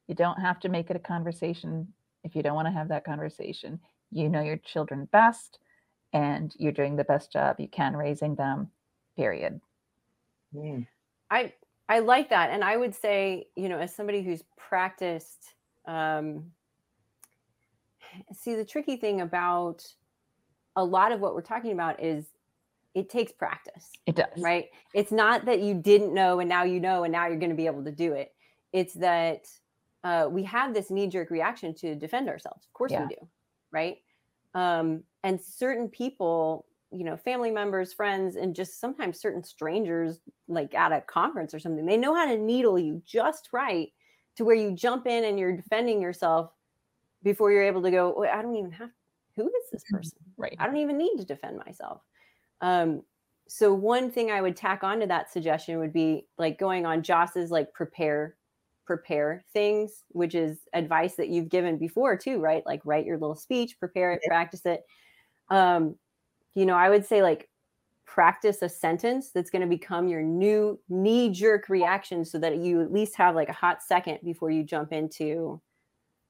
You 0.07 0.15
don't 0.15 0.39
have 0.39 0.59
to 0.61 0.69
make 0.69 0.89
it 0.89 0.95
a 0.95 0.99
conversation 0.99 1.88
if 2.24 2.36
you 2.36 2.43
don't 2.43 2.55
want 2.55 2.67
to 2.67 2.74
have 2.74 2.89
that 2.89 3.05
conversation. 3.05 3.80
You 4.11 4.30
know 4.30 4.41
your 4.41 4.57
children 4.57 5.07
best 5.11 5.59
and 6.13 6.53
you're 6.57 6.74
doing 6.74 6.95
the 6.95 7.05
best 7.05 7.32
job 7.32 7.59
you 7.59 7.67
can 7.67 7.95
raising 7.95 8.36
them 8.36 8.69
period. 9.15 9.61
Mm. 10.53 10.88
I 11.30 11.53
I 11.88 11.99
like 11.99 12.30
that, 12.30 12.51
and 12.51 12.63
I 12.63 12.78
would 12.78 12.95
say, 12.95 13.47
you 13.55 13.69
know, 13.69 13.78
as 13.78 13.93
somebody 13.95 14.22
who's 14.22 14.43
practiced, 14.57 15.53
um, 15.86 16.51
see 18.34 18.55
the 18.55 18.65
tricky 18.65 18.97
thing 18.97 19.22
about 19.22 19.86
a 20.76 20.84
lot 20.84 21.11
of 21.11 21.19
what 21.19 21.36
we're 21.36 21.41
talking 21.41 21.72
about 21.72 22.01
is 22.03 22.26
it 22.94 23.10
takes 23.10 23.32
practice, 23.32 24.00
it 24.06 24.16
does 24.16 24.42
right? 24.42 24.66
It's 24.94 25.12
not 25.12 25.46
that 25.46 25.62
you 25.62 25.76
didn't 25.76 26.14
know 26.14 26.39
and 26.39 26.50
now 26.50 26.64
you 26.64 26.80
know 26.80 27.04
and 27.04 27.12
now 27.12 27.28
you're 27.28 27.39
going 27.39 27.50
to 27.52 27.56
be 27.56 27.66
able 27.68 27.84
to 27.86 27.92
do 27.92 28.14
it. 28.14 28.34
It's 28.74 28.94
that 28.96 29.48
uh, 30.04 30.28
we 30.32 30.44
have 30.44 30.74
this 30.74 30.89
knee 30.89 31.08
jerk 31.08 31.30
reaction 31.30 31.74
to 31.76 31.96
defend 31.96 32.30
ourselves. 32.30 32.66
Of 32.66 32.74
course 32.74 32.92
Yeah. 32.92 33.00
we 33.00 33.08
do, 33.08 33.28
right? 33.72 33.98
Um, 34.54 35.04
and 35.24 35.39
certain 35.39 35.89
people 35.89 36.66
you 36.94 37.06
know 37.06 37.16
family 37.16 37.52
members 37.52 37.94
friends 37.94 38.36
and 38.36 38.54
just 38.54 38.80
sometimes 38.82 39.18
certain 39.20 39.44
strangers 39.46 40.20
like 40.50 40.74
at 40.74 40.92
a 40.92 41.00
conference 41.00 41.54
or 41.54 41.60
something 41.60 41.86
they 41.86 41.96
know 41.96 42.14
how 42.14 42.26
to 42.26 42.38
needle 42.38 42.78
you 42.78 43.02
just 43.06 43.48
right 43.54 43.94
to 44.36 44.44
where 44.44 44.56
you 44.56 44.76
jump 44.76 45.08
in 45.08 45.24
and 45.24 45.39
you're 45.39 45.56
defending 45.56 46.02
yourself 46.02 46.52
before 47.24 47.52
you're 47.52 47.64
able 47.64 47.82
to 47.82 47.92
go 47.92 48.26
i 48.26 48.42
don't 48.42 48.56
even 48.56 48.72
have 48.72 48.89
who 49.36 49.48
is 49.48 49.72
this 49.72 49.84
Mm-hmm. 49.86 49.96
person 49.96 50.20
Right. 50.38 50.58
i 50.60 50.66
don't 50.66 50.78
even 50.78 50.98
need 50.98 51.18
to 51.18 51.26
defend 51.26 51.58
myself 51.66 52.02
um 52.62 53.01
so 53.47 53.74
one 53.74 54.09
thing 54.12 54.32
i 54.32 54.41
would 54.41 54.55
tack 54.55 54.84
onto 54.84 55.05
that 55.07 55.32
suggestion 55.32 55.78
would 55.80 55.93
be 55.93 56.26
like 56.38 56.57
going 56.59 56.86
on 56.86 57.03
joss's 57.03 57.51
like 57.51 57.72
prepare 57.74 58.36
prepare 58.86 59.43
things 59.53 60.03
which 60.09 60.36
is 60.36 60.59
advice 60.74 61.16
that 61.16 61.30
you've 61.30 61.49
given 61.49 61.78
before 61.78 62.18
too 62.18 62.39
right? 62.39 62.64
Like 62.66 62.82
write 62.84 63.05
your 63.05 63.18
little 63.18 63.36
speech 63.36 63.80
prepare 63.80 64.12
it 64.14 64.22
practice 64.28 64.66
it. 64.66 64.82
Um 65.49 65.95
you 66.55 66.66
know 66.66 66.76
i 66.76 66.89
would 66.89 67.05
say 67.05 67.22
like 67.22 67.47
practice 68.05 68.62
a 68.62 68.68
sentence 68.68 69.32
that's 69.32 69.49
going 69.49 69.62
to 69.62 69.68
become 69.68 70.09
your 70.09 70.22
new 70.22 70.78
knee 70.89 71.30
jerk 71.30 71.70
reaction 71.70 72.26
so 72.26 72.38
that 72.38 72.57
you 72.57 72.82
at 72.82 72.91
least 72.91 73.16
have 73.16 73.36
like 73.36 73.47
a 73.47 73.53
hot 73.53 73.82
second 73.82 74.20
before 74.26 74.51
you 74.51 74.64
jump 74.64 74.91
into 74.91 75.62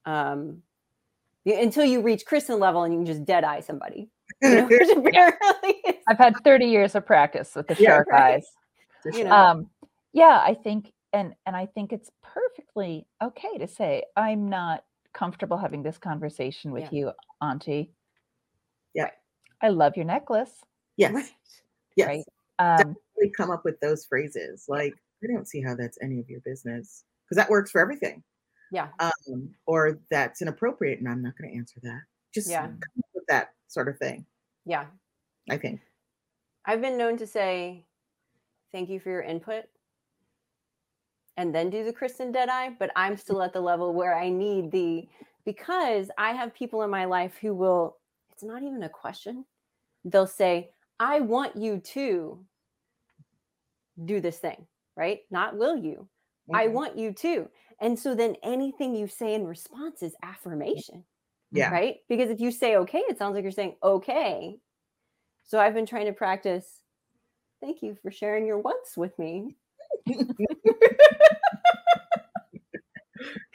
um 0.06 0.62
until 1.44 1.84
you 1.84 2.00
reach 2.02 2.24
kristan 2.24 2.60
level 2.60 2.84
and 2.84 2.94
you 2.94 3.00
can 3.00 3.06
just 3.06 3.24
dead 3.24 3.42
eye 3.42 3.58
somebody 3.60 4.08
you 4.42 4.54
know, 4.54 4.66
which 4.66 4.88
apparently. 4.96 5.70
is- 5.86 5.91
I've 6.12 6.18
had 6.18 6.34
30 6.44 6.66
years 6.66 6.94
of 6.94 7.06
practice 7.06 7.54
with 7.54 7.68
the 7.68 7.76
Yeah, 7.78 7.88
shark 7.88 8.08
right. 8.10 8.34
eyes. 8.34 8.46
You 9.16 9.24
know. 9.24 9.32
Um, 9.32 9.70
yeah, 10.12 10.42
I 10.44 10.52
think, 10.52 10.92
and 11.14 11.34
and 11.46 11.56
I 11.56 11.64
think 11.64 11.90
it's 11.90 12.10
perfectly 12.22 13.06
okay 13.22 13.56
to 13.56 13.66
say 13.66 14.04
I'm 14.14 14.50
not 14.50 14.84
comfortable 15.14 15.56
having 15.56 15.82
this 15.82 15.96
conversation 15.96 16.70
with 16.70 16.84
Yeah. 16.84 16.90
you, 16.92 17.12
Auntie. 17.40 17.94
Yeah. 18.94 19.08
I 19.62 19.68
love 19.70 19.96
your 19.96 20.04
necklace. 20.04 20.52
yes. 20.98 21.14
Right. 21.14 21.32
Yes. 21.96 22.08
Right. 22.08 22.24
Um, 22.82 22.94
We 23.18 23.30
come 23.30 23.50
up 23.50 23.64
with 23.64 23.80
those 23.80 24.04
phrases 24.04 24.66
like, 24.68 24.92
I 25.24 25.26
don't 25.32 25.48
see 25.48 25.62
how 25.62 25.74
that's 25.74 25.96
any 26.02 26.18
of 26.20 26.28
your 26.28 26.40
business. 26.40 27.04
Because 27.24 27.36
that 27.36 27.48
works 27.48 27.70
for 27.70 27.80
everything. 27.80 28.22
yeah 28.70 28.88
Um, 29.00 29.54
or 29.66 29.98
that's 30.10 30.42
inappropriate 30.42 30.98
and 30.98 31.08
I'm 31.08 31.22
not 31.22 31.34
going 31.38 31.50
to 31.50 31.56
answer 31.56 31.80
that. 31.84 32.02
Just 32.34 32.50
Yeah. 32.50 32.66
come 32.66 32.78
up 32.98 33.10
with 33.14 33.26
that 33.28 33.54
sort 33.68 33.88
of 33.88 33.96
thing, 33.98 34.26
yeah 34.66 34.86
I 35.50 35.56
think. 35.56 35.80
I've 36.64 36.80
been 36.80 36.96
known 36.96 37.16
to 37.18 37.26
say 37.26 37.86
thank 38.72 38.88
you 38.88 39.00
for 39.00 39.10
your 39.10 39.22
input 39.22 39.64
and 41.36 41.54
then 41.54 41.70
do 41.70 41.84
the 41.84 41.92
Kristan 41.92 42.32
Deadeye, 42.32 42.70
but 42.78 42.90
I'm 42.94 43.16
still 43.16 43.42
at 43.42 43.52
the 43.52 43.60
level 43.60 43.94
where 43.94 44.14
I 44.14 44.28
need 44.28 44.70
the 44.70 45.08
because 45.44 46.10
I 46.18 46.32
have 46.32 46.54
people 46.54 46.82
in 46.82 46.90
my 46.90 47.04
life 47.06 47.36
who 47.40 47.54
will, 47.54 47.98
it's 48.30 48.44
not 48.44 48.62
even 48.62 48.82
a 48.84 48.88
question. 48.88 49.44
They'll 50.04 50.26
say, 50.26 50.70
I 51.00 51.20
want 51.20 51.56
you 51.56 51.78
to 51.80 52.44
do 54.04 54.20
this 54.20 54.38
thing, 54.38 54.66
right? 54.96 55.20
Not 55.30 55.56
will 55.56 55.76
you. 55.76 56.08
I 56.52 56.66
Mhm. 56.66 56.72
want 56.72 56.96
you 56.98 57.12
to. 57.14 57.50
And 57.80 57.98
so 57.98 58.14
then 58.14 58.36
anything 58.42 58.94
you 58.94 59.08
say 59.08 59.34
in 59.34 59.46
response 59.46 60.02
is 60.02 60.14
affirmation 60.22 61.04
Yeah. 61.50 61.70
right? 61.70 61.96
Because 62.08 62.30
if 62.30 62.40
you 62.40 62.50
say 62.50 62.76
okay, 62.76 63.00
it 63.08 63.18
sounds 63.18 63.34
like 63.34 63.42
you're 63.42 63.52
saying 63.52 63.76
okay. 63.82 64.58
So 65.52 65.60
I've 65.60 65.74
been 65.74 65.84
trying 65.84 66.06
to 66.06 66.14
practice. 66.14 66.64
Thank 67.60 67.82
you 67.82 67.94
for 68.00 68.10
sharing 68.10 68.46
your 68.46 68.56
once 68.56 68.96
with 68.96 69.18
me, 69.18 69.54
which 70.06 70.18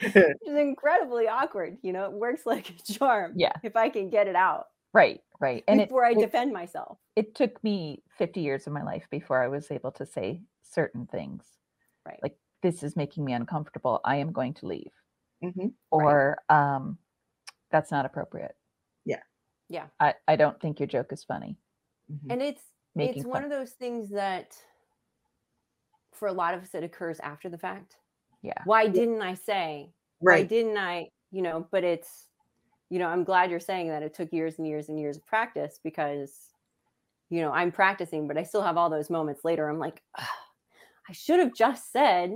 is 0.00 0.56
incredibly 0.56 1.26
awkward. 1.26 1.78
You 1.82 1.92
know, 1.92 2.04
it 2.04 2.12
works 2.12 2.46
like 2.46 2.70
a 2.70 2.92
charm. 2.92 3.32
Yeah. 3.34 3.50
If 3.64 3.74
I 3.74 3.88
can 3.88 4.10
get 4.10 4.28
it 4.28 4.36
out 4.36 4.66
right, 4.94 5.20
right. 5.40 5.64
And 5.66 5.80
it, 5.80 5.88
before 5.88 6.04
I 6.04 6.12
it, 6.12 6.20
defend 6.20 6.52
myself. 6.52 6.98
it 7.16 7.34
took 7.34 7.64
me 7.64 8.04
50 8.16 8.42
years 8.42 8.68
of 8.68 8.72
my 8.72 8.84
life 8.84 9.08
before 9.10 9.42
I 9.42 9.48
was 9.48 9.68
able 9.72 9.90
to 9.90 10.06
say 10.06 10.40
certain 10.62 11.08
things. 11.08 11.46
Right. 12.06 12.20
Like, 12.22 12.36
this 12.62 12.84
is 12.84 12.94
making 12.94 13.24
me 13.24 13.32
uncomfortable. 13.32 14.00
I 14.04 14.18
am 14.18 14.30
going 14.30 14.54
to 14.54 14.66
leave. 14.66 14.92
Mhm. 15.42 15.72
Or, 15.90 16.38
um, 16.48 16.98
that's 17.72 17.90
not 17.90 18.06
appropriate. 18.06 18.54
Yeah. 19.04 19.22
Yeah. 19.68 19.86
I, 19.98 20.14
I 20.28 20.36
don't 20.36 20.60
think 20.60 20.78
your 20.78 20.86
joke 20.86 21.12
is 21.12 21.24
funny. 21.24 21.58
Mhm. 22.08 22.30
And 22.30 22.42
it's 22.42 22.62
Making 22.94 23.24
it's 23.24 23.26
one 23.28 23.44
of 23.44 23.50
those 23.50 23.72
things 23.72 24.10
that 24.10 24.56
for 26.12 26.28
a 26.28 26.32
lot 26.32 26.54
of 26.54 26.62
us 26.62 26.74
it 26.74 26.84
occurs 26.84 27.20
after 27.20 27.48
the 27.48 27.58
fact. 27.58 27.96
Yeah. 28.42 28.64
Why 28.64 28.88
didn't 28.88 29.22
I 29.22 29.34
say? 29.34 29.94
right 30.20 30.42
why 30.42 30.42
didn't 30.44 30.78
I, 30.78 31.10
you 31.30 31.42
know, 31.42 31.68
but 31.70 31.84
it's, 31.84 32.28
you 32.90 32.98
know, 32.98 33.08
I'm 33.08 33.24
glad 33.24 33.50
you're 33.50 33.60
saying 33.60 33.88
that 33.88 34.02
it 34.04 34.14
took 34.14 34.32
years 34.32 34.58
and 34.58 34.66
years 34.68 34.88
and 34.88 35.00
years 35.00 35.18
of 35.18 35.26
practice 35.26 35.80
because, 35.82 36.50
you 37.30 37.40
know, 37.40 37.52
I'm 37.52 37.72
practicing, 37.72 38.28
but 38.28 38.38
I 38.38 38.44
still 38.44 38.62
have 38.62 38.76
all 38.78 38.90
those 38.90 39.10
moments 39.10 39.44
later. 39.44 39.68
I'm 39.68 39.78
like, 39.80 40.02
"Ugh, 40.18 40.26
I 41.08 41.12
should 41.12 41.40
have 41.40 41.54
just 41.54 41.92
said, 41.92 42.32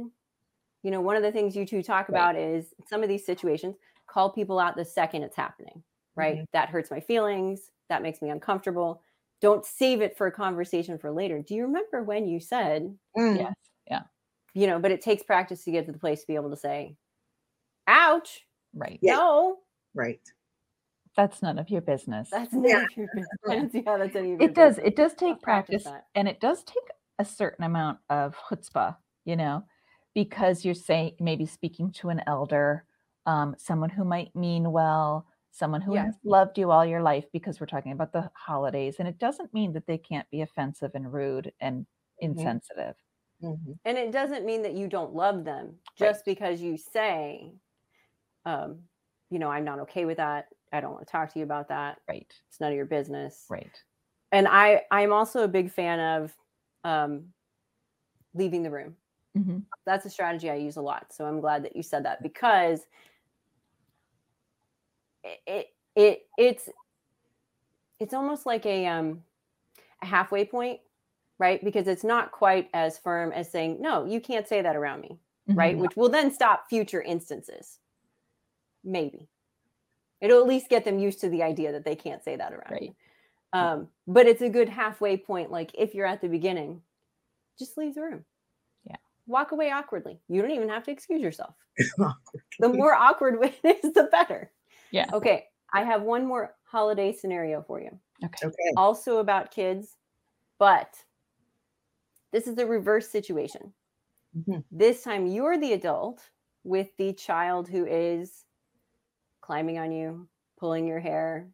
you 0.82 0.90
know, 0.90 1.00
one 1.00 1.16
of 1.16 1.22
the 1.22 1.32
things 1.32 1.56
you 1.56 1.66
two 1.66 1.82
talk 1.82 2.08
Right. 2.08 2.28
about 2.28 2.36
is 2.36 2.74
some 2.88 3.02
of 3.02 3.08
these 3.08 3.26
situations, 3.26 3.76
call 4.08 4.32
people 4.32 4.58
out 4.58 4.76
the 4.76 4.84
second 4.84 5.22
it's 5.24 5.36
happening, 5.36 5.84
right? 6.16 6.40
Mm-hmm. 6.40 6.44
That 6.52 6.70
hurts 6.70 6.90
my 6.90 7.00
feelings. 7.00 7.70
That 7.88 8.02
makes 8.02 8.22
me 8.22 8.30
uncomfortable. 8.30 9.02
Don't 9.42 9.66
save 9.66 10.00
it 10.00 10.16
for 10.16 10.26
a 10.28 10.32
conversation 10.32 10.98
for 10.98 11.10
later. 11.12 11.42
Do 11.42 11.54
you 11.54 11.64
remember 11.64 12.02
when 12.02 12.28
you 12.28 12.40
said, 12.40 12.96
Mm. 13.18 13.38
Yes. 13.38 13.54
Yeah. 13.90 14.02
you 14.54 14.66
know, 14.68 14.78
but 14.78 14.92
it 14.92 15.02
takes 15.02 15.22
practice 15.24 15.64
to 15.64 15.72
get 15.72 15.86
to 15.86 15.92
the 15.92 15.98
place 15.98 16.22
to 16.22 16.26
be 16.28 16.36
able 16.36 16.50
to 16.50 16.56
say, 16.56 16.96
ouch, 17.88 18.46
Right. 18.74 18.98
Yeah. 19.02 19.16
no, 19.16 19.58
Right. 19.94 20.20
That's 21.16 21.42
none 21.42 21.58
of 21.58 21.68
your 21.70 21.82
business. 21.82 22.30
That's 22.30 22.52
Yeah. 22.54 22.60
none 22.62 22.84
of 22.84 22.96
your 22.96 23.08
business. 23.14 23.72
Yeah, 23.86 23.98
that's 23.98 24.16
any 24.16 24.32
of 24.34 24.40
your 24.40 24.50
it 24.50 24.54
does. 24.54 24.78
It 24.78 24.96
does 24.96 25.14
take 25.14 25.30
I'll 25.34 25.36
practice 25.40 25.82
practice 25.84 26.06
and 26.14 26.28
it 26.28 26.40
does 26.40 26.64
take 26.64 26.88
a 27.18 27.24
certain 27.24 27.64
amount 27.64 27.98
of 28.10 28.36
chutzpah, 28.36 28.96
you 29.24 29.36
know, 29.36 29.64
because 30.14 30.64
you're 30.64 30.74
saying 30.74 31.16
maybe 31.20 31.46
speaking 31.46 31.90
to 31.92 32.08
an 32.10 32.22
elder, 32.26 32.84
um, 33.26 33.54
someone 33.58 33.90
who 33.90 34.04
might 34.04 34.34
mean 34.34 34.72
well, 34.72 35.26
someone 35.52 35.82
who 35.82 35.94
has 35.94 36.14
loved 36.24 36.56
you 36.56 36.70
all 36.70 36.84
your 36.84 37.02
life 37.02 37.26
because 37.30 37.60
we're 37.60 37.66
talking 37.66 37.92
about 37.92 38.12
the 38.12 38.28
holidays. 38.34 38.96
And 38.98 39.06
it 39.06 39.18
doesn't 39.18 39.52
mean 39.52 39.74
that 39.74 39.86
they 39.86 39.98
can't 39.98 40.28
be 40.30 40.40
offensive 40.40 40.92
and 40.94 41.12
rude 41.12 41.52
and 41.60 41.86
insensitive. 42.20 42.96
Mhm. 43.42 43.78
And 43.84 43.98
it 43.98 44.12
doesn't 44.12 44.46
mean 44.46 44.62
that 44.62 44.72
you 44.72 44.88
don't 44.88 45.14
love 45.14 45.44
them 45.44 45.78
just 45.94 46.24
because 46.24 46.62
you 46.62 46.78
say, 46.78 47.52
um, 48.46 48.88
you 49.28 49.38
know, 49.38 49.50
I'm 49.50 49.64
not 49.64 49.78
okay 49.80 50.06
with 50.06 50.16
that. 50.16 50.48
I 50.72 50.80
don't 50.80 50.92
want 50.92 51.06
to 51.06 51.12
talk 51.12 51.30
to 51.34 51.38
you 51.38 51.44
about 51.44 51.68
that. 51.68 52.00
Right. 52.08 52.32
It's 52.48 52.58
none 52.58 52.70
of 52.70 52.76
your 52.76 52.86
business. 52.86 53.44
Right. 53.50 53.76
And 54.30 54.48
I, 54.48 54.82
I'm 54.90 55.12
also 55.12 55.44
a 55.44 55.48
big 55.48 55.70
fan 55.70 56.00
of 56.00 56.34
um, 56.84 57.34
leaving 58.32 58.62
the 58.62 58.70
room. 58.70 58.96
hmm 59.36 59.58
That's 59.84 60.06
a 60.06 60.10
strategy 60.10 60.48
I 60.48 60.54
use 60.54 60.76
a 60.76 60.82
lot. 60.82 61.12
So 61.12 61.26
I'm 61.26 61.40
glad 61.40 61.62
that 61.64 61.76
you 61.76 61.82
said 61.82 62.06
that 62.06 62.22
because 62.22 62.86
it, 65.24 65.40
it, 65.46 65.66
it 65.96 66.26
it's 66.38 66.68
it's 68.00 68.14
almost 68.14 68.46
like 68.46 68.66
a 68.66 68.86
um 68.86 69.22
a 70.02 70.06
halfway 70.06 70.44
point, 70.44 70.80
right? 71.38 71.62
Because 71.64 71.86
it's 71.86 72.04
not 72.04 72.32
quite 72.32 72.68
as 72.74 72.98
firm 72.98 73.32
as 73.32 73.50
saying, 73.50 73.78
no, 73.80 74.04
you 74.04 74.20
can't 74.20 74.48
say 74.48 74.62
that 74.62 74.74
around 74.76 75.00
me, 75.02 75.18
right? 75.48 75.76
Mhm. 75.76 75.80
Which 75.80 75.96
will 75.96 76.08
then 76.08 76.32
stop 76.32 76.68
future 76.68 77.00
instances. 77.02 77.78
Maybe. 78.84 79.28
It'll 80.20 80.40
at 80.40 80.46
least 80.48 80.68
get 80.68 80.84
them 80.84 80.98
used 80.98 81.20
to 81.20 81.28
the 81.28 81.42
idea 81.42 81.72
that 81.72 81.84
they 81.84 81.96
can't 81.96 82.22
say 82.24 82.36
that 82.36 82.52
around 82.52 82.70
Right. 82.72 82.82
you. 82.82 82.94
Um, 83.52 83.88
but 84.06 84.26
it's 84.26 84.40
a 84.42 84.48
good 84.48 84.68
halfway 84.68 85.16
point. 85.16 85.50
Like 85.50 85.70
if 85.74 85.94
you're 85.94 86.06
at 86.06 86.20
the 86.20 86.28
beginning, 86.28 86.80
just 87.58 87.76
leave 87.76 87.94
the 87.94 88.02
room. 88.02 88.24
Yeah. 88.84 88.96
Walk 89.26 89.52
away 89.52 89.70
awkwardly. 89.70 90.18
You 90.28 90.40
don't 90.42 90.52
even 90.52 90.68
have 90.70 90.84
to 90.84 90.90
excuse 90.90 91.20
yourself. 91.22 91.54
The 92.58 92.68
more 92.68 92.94
awkward 92.94 93.38
it 93.64 93.80
is, 93.84 93.92
the 93.92 94.04
better. 94.04 94.50
Yeah. 94.92 95.12
Okay. 95.12 95.46
I 95.72 95.84
have 95.84 96.02
one 96.02 96.26
more 96.26 96.56
holiday 96.64 97.12
scenario 97.12 97.62
for 97.62 97.80
you 97.80 97.98
Okay. 98.24 98.46
Okay. 98.46 98.76
also 98.76 99.18
about 99.18 99.50
kids, 99.52 99.96
but 100.58 101.04
this 102.32 102.46
is 102.48 102.56
the 102.56 102.66
reverse 102.66 103.08
situation. 103.10 103.74
Mhm. 104.34 104.62
This 104.70 105.02
time 105.04 105.26
you're 105.26 105.58
the 105.58 105.72
adult 105.74 106.30
with 106.64 106.96
the 106.98 107.12
child 107.14 107.68
who 107.68 107.86
is 107.86 108.44
climbing 109.42 109.78
on 109.78 109.92
you, 109.92 110.28
pulling 110.58 110.86
your 110.86 111.00
hair, 111.00 111.50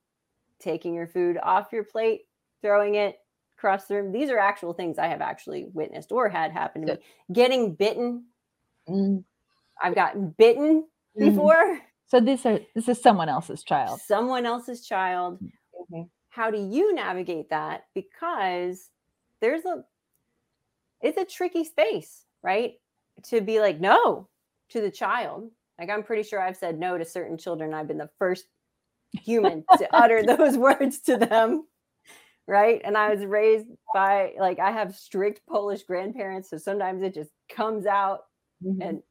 taking 0.61 0.95
your 0.95 1.07
food 1.09 1.39
off 1.43 1.72
your 1.72 1.84
plate, 1.84 2.22
throwing 2.62 2.97
it 2.97 3.18
across 3.59 3.86
the 3.89 3.97
room. 3.97 4.12
These 4.12 4.30
are 4.30 4.39
actual 4.39 4.74
things 4.74 4.99
I 4.99 5.09
have 5.09 5.22
actually 5.22 5.66
witnessed 5.66 6.12
or 6.12 6.28
had 6.28 6.53
happen 6.53 6.82
to 6.82 6.89
me. 6.89 7.01
Getting 7.32 7.74
bitten. 7.74 8.28
Mm. 8.89 9.24
I've 9.82 9.95
gotten 9.95 10.30
bitten 10.30 10.89
Mhm. 11.16 11.51
before. 11.51 11.80
So 12.09 12.20
this 12.20 12.46
are 12.46 12.59
this 12.74 12.88
is 12.88 13.00
someone 13.00 13.28
else's 13.28 13.62
child. 13.62 14.00
Someone 14.00 14.46
else's 14.46 14.86
child. 14.86 15.40
Mhm. 15.90 16.11
how 16.30 16.50
do 16.50 16.59
you 16.59 16.94
navigate 16.94 17.48
that 17.50 17.84
because 17.94 18.90
there's 19.40 19.64
a 19.64 19.84
it's 21.00 21.16
a 21.18 21.24
tricky 21.24 21.64
space 21.64 22.24
right 22.42 22.74
to 23.24 23.40
be 23.40 23.61
like 23.61 23.80
no 23.80 24.28
to 24.70 24.80
the 24.80 24.90
child 24.90 25.50
like 25.78 25.88
i'm 25.90 26.02
pretty 26.02 26.22
sure 26.22 26.40
i've 26.40 26.56
said 26.56 26.78
no 26.78 26.98
to 26.98 27.04
certain 27.04 27.38
children 27.38 27.72
i've 27.74 27.86
been 27.88 27.98
the 27.98 28.11
first 28.18 28.46
human 29.12 29.64
to 29.78 29.88
utter 29.94 30.22
those 30.24 30.56
words 30.68 31.00
to 31.00 31.16
them 31.16 31.66
right? 32.48 32.80
And 32.84 32.96
I 32.98 33.11
was 33.14 33.24
raised 33.26 33.66
by 33.94 34.34
like 34.38 34.59
I 34.59 34.70
have 34.72 34.96
strict 34.96 35.42
Polish 35.48 35.84
grandparents, 35.84 36.50
so 36.50 36.59
sometimes 36.59 37.02
it 37.02 37.14
just 37.14 37.30
comes 37.50 37.86
out 37.86 38.20
Mhm. 38.64 38.78
and 38.82 39.02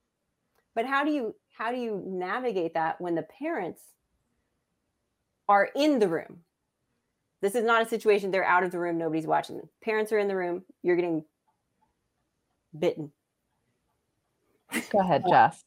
but 0.76 0.86
how 0.86 1.04
do 1.06 1.12
you 1.12 1.36
how 1.58 1.72
do 1.72 1.78
you 1.78 2.04
navigate 2.06 2.74
that 2.76 3.00
when 3.02 3.16
the 3.16 3.24
parents 3.24 3.82
are 5.50 5.70
in 5.76 6.00
the 6.00 6.08
room 6.08 6.40
this 7.42 7.56
is 7.56 7.64
not 7.64 7.82
a 7.82 7.90
situation 7.90 8.32
they're 8.32 8.44
out 8.44 8.64
of 8.64 8.72
the 8.72 8.80
room 8.80 8.98
nobody's 8.98 9.28
watching 9.28 9.58
them 9.58 9.70
parents 9.84 10.12
are 10.12 10.20
in 10.20 10.28
the 10.28 10.36
room 10.36 10.64
you're 10.84 10.96
getting 10.96 11.24
bitten 12.78 13.12
Go 14.92 15.00
ahead, 15.00 15.24
Jess. 15.30 15.64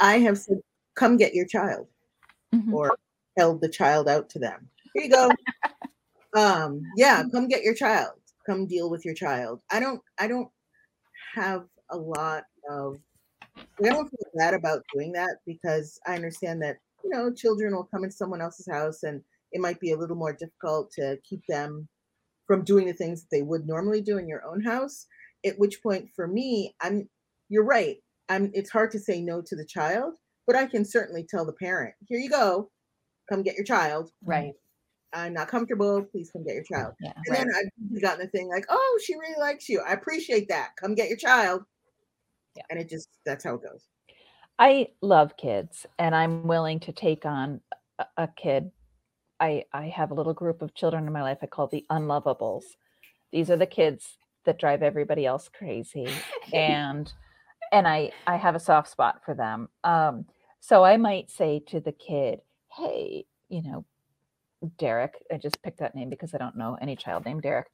I 0.00 0.18
have 0.20 0.38
said, 0.38 0.58
come 0.94 1.16
get 1.16 1.34
your 1.34 1.46
child 1.46 1.86
Mhm. 2.54 2.72
or 2.72 2.96
held 3.36 3.60
the 3.60 3.68
child 3.68 4.08
out 4.08 4.28
to 4.30 4.38
them. 4.38 4.70
Here 4.94 5.04
you 5.04 5.10
go. 5.10 5.30
um, 6.34 6.90
yeah, 6.96 7.22
come 7.30 7.48
get 7.48 7.62
your 7.62 7.74
child. 7.74 8.18
Come 8.46 8.66
deal 8.66 8.88
with 8.90 9.04
your 9.04 9.14
child. 9.14 9.60
I 9.70 9.80
don't 9.80 10.00
I 10.18 10.28
don't 10.28 10.50
have 11.34 11.66
a 11.90 11.96
lot 11.96 12.44
of 12.68 12.98
I 13.56 13.88
don't 13.88 14.08
feel 14.08 14.30
bad 14.34 14.54
about 14.54 14.84
doing 14.92 15.12
that 15.12 15.38
because 15.46 15.98
I 16.06 16.14
understand 16.14 16.62
that, 16.62 16.76
you 17.04 17.10
know, 17.10 17.32
children 17.32 17.74
will 17.74 17.84
come 17.84 18.04
into 18.04 18.16
someone 18.16 18.40
else's 18.40 18.68
house 18.70 19.02
and 19.02 19.22
it 19.52 19.60
might 19.60 19.80
be 19.80 19.92
a 19.92 19.96
little 19.96 20.16
more 20.16 20.32
difficult 20.32 20.90
to 20.92 21.18
keep 21.28 21.42
them 21.48 21.88
from 22.46 22.64
doing 22.64 22.86
the 22.86 22.92
things 22.92 23.22
that 23.22 23.28
they 23.30 23.42
would 23.42 23.66
normally 23.66 24.00
do 24.00 24.18
in 24.18 24.28
your 24.28 24.44
own 24.46 24.62
house. 24.62 25.06
At 25.44 25.58
which 25.58 25.82
point 25.82 26.08
for 26.14 26.26
me, 26.26 26.74
I'm 26.80 27.08
you're 27.48 27.64
right. 27.64 27.98
I'm 28.28 28.50
it's 28.54 28.70
hard 28.70 28.90
to 28.92 28.98
say 28.98 29.20
no 29.20 29.40
to 29.42 29.56
the 29.56 29.64
child, 29.64 30.14
but 30.46 30.56
I 30.56 30.66
can 30.66 30.84
certainly 30.84 31.24
tell 31.28 31.44
the 31.44 31.52
parent, 31.52 31.94
here 32.08 32.18
you 32.18 32.30
go, 32.30 32.70
come 33.28 33.42
get 33.42 33.56
your 33.56 33.64
child. 33.64 34.10
right 34.24 34.54
I'm 35.12 35.32
not 35.32 35.48
comfortable. 35.48 36.02
Please 36.02 36.30
come 36.30 36.44
get 36.44 36.54
your 36.54 36.64
child. 36.64 36.94
Yeah. 37.00 37.12
And 37.26 37.36
then 37.36 37.48
I've 37.56 38.02
gotten 38.02 38.20
the 38.20 38.28
thing 38.28 38.48
like, 38.48 38.66
oh, 38.68 39.00
she 39.04 39.14
really 39.14 39.40
likes 39.40 39.68
you. 39.68 39.80
I 39.80 39.92
appreciate 39.92 40.48
that. 40.48 40.70
Come 40.78 40.94
get 40.94 41.08
your 41.08 41.16
child. 41.16 41.62
Yeah. 42.56 42.62
And 42.70 42.80
it 42.80 42.88
just 42.88 43.08
that's 43.24 43.44
how 43.44 43.54
it 43.54 43.62
goes. 43.62 43.86
I 44.58 44.88
love 45.02 45.36
kids 45.36 45.86
and 45.98 46.14
I'm 46.14 46.46
willing 46.46 46.80
to 46.80 46.92
take 46.92 47.24
on 47.26 47.60
a, 47.98 48.06
a 48.16 48.28
kid. 48.28 48.70
I 49.38 49.64
I 49.72 49.86
have 49.88 50.10
a 50.10 50.14
little 50.14 50.34
group 50.34 50.62
of 50.62 50.74
children 50.74 51.06
in 51.06 51.12
my 51.12 51.22
life 51.22 51.38
I 51.42 51.46
call 51.46 51.66
the 51.66 51.84
unlovables. 51.90 52.64
These 53.32 53.50
are 53.50 53.56
the 53.56 53.66
kids 53.66 54.16
that 54.44 54.58
drive 54.58 54.82
everybody 54.82 55.26
else 55.26 55.50
crazy 55.52 56.08
and 56.52 57.12
and 57.72 57.86
I 57.86 58.12
I 58.26 58.36
have 58.36 58.54
a 58.54 58.60
soft 58.60 58.90
spot 58.90 59.20
for 59.24 59.34
them. 59.34 59.68
Um 59.84 60.26
so 60.60 60.84
I 60.84 60.96
might 60.96 61.30
say 61.30 61.60
to 61.68 61.80
the 61.80 61.92
kid, 61.92 62.40
"Hey, 62.72 63.26
you 63.48 63.62
know, 63.62 63.84
Derek, 64.78 65.14
I 65.32 65.36
just 65.36 65.62
picked 65.62 65.78
that 65.78 65.94
name 65.94 66.10
because 66.10 66.34
I 66.34 66.38
don't 66.38 66.56
know 66.56 66.76
any 66.80 66.96
child 66.96 67.24
named 67.24 67.42
Derek. 67.42 67.68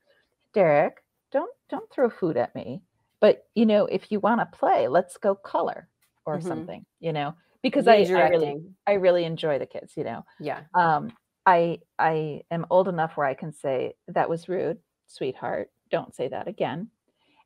Derek, 0.55 1.03
don't 1.31 1.51
don't 1.71 1.91
throw 1.91 2.11
food 2.11 2.37
at 2.37 2.55
me. 2.55 2.83
But 3.23 3.49
you 3.57 3.67
know, 3.67 3.87
if 3.87 4.13
you 4.13 4.21
want 4.21 4.43
to 4.43 4.59
play, 4.59 4.89
let's 4.89 5.19
go 5.19 5.37
color 5.37 5.91
or 6.27 6.41
Mhm. 6.41 6.43
something, 6.43 6.87
you 7.01 7.15
know, 7.15 7.35
because 7.63 7.89
I, 7.89 8.11
I 8.15 8.23
really 8.23 8.57
I 8.89 8.95
really 8.95 9.25
enjoy 9.27 9.61
the 9.61 9.67
kids, 9.67 9.95
you 9.97 10.05
know. 10.05 10.27
yeah 10.39 10.65
Um 10.79 11.17
I 11.47 11.81
I 12.01 12.43
am 12.53 12.67
old 12.71 12.89
enough 12.89 13.17
where 13.17 13.29
I 13.29 13.35
can 13.35 13.53
say 13.55 13.95
that 14.09 14.31
was 14.31 14.49
rude, 14.51 14.81
sweetheart. 15.09 15.71
Don't 15.91 16.15
say 16.15 16.29
that 16.29 16.49
again. 16.49 16.91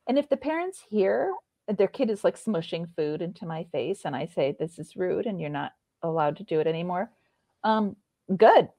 And 0.07 0.17
if 0.19 0.29
the 0.29 0.37
parents 0.37 0.83
hear 0.89 1.33
their 1.67 1.87
kid 1.87 2.09
is 2.11 2.23
like 2.23 2.37
smushing 2.37 2.87
food 2.95 3.21
into 3.21 3.45
my 3.45 3.65
face 3.65 4.05
and 4.05 4.15
I 4.15 4.27
say 4.27 4.55
this 4.59 4.79
is 4.79 4.95
rude 4.97 5.25
and 5.27 5.41
you're 5.41 5.49
not 5.49 5.73
allowed 6.03 6.37
to 6.37 6.43
do 6.45 6.59
it 6.61 6.67
anymore, 6.67 7.11
um 7.63 7.97
good 8.37 8.69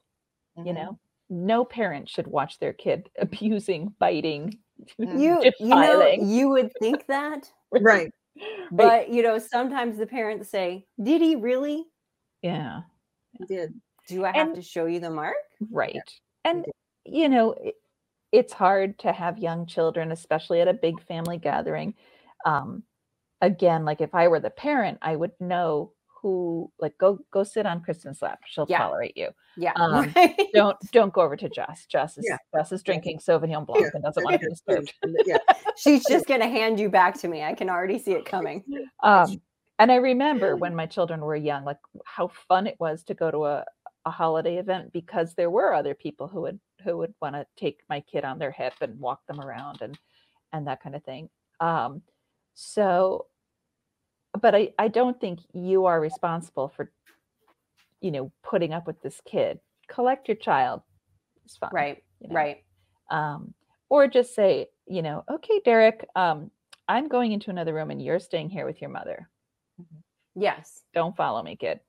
you 0.64 0.72
Mhm. 0.72 0.74
know 0.74 0.98
no 1.30 1.64
parent 1.64 2.08
should 2.08 2.26
watch 2.26 2.58
their 2.58 2.72
kid 2.72 3.10
abusing 3.18 3.94
biting. 3.98 4.58
You 4.98 5.42
you 5.60 5.68
know 5.68 6.06
you 6.06 6.48
would 6.48 6.70
think 6.80 7.06
that 7.06 7.50
Right. 7.72 8.10
but 8.72 9.08
you 9.10 9.22
know 9.22 9.38
sometimes 9.38 9.98
the 9.98 10.06
parents 10.06 10.48
say 10.50 10.86
did 11.02 11.20
he 11.20 11.36
really? 11.36 11.84
Yeah. 12.42 12.82
You 13.38 13.46
did. 13.46 13.74
do 14.08 14.24
i 14.24 14.28
have 14.32 14.48
And- 14.48 14.56
to 14.56 14.62
show 14.62 14.86
you 14.86 15.00
the 15.00 15.10
mark? 15.10 15.36
Right. 15.70 16.00
And 16.44 16.64
you 17.04 17.28
know 17.28 17.52
it, 17.52 17.74
it's 18.30 18.52
hard 18.52 18.98
to 19.00 19.12
have 19.12 19.38
young 19.38 19.66
children 19.66 20.12
especially 20.12 20.60
at 20.60 20.68
a 20.68 20.74
big 20.74 21.00
family 21.02 21.38
gathering. 21.38 21.94
Um 22.44 22.82
again 23.40 23.84
like 23.84 24.00
if 24.00 24.14
i 24.14 24.26
were 24.26 24.40
the 24.40 24.50
parent 24.50 24.98
i 25.02 25.14
would 25.14 25.30
know 25.38 25.92
who 26.20 26.70
like 26.80 26.96
go 26.98 27.18
go 27.30 27.42
sit 27.44 27.66
on 27.66 27.80
kristan's 27.82 28.20
lap 28.22 28.40
she'll 28.46 28.66
Yeah. 28.68 28.78
tolerate 28.78 29.16
you 29.16 29.28
yeah 29.56 29.72
Um, 29.76 30.12
right? 30.16 30.48
don't 30.54 30.76
don't 30.92 31.12
go 31.12 31.20
over 31.22 31.36
to 31.36 31.48
jess 31.48 31.86
jess 31.86 32.18
is 32.18 32.26
Yeah. 32.28 32.36
jess 32.54 32.72
is 32.72 32.82
drinking 32.82 33.18
sauvignon 33.18 33.66
blanc 33.66 33.82
Yeah, 33.84 33.90
and 33.94 34.02
doesn't 34.04 34.22
want 34.24 34.34
to 34.40 34.46
be 34.46 34.50
disturbed. 34.50 34.92
Yeah. 35.26 35.38
she's 35.76 36.06
just 36.06 36.26
gonna 36.26 36.48
hand 36.48 36.78
you 36.80 36.88
back 36.88 37.16
to 37.20 37.28
me 37.28 37.42
i 37.42 37.54
can 37.54 37.70
already 37.70 37.98
see 37.98 38.12
it 38.12 38.24
coming 38.24 38.64
Um, 39.02 39.40
and 39.78 39.92
I 39.92 39.96
remember 39.96 40.56
when 40.56 40.74
my 40.74 40.86
children 40.86 41.20
were 41.20 41.36
young, 41.36 41.64
like 41.64 41.78
how 42.04 42.26
fun 42.48 42.66
it 42.66 42.74
was 42.80 43.04
to 43.04 43.14
go 43.14 43.30
to 43.30 43.44
a, 43.44 43.64
a 44.06 44.10
holiday 44.10 44.56
event 44.56 44.92
because 44.92 45.34
there 45.34 45.50
were 45.50 45.72
other 45.72 45.94
people 45.94 46.26
who 46.26 46.40
would 46.40 46.58
who 46.82 46.96
would 46.98 47.14
want 47.22 47.36
to 47.36 47.46
take 47.56 47.78
my 47.88 48.00
kid 48.00 48.24
on 48.24 48.40
their 48.40 48.50
hip 48.50 48.72
and 48.80 48.98
walk 48.98 49.24
them 49.28 49.40
around 49.40 49.80
and 49.82 49.96
and 50.52 50.66
that 50.66 50.82
kind 50.82 50.96
of 50.96 51.04
thing. 51.04 51.30
Um, 51.60 52.02
so, 52.54 53.26
but 54.40 54.54
I 54.54 54.72
I 54.78 54.88
don't 54.88 55.20
think 55.20 55.40
you 55.52 55.86
are 55.86 56.00
responsible 56.00 56.68
for, 56.68 56.90
you 58.00 58.10
know, 58.10 58.32
putting 58.42 58.72
up 58.72 58.86
with 58.86 59.00
this 59.02 59.20
kid. 59.24 59.60
Collect 59.88 60.28
your 60.28 60.36
child. 60.36 60.82
It's 61.44 61.56
fine. 61.56 61.70
right 61.72 62.02
you 62.20 62.28
know? 62.28 62.34
right 62.34 62.64
um, 63.10 63.54
or 63.88 64.06
just 64.06 64.34
say, 64.34 64.68
you 64.86 65.00
know, 65.02 65.24
okay, 65.30 65.60
Derek, 65.64 66.06
um, 66.14 66.50
I'm 66.88 67.08
going 67.08 67.32
into 67.32 67.50
another 67.50 67.72
room 67.72 67.90
and 67.90 68.02
you're 68.02 68.18
staying 68.20 68.50
here 68.50 68.66
with 68.66 68.80
your 68.82 68.90
mother. 68.90 69.28
yes 70.34 70.82
Don't 70.94 71.16
follow 71.16 71.42
me, 71.42 71.56
kid. 71.56 71.80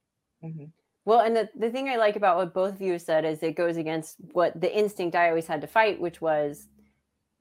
Mhm. 0.44 0.72
Well, 1.06 1.22
and 1.22 1.36
the, 1.36 1.50
the 1.56 1.72
thing 1.72 1.90
I 1.90 1.96
like 1.96 2.16
about 2.16 2.38
what 2.38 2.54
both 2.54 2.76
of 2.76 2.82
you 2.82 3.00
said 3.00 3.26
is 3.26 3.42
it 3.42 3.56
goes 3.56 3.78
against 3.78 4.18
what 4.34 4.60
the 4.60 4.74
instinct 4.74 5.16
I 5.16 5.30
always 5.30 5.48
had 5.48 5.62
to 5.62 5.68
fight, 5.68 6.00
which 6.00 6.22
was, 6.22 6.68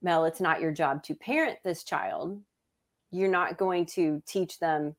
Mel, 0.01 0.25
it's 0.25 0.41
not 0.41 0.61
your 0.61 0.73
job 0.73 1.03
to 1.05 1.15
parent 1.15 1.59
this 1.65 1.85
child. 1.85 2.41
You're 3.11 3.31
not 3.31 3.57
going 3.59 3.87
to 3.87 4.23
teach 4.27 4.59
them 4.59 4.95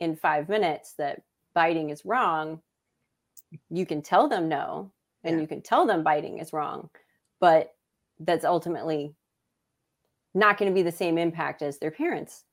in 0.00 0.16
five 0.16 0.48
minutes 0.48 0.94
that 0.98 1.22
biting 1.54 1.90
is 1.90 2.04
wrong. 2.04 2.60
You 3.70 3.86
can 3.86 4.02
tell 4.02 4.28
them 4.28 4.48
no, 4.48 4.92
and 5.22 5.36
Yeah. 5.36 5.42
you 5.42 5.46
can 5.46 5.62
tell 5.62 5.86
them 5.86 6.02
biting 6.02 6.38
is 6.38 6.52
wrong, 6.52 6.90
but 7.40 7.74
that's 8.18 8.44
ultimately 8.44 9.14
not 10.34 10.58
going 10.58 10.70
to 10.70 10.74
be 10.74 10.82
the 10.82 10.90
same 10.92 11.16
impact 11.18 11.62
as 11.62 11.78
their 11.78 11.90
parents 11.90 12.44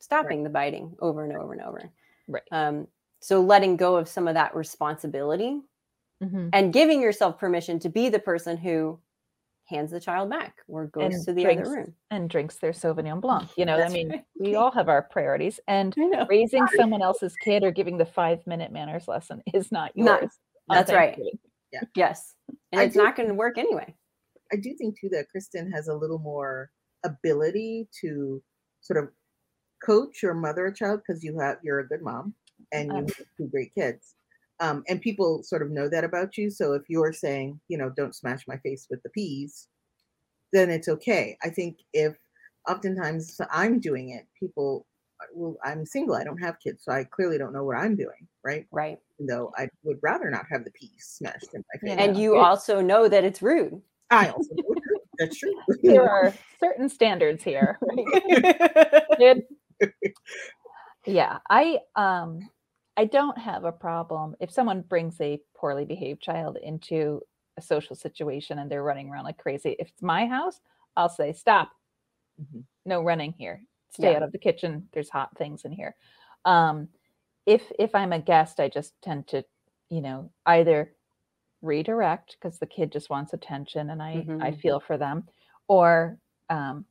stopping 0.00 0.42
the 0.42 0.50
biting 0.50 0.96
over 1.00 1.24
and 1.24 1.36
over 1.36 1.52
and 1.52 1.62
over. 1.62 1.90
Right. 2.26 2.42
Um, 2.50 2.88
so 3.20 3.40
letting 3.40 3.76
go 3.76 3.96
of 3.96 4.08
some 4.08 4.28
of 4.28 4.34
that 4.34 4.54
responsibility 4.54 5.60
Mhm. 6.22 6.50
and 6.52 6.72
giving 6.72 7.00
yourself 7.00 7.38
permission 7.38 7.78
to 7.80 7.88
be 7.88 8.08
the 8.08 8.18
person 8.18 8.56
who 8.56 9.00
hands 9.68 9.90
the 9.90 10.00
child 10.00 10.30
back 10.30 10.56
or 10.66 10.86
goes 10.86 11.14
And 11.14 11.24
to 11.26 11.32
the 11.32 11.42
drinks 11.44 11.68
other 11.68 11.76
room. 11.76 11.94
And 12.10 12.30
drinks 12.30 12.56
their 12.56 12.72
Sauvignon 12.72 13.20
Blanc. 13.22 13.48
You 13.56 13.66
know, 13.66 13.80
I 13.80 13.88
mean, 13.88 14.10
right. 14.10 14.24
we 14.38 14.54
all 14.54 14.70
have 14.72 14.88
our 14.88 15.02
priorities. 15.02 15.60
And 15.68 15.94
raising 16.28 16.66
someone 16.76 17.02
else's 17.02 17.34
kid 17.44 17.62
or 17.62 17.70
giving 17.70 17.98
the 17.98 18.06
five 18.06 18.46
minute 18.46 18.72
manners 18.72 19.06
lesson 19.08 19.42
is 19.54 19.70
not 19.70 19.92
yours. 19.94 20.06
Not- 20.08 20.30
that's 20.68 20.92
right. 20.92 21.08
unthankfully. 21.16 21.40
Yes. 21.94 22.34
And 22.72 22.80
I 22.80 22.84
it's 22.84 22.94
do- 22.94 23.02
not 23.02 23.16
going 23.16 23.28
to 23.28 23.34
work 23.34 23.58
anyway. 23.58 23.94
I 24.52 24.56
do 24.56 24.74
think 24.78 24.98
too 24.98 25.10
that 25.10 25.26
Kristan 25.34 25.70
has 25.74 25.88
a 25.88 25.94
little 25.94 26.18
more 26.18 26.70
ability 27.04 27.88
to 28.00 28.42
sort 28.80 29.02
of 29.02 29.10
coach 29.84 30.24
or 30.24 30.34
mother 30.34 30.66
a 30.66 30.74
child 30.74 31.00
because 31.06 31.22
you 31.22 31.38
have 31.38 31.58
you're 31.62 31.80
a 31.80 31.86
good 31.88 32.02
mom 32.02 32.34
and 32.72 32.86
you 32.90 32.96
Um. 32.98 33.06
have 33.06 33.16
two 33.36 33.46
great 33.48 33.74
kids. 33.74 34.14
Um, 34.60 34.82
and 34.88 35.00
people 35.00 35.42
sort 35.42 35.62
of 35.62 35.70
know 35.70 35.88
that 35.88 36.04
about 36.04 36.36
you. 36.36 36.50
So 36.50 36.72
if 36.72 36.82
you're 36.88 37.12
saying, 37.12 37.60
you 37.68 37.78
know, 37.78 37.90
don't 37.96 38.14
smash 38.14 38.46
my 38.48 38.56
face 38.58 38.86
with 38.90 39.02
the 39.02 39.10
peas, 39.10 39.68
then 40.52 40.70
it's 40.70 40.88
okay. 40.88 41.36
I 41.42 41.50
think 41.50 41.78
if 41.92 42.16
oftentimes 42.68 43.40
I'm 43.52 43.78
doing 43.80 44.10
it, 44.10 44.26
people 44.38 44.86
well, 45.34 45.56
I'm 45.64 45.84
single, 45.84 46.14
I 46.14 46.22
don't 46.24 46.38
have 46.38 46.60
kids, 46.60 46.84
so 46.84 46.92
I 46.92 47.04
clearly 47.04 47.38
don't 47.38 47.52
know 47.52 47.64
what 47.64 47.76
I'm 47.76 47.96
doing, 47.96 48.28
right? 48.44 48.66
Right. 48.70 48.98
Even 49.18 49.26
though 49.26 49.52
I 49.56 49.68
would 49.82 49.98
rather 50.00 50.30
not 50.30 50.46
have 50.50 50.64
the 50.64 50.70
peas 50.70 50.92
smashed 51.18 51.54
in 51.54 51.64
my 51.74 51.80
face. 51.80 51.96
And 51.98 52.16
you 52.16 52.34
It- 52.36 52.38
also 52.38 52.80
know 52.80 53.08
that 53.08 53.24
it's 53.24 53.42
rude. 53.42 53.80
I 54.10 54.28
also 54.30 54.54
know 54.54 54.64
it's 54.68 54.86
true. 54.86 55.00
that's 55.18 55.38
true. 55.38 55.54
There 55.82 56.08
are 56.08 56.32
certain 56.60 56.88
standards 56.88 57.42
here. 57.44 57.78
Kid. 59.18 59.42
yeah, 61.06 61.38
I 61.50 61.80
um 61.96 62.48
I 62.98 63.04
don't 63.06 63.38
have 63.38 63.64
a 63.64 63.72
problem 63.72 64.34
if 64.40 64.50
someone 64.50 64.82
brings 64.82 65.20
a 65.20 65.40
poorly 65.56 65.84
behaved 65.86 66.20
child 66.20 66.58
into 66.60 67.22
a 67.56 67.62
social 67.62 67.96
situation 67.96 68.58
and 68.58 68.70
they're 68.70 68.82
running 68.82 69.08
around 69.10 69.24
like 69.24 69.38
crazy. 69.38 69.76
If 69.78 69.88
it's 69.90 70.02
my 70.02 70.26
house, 70.26 70.60
I'll 70.96 71.08
say 71.08 71.32
stop. 71.32 71.70
Mhm. 72.40 72.66
No 72.86 73.02
running 73.02 73.34
here. 73.34 73.64
Stay 73.90 74.14
Yeah. 74.14 74.16
out 74.16 74.24
of 74.24 74.32
the 74.32 74.38
kitchen. 74.38 74.88
There's 74.92 75.10
hot 75.10 75.36
things 75.38 75.64
in 75.64 75.72
here. 75.72 75.96
Um 76.44 76.88
if 77.46 77.70
if 77.78 77.94
I'm 77.94 78.12
a 78.12 78.20
guest, 78.20 78.60
I 78.60 78.68
just 78.68 79.00
tend 79.02 79.28
to, 79.28 79.44
you 79.90 80.00
know, 80.02 80.32
either 80.46 80.94
redirect 81.62 82.36
because 82.40 82.58
the 82.60 82.66
kid 82.66 82.92
just 82.92 83.10
wants 83.10 83.34
attention 83.34 83.90
and 83.90 84.02
I, 84.02 84.28
I 84.40 84.50
Mhm. 84.50 84.52
feel 84.52 84.80
for 84.80 84.98
them, 84.98 85.28
or 85.68 86.18
um, 86.50 86.86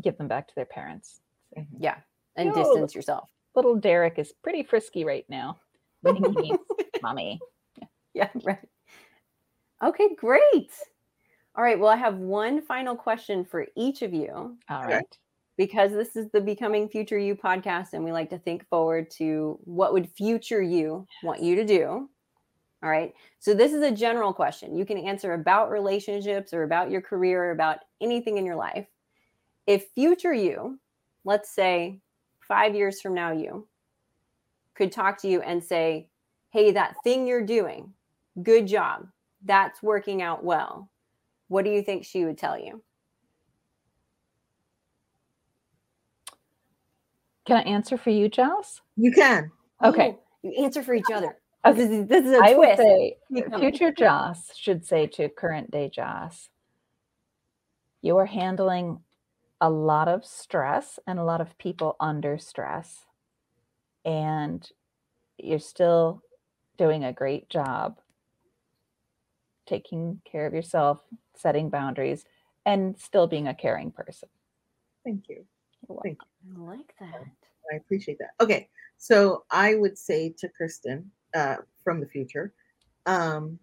give 0.00 0.18
them 0.18 0.28
back 0.28 0.48
to 0.48 0.54
their 0.56 0.66
parents. 0.66 1.22
Say, 1.54 1.68
Yeah. 1.78 2.00
And 2.36 2.54
No. 2.54 2.54
distance 2.54 2.94
yourself. 2.94 3.30
Little 3.54 3.76
Derek 3.76 4.18
is 4.18 4.32
pretty 4.42 4.62
frisky 4.62 5.04
right 5.04 5.24
now. 5.28 5.58
When 6.02 6.16
he 6.16 6.22
needs 6.40 6.58
mommy. 7.02 7.40
Yeah, 8.14 8.28
right. 8.44 8.58
Okay, 9.82 10.14
great. 10.16 10.70
All 11.54 11.64
right. 11.64 11.78
Well, 11.78 11.88
I 11.88 11.96
have 11.96 12.16
one 12.18 12.62
final 12.62 12.94
question 12.94 13.44
for 13.44 13.66
each 13.76 14.02
of 14.02 14.14
you 14.14 14.56
All 14.68 14.84
right. 14.84 15.18
Because 15.56 15.92
this 15.92 16.16
is 16.16 16.30
the 16.30 16.40
Becoming 16.40 16.88
Future 16.88 17.18
You 17.18 17.34
podcast, 17.34 17.92
and 17.92 18.04
we 18.04 18.12
like 18.12 18.30
to 18.30 18.38
think 18.38 18.66
forward 18.68 19.10
to 19.12 19.58
what 19.64 19.92
would 19.92 20.10
future 20.10 20.62
you 20.62 21.06
want 21.22 21.42
you 21.42 21.56
to 21.56 21.64
do. 21.64 22.08
All 22.82 22.90
right. 22.90 23.12
So, 23.38 23.54
this 23.54 23.72
is 23.72 23.82
a 23.82 23.90
general 23.90 24.32
question. 24.32 24.76
You 24.76 24.86
can 24.86 24.98
answer 24.98 25.34
about 25.34 25.70
relationships 25.70 26.54
or 26.54 26.62
about 26.62 26.90
your 26.90 27.02
career 27.02 27.44
or 27.44 27.50
about 27.50 27.78
anything 28.00 28.38
in 28.38 28.46
your 28.46 28.56
life. 28.56 28.86
If 29.66 29.88
future 29.94 30.32
you, 30.32 30.78
let's 31.24 31.54
say 31.54 32.00
five 32.52 32.74
years 32.74 33.00
from 33.00 33.14
now, 33.14 33.32
you 33.32 33.66
could 34.74 34.92
talk 34.92 35.16
to 35.22 35.26
you 35.26 35.40
and 35.40 35.64
say, 35.64 36.06
Hey, 36.50 36.70
that 36.72 36.96
thing 37.02 37.26
you're 37.26 37.46
doing, 37.46 37.94
good 38.42 38.66
job. 38.66 39.08
That's 39.42 39.82
working 39.82 40.20
out 40.20 40.44
well. 40.44 40.90
What 41.48 41.64
do 41.64 41.70
you 41.70 41.80
think 41.80 42.04
she 42.04 42.26
would 42.26 42.36
tell 42.36 42.58
you? 42.58 42.82
Can 47.46 47.56
I 47.56 47.62
answer 47.62 47.96
for 47.96 48.10
you, 48.10 48.28
Giles? 48.28 48.82
You 48.98 49.12
can. 49.12 49.50
Okay. 49.82 50.18
You 50.42 50.62
answer 50.62 50.82
for 50.82 50.92
each 50.92 51.10
other. 51.10 51.38
Okay. 51.64 51.78
This 51.78 51.90
is, 51.90 52.06
this 52.06 52.26
is 52.26 52.32
a 52.32 52.44
I 52.44 52.54
would 52.54 52.76
say 52.76 53.16
future 53.58 53.92
Joss 53.92 54.54
should 54.54 54.84
say 54.84 55.06
to 55.06 55.30
current 55.30 55.70
day 55.70 55.88
Joss, 55.88 56.50
you 58.02 58.18
are 58.18 58.26
handling 58.26 59.00
a 59.62 59.70
lot 59.70 60.08
of 60.08 60.26
stress 60.26 60.98
and 61.06 61.20
a 61.20 61.24
lot 61.24 61.40
of 61.40 61.56
people 61.56 61.94
under 62.00 62.36
stress. 62.36 63.06
And 64.04 64.68
you're 65.38 65.60
still 65.60 66.20
doing 66.76 67.04
a 67.04 67.12
great 67.12 67.48
job 67.48 67.98
taking 69.64 70.20
care 70.24 70.46
of 70.46 70.52
yourself, 70.52 71.00
setting 71.36 71.70
boundaries, 71.70 72.24
and 72.66 72.98
still 72.98 73.28
being 73.28 73.46
a 73.46 73.54
caring 73.54 73.92
person. 73.92 74.28
Thank 75.04 75.28
you. 75.28 75.44
Thank 76.02 76.18
You're 76.44 76.58
I 76.58 76.74
like 76.74 76.94
that. 76.98 77.22
I 77.72 77.76
appreciate 77.76 78.18
that. 78.18 78.30
Okay, 78.40 78.68
so 78.98 79.44
I 79.52 79.76
would 79.76 79.96
say 79.96 80.34
to 80.38 80.50
Kristan 80.60 81.04
uh, 81.34 81.58
from 81.84 82.00
the 82.00 82.06
future, 82.06 82.52
um, 83.06 83.60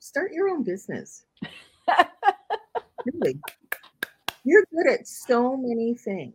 start 0.00 0.32
your 0.32 0.48
own 0.48 0.64
business. 0.64 1.24
really, 3.04 3.38
you're 4.44 4.64
good 4.74 4.92
at 4.92 5.06
so 5.06 5.56
many 5.56 5.94
things. 5.94 6.34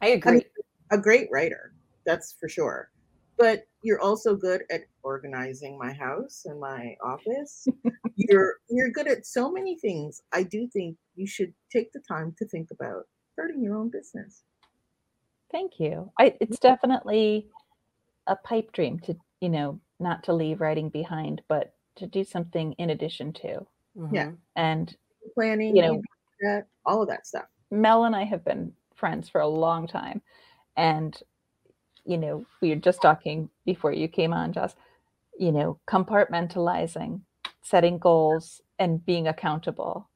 I 0.00 0.08
agree. 0.08 0.44
A 0.92 0.98
great 0.98 1.28
writer, 1.30 1.74
that's 2.04 2.32
for 2.38 2.48
sure. 2.48 2.90
But 3.38 3.64
you're 3.82 4.00
also 4.00 4.34
good 4.36 4.62
at 4.70 4.82
organizing 5.02 5.78
my 5.78 5.92
house 5.92 6.42
and 6.44 6.60
my 6.60 6.94
office. 7.02 7.66
you're 8.16 8.56
you're 8.68 8.90
good 8.90 9.08
at 9.08 9.24
so 9.26 9.50
many 9.50 9.78
things. 9.78 10.20
I 10.32 10.42
do 10.42 10.68
think 10.72 10.96
you 11.14 11.26
should 11.26 11.54
take 11.72 11.92
the 11.92 12.02
time 12.06 12.34
to 12.38 12.46
think 12.46 12.68
about 12.70 13.04
starting 13.32 13.62
your 13.62 13.76
own 13.76 13.88
business. 13.90 14.42
Thank 15.50 15.80
you. 15.80 16.12
I, 16.18 16.36
it's 16.40 16.58
definitely 16.58 17.48
a 18.26 18.36
pipe 18.36 18.72
dream 18.72 19.00
to, 19.00 19.16
you 19.40 19.48
know, 19.48 19.80
not 19.98 20.22
to 20.24 20.32
leave 20.32 20.60
writing 20.60 20.88
behind, 20.90 21.42
but 21.48 21.74
to 21.96 22.06
do 22.06 22.24
something 22.24 22.72
in 22.74 22.90
addition 22.90 23.32
to. 23.34 23.66
Yeah. 24.12 24.26
Mhm. 24.26 24.36
And 24.56 24.96
Planning, 25.34 25.76
You 25.76 25.82
know- 25.82 26.02
that, 26.42 26.66
all 26.86 27.02
of 27.02 27.08
that 27.08 27.26
stuff. 27.26 27.44
Mel 27.70 28.04
and 28.04 28.16
I 28.16 28.24
have 28.24 28.44
been 28.44 28.72
friends 28.94 29.28
for 29.28 29.40
a 29.40 29.46
long 29.46 29.86
time. 29.86 30.22
And, 30.76 31.16
you 32.04 32.16
know, 32.16 32.44
we 32.60 32.70
were 32.70 32.76
just 32.76 33.02
talking 33.02 33.50
before 33.64 33.92
you 33.92 34.08
came 34.08 34.32
on, 34.32 34.52
Joss, 34.52 34.74
you 35.38 35.52
know, 35.52 35.78
compartmentalizing, 35.86 37.20
setting 37.62 37.98
goals, 37.98 38.62
and 38.78 39.04
being 39.04 39.28
accountable. 39.28 40.08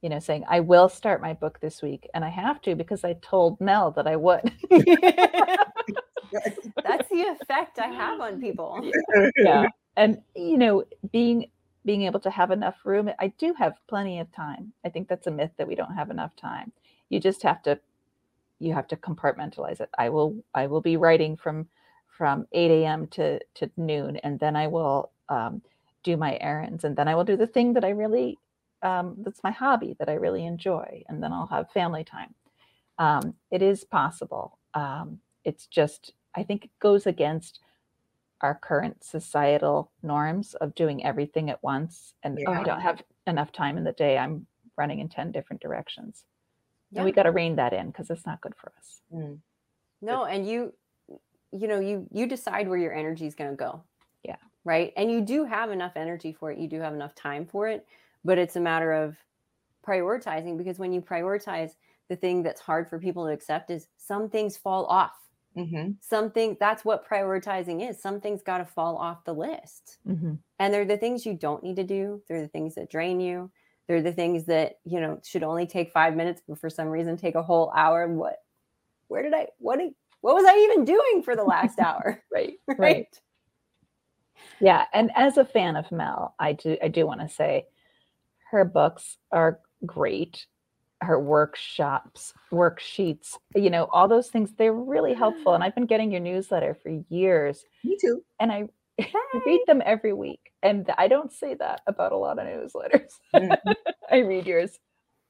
You 0.00 0.08
know, 0.08 0.18
saying, 0.18 0.44
I 0.48 0.60
will 0.60 0.88
start 0.88 1.20
my 1.20 1.34
book 1.34 1.60
this 1.60 1.82
week. 1.82 2.08
And 2.14 2.24
I 2.24 2.30
have 2.30 2.62
to 2.62 2.74
because 2.74 3.04
I 3.04 3.12
told 3.20 3.60
Mel 3.60 3.90
that 3.92 4.06
I 4.06 4.16
would. 4.16 4.50
That's 6.30 7.08
the 7.10 7.36
effect 7.40 7.78
I 7.78 7.88
have 7.88 8.18
on 8.20 8.40
people. 8.40 8.90
yeah 9.36 9.66
and 9.96 10.18
you 10.34 10.56
know 10.56 10.84
being 11.12 11.50
being 11.90 12.02
able 12.04 12.20
to 12.20 12.30
have 12.30 12.52
enough 12.52 12.76
room 12.84 13.10
i 13.18 13.26
do 13.44 13.52
have 13.58 13.74
plenty 13.88 14.20
of 14.20 14.30
time. 14.32 14.72
I 14.86 14.90
think 14.90 15.08
that's 15.08 15.26
a 15.26 15.32
myth 15.40 15.50
that 15.58 15.66
we 15.66 15.74
don't 15.74 15.96
have 16.00 16.10
enough 16.10 16.36
time. 16.36 16.70
You 17.08 17.18
just 17.18 17.42
have 17.42 17.62
to 17.64 17.80
you 18.60 18.72
have 18.74 18.86
to 18.88 18.96
compartmentalize 18.96 19.80
it. 19.80 19.90
I 19.98 20.08
will 20.10 20.32
i 20.54 20.68
will 20.68 20.80
be 20.82 20.96
writing 20.96 21.36
from 21.36 21.66
from 22.18 22.46
8 22.52 22.70
a.m 22.70 23.08
to 23.16 23.40
to 23.58 23.70
noon 23.76 24.18
and 24.18 24.38
then 24.38 24.54
i 24.54 24.66
will 24.68 25.10
um, 25.36 25.62
do 26.04 26.16
my 26.16 26.38
errands 26.40 26.84
and 26.84 26.94
then 26.96 27.08
i 27.08 27.14
will 27.16 27.24
do 27.32 27.36
the 27.36 27.52
thing 27.54 27.72
that 27.74 27.84
i 27.84 27.92
really 28.04 28.38
um, 28.90 29.06
that's 29.24 29.42
my 29.48 29.50
hobby 29.62 29.96
that 29.98 30.08
i 30.08 30.14
really 30.26 30.44
enjoy 30.46 31.02
and 31.08 31.22
then 31.22 31.32
i'll 31.32 31.54
have 31.56 31.70
family 31.80 32.04
time. 32.04 32.32
Um, 32.98 33.24
it 33.50 33.62
is 33.62 33.84
possible. 33.84 34.46
Um, 34.74 35.06
it's 35.44 35.66
just 35.66 36.02
i 36.36 36.42
think 36.44 36.60
it 36.66 36.70
goes 36.88 37.04
against 37.14 37.54
our 38.40 38.54
current 38.54 39.04
societal 39.04 39.90
norms 40.02 40.54
of 40.54 40.74
doing 40.74 41.04
everything 41.04 41.50
at 41.50 41.62
once 41.62 42.14
and 42.22 42.38
oh, 42.46 42.52
i 42.52 42.62
don't 42.62 42.80
have 42.80 43.02
enough 43.26 43.52
time 43.52 43.76
in 43.76 43.84
the 43.84 43.92
day 43.92 44.18
i'm 44.18 44.46
running 44.76 45.00
in 45.00 45.08
10 45.08 45.32
different 45.32 45.60
directions 45.60 46.24
and 46.94 47.04
we 47.04 47.12
got 47.12 47.22
to 47.22 47.30
rein 47.30 47.56
that 47.56 47.72
in 47.72 47.86
because 47.86 48.10
it's 48.10 48.26
not 48.26 48.40
good 48.40 48.54
for 48.56 48.72
us 48.78 49.00
Mm. 49.12 49.38
No, 50.02 50.24
and 50.24 50.48
you 50.48 50.72
you 51.52 51.66
know, 51.66 51.80
you 51.80 52.06
you 52.12 52.26
decide 52.26 52.68
where 52.68 52.78
your 52.78 52.94
energy 52.94 53.26
is 53.26 53.34
going 53.34 53.50
to 53.50 53.56
go. 53.56 53.82
Yeah. 54.22 54.36
Right? 54.64 54.92
And 54.96 55.10
you 55.10 55.20
do 55.20 55.44
have 55.44 55.70
enough 55.70 55.92
energy 55.96 56.32
for 56.32 56.50
it. 56.52 56.58
You 56.58 56.68
do 56.68 56.80
have 56.80 56.94
enough 56.94 57.14
time 57.14 57.46
for 57.46 57.68
it, 57.68 57.86
but 58.24 58.38
it's 58.38 58.56
a 58.56 58.60
matter 58.60 58.92
of 58.92 59.16
prioritizing 59.86 60.56
because 60.56 60.78
when 60.78 60.92
you 60.92 61.00
prioritize 61.00 61.72
the 62.08 62.16
thing 62.16 62.42
that's 62.42 62.60
hard 62.60 62.88
for 62.88 62.98
people 62.98 63.26
to 63.26 63.32
accept 63.32 63.70
is 63.70 63.88
some 63.96 64.28
things 64.28 64.56
fall 64.56 64.86
off. 64.86 65.16
Hmm 65.54 65.92
Something 66.00 66.56
that's 66.60 66.84
what 66.84 67.08
prioritizing 67.08 67.88
is. 67.88 68.00
Something's 68.00 68.42
got 68.42 68.58
to 68.58 68.64
fall 68.64 68.96
off 68.96 69.24
the 69.24 69.34
list. 69.34 69.98
mm-hmm. 70.06 70.34
And 70.58 70.74
they're 70.74 70.84
the 70.84 70.96
things 70.96 71.26
you 71.26 71.34
don't 71.34 71.62
need 71.62 71.76
to 71.76 71.84
do. 71.84 72.22
They're 72.28 72.42
the 72.42 72.48
things 72.48 72.74
that 72.76 72.90
drain 72.90 73.20
you. 73.20 73.50
They're 73.88 74.02
the 74.02 74.12
things 74.12 74.46
that, 74.46 74.78
you 74.84 75.00
know, 75.00 75.20
should 75.24 75.42
only 75.42 75.66
take 75.66 75.90
five 75.92 76.14
minutes, 76.14 76.42
but 76.46 76.58
for 76.58 76.70
some 76.70 76.88
reason 76.88 77.16
take 77.16 77.34
a 77.34 77.42
whole 77.42 77.72
hour. 77.76 78.06
What, 78.06 78.36
where 79.08 79.22
did 79.22 79.34
I, 79.34 79.48
what, 79.58 79.78
did, 79.78 79.92
what 80.20 80.34
was 80.36 80.44
I 80.46 80.56
even 80.58 80.84
doing 80.84 81.22
for 81.24 81.34
the 81.34 81.44
last 81.44 81.78
hour? 81.80 82.22
right 82.32 82.54
Right. 82.78 83.08
yeah 84.60 84.84
and 84.92 85.10
as 85.16 85.36
a 85.36 85.44
fan 85.44 85.76
of 85.76 85.90
mel 85.92 86.34
i 86.38 86.52
do 86.52 86.76
i 86.82 86.88
do 86.88 87.06
want 87.06 87.20
to 87.20 87.28
say 87.28 87.66
her 88.50 88.64
books 88.64 89.16
are 89.32 89.60
great 89.86 90.46
her 91.02 91.18
workshops 91.18 92.34
worksheets 92.52 93.38
you 93.54 93.70
know 93.70 93.86
all 93.86 94.06
those 94.08 94.28
things 94.28 94.52
they're 94.54 94.72
really 94.74 95.14
helpful 95.14 95.54
and 95.54 95.64
i've 95.64 95.74
been 95.74 95.86
getting 95.86 96.10
your 96.10 96.20
newsletter 96.20 96.74
for 96.74 96.90
years 97.08 97.64
Me 97.84 97.96
too. 98.00 98.22
and 98.38 98.52
i 98.52 98.64
read 99.46 99.62
them 99.66 99.82
every 99.86 100.12
week 100.12 100.52
and 100.62 100.90
i 100.98 101.08
don't 101.08 101.32
say 101.32 101.54
that 101.54 101.80
about 101.86 102.12
a 102.12 102.16
lot 102.16 102.38
of 102.38 102.46
newsletters 102.46 103.12
Mhm. 103.34 103.56
i 104.10 104.18
read 104.18 104.46
yours 104.46 104.78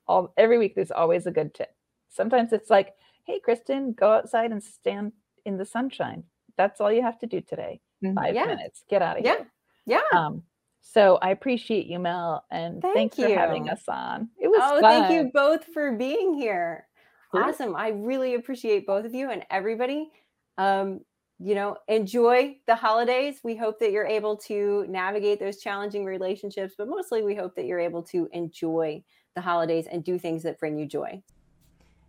all 0.08 0.32
every 0.36 0.58
week 0.58 0.74
there's 0.74 0.90
always 0.90 1.26
a 1.26 1.30
good 1.30 1.54
tip 1.54 1.70
sometimes 2.08 2.52
it's 2.52 2.70
like 2.70 2.94
hey 3.26 3.40
kristan 3.46 3.94
go 3.94 4.10
outside 4.12 4.50
and 4.50 4.62
stand 4.62 5.12
in 5.44 5.56
the 5.56 5.64
sunshine 5.64 6.24
that's 6.56 6.80
all 6.80 6.92
you 6.92 7.02
have 7.02 7.18
to 7.18 7.26
do 7.26 7.40
today 7.40 7.80
Mhm. 8.02 8.14
five 8.16 8.34
Yeah. 8.34 8.46
minutes 8.46 8.84
get 8.90 9.02
out 9.02 9.18
of 9.18 9.24
Yeah. 9.24 9.36
here 9.36 9.52
Yeah. 9.86 10.00
um 10.14 10.42
so 10.80 11.18
i 11.22 11.30
appreciate 11.30 11.86
you 11.86 11.98
mel 11.98 12.44
and 12.50 12.80
Thank 12.82 13.14
thanks 13.14 13.16
for 13.16 13.28
having 13.28 13.68
us 13.68 13.82
on 13.88 14.28
it 14.40 14.48
was 14.48 14.60
Oh, 14.62 14.80
fun. 14.80 14.82
thank 14.82 15.12
you 15.12 15.30
both 15.32 15.64
for 15.72 15.92
being 15.92 16.34
here. 16.34 16.86
Sure. 17.32 17.44
Awesome. 17.44 17.76
I 17.76 17.88
really 17.88 18.34
appreciate 18.34 18.86
both 18.86 19.04
of 19.04 19.14
you 19.14 19.30
and 19.30 19.44
everybody. 19.50 20.10
Um, 20.58 21.00
you 21.38 21.54
know, 21.54 21.76
enjoy 21.88 22.56
the 22.66 22.74
holidays. 22.74 23.40
We 23.44 23.56
hope 23.56 23.78
that 23.80 23.92
you're 23.92 24.06
able 24.06 24.36
to 24.48 24.84
navigate 24.88 25.38
those 25.38 25.60
challenging 25.60 26.04
relationships, 26.04 26.74
but 26.76 26.88
mostly 26.88 27.22
we 27.22 27.34
hope 27.34 27.54
that 27.56 27.64
you're 27.64 27.78
able 27.78 28.02
to 28.04 28.28
enjoy 28.32 29.02
the 29.34 29.40
holidays 29.40 29.86
and 29.90 30.04
do 30.04 30.18
things 30.18 30.42
that 30.42 30.58
bring 30.58 30.76
you 30.76 30.86
joy. 30.86 31.22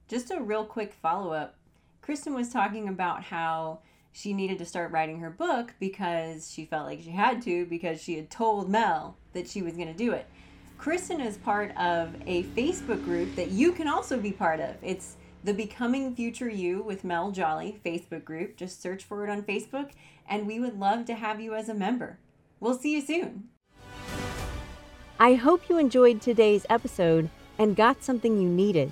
Just 0.07 0.31
a 0.31 0.41
real 0.41 0.65
quick 0.65 0.91
follow 0.91 1.31
up. 1.31 1.55
Kristan 2.03 2.33
was 2.35 2.49
talking 2.49 2.89
about 2.89 3.23
how 3.23 3.81
she 4.11 4.33
needed 4.33 4.57
to 4.59 4.65
start 4.65 4.91
writing 4.91 5.19
her 5.19 5.29
book 5.29 5.73
because 5.79 6.51
she 6.51 6.65
felt 6.65 6.85
like 6.85 7.01
she 7.01 7.11
had 7.11 7.41
to 7.43 7.65
because 7.65 8.01
she 8.01 8.15
had 8.15 8.29
told 8.29 8.69
Mel 8.69 9.17
that 9.33 9.47
she 9.47 9.61
was 9.61 9.73
going 9.73 9.87
to 9.87 9.93
do 9.93 10.11
it. 10.11 10.27
Kristan 10.77 11.23
is 11.23 11.37
part 11.37 11.75
of 11.77 12.15
a 12.25 12.43
Facebook 12.43 13.03
group 13.03 13.35
that 13.35 13.51
you 13.51 13.71
can 13.71 13.87
also 13.87 14.17
be 14.17 14.31
part 14.31 14.59
of. 14.59 14.75
It's 14.81 15.15
the 15.43 15.53
Becoming 15.53 16.15
Future 16.15 16.49
You 16.49 16.81
with 16.83 17.03
Mel 17.03 17.31
Jolly 17.31 17.79
Facebook 17.85 18.25
group. 18.25 18.57
Just 18.57 18.81
search 18.81 19.03
for 19.03 19.23
it 19.23 19.29
on 19.29 19.43
Facebook, 19.43 19.91
and 20.27 20.47
we 20.47 20.59
would 20.59 20.79
love 20.79 21.05
to 21.05 21.13
have 21.13 21.39
you 21.39 21.53
as 21.53 21.69
a 21.69 21.73
member. 21.73 22.17
We'll 22.59 22.77
see 22.77 22.93
you 22.93 23.01
soon. 23.01 23.49
I 25.19 25.35
hope 25.35 25.69
you 25.69 25.77
enjoyed 25.77 26.19
today's 26.19 26.65
episode 26.69 27.29
and 27.59 27.75
got 27.75 28.03
something 28.03 28.41
you 28.41 28.49
needed. 28.49 28.91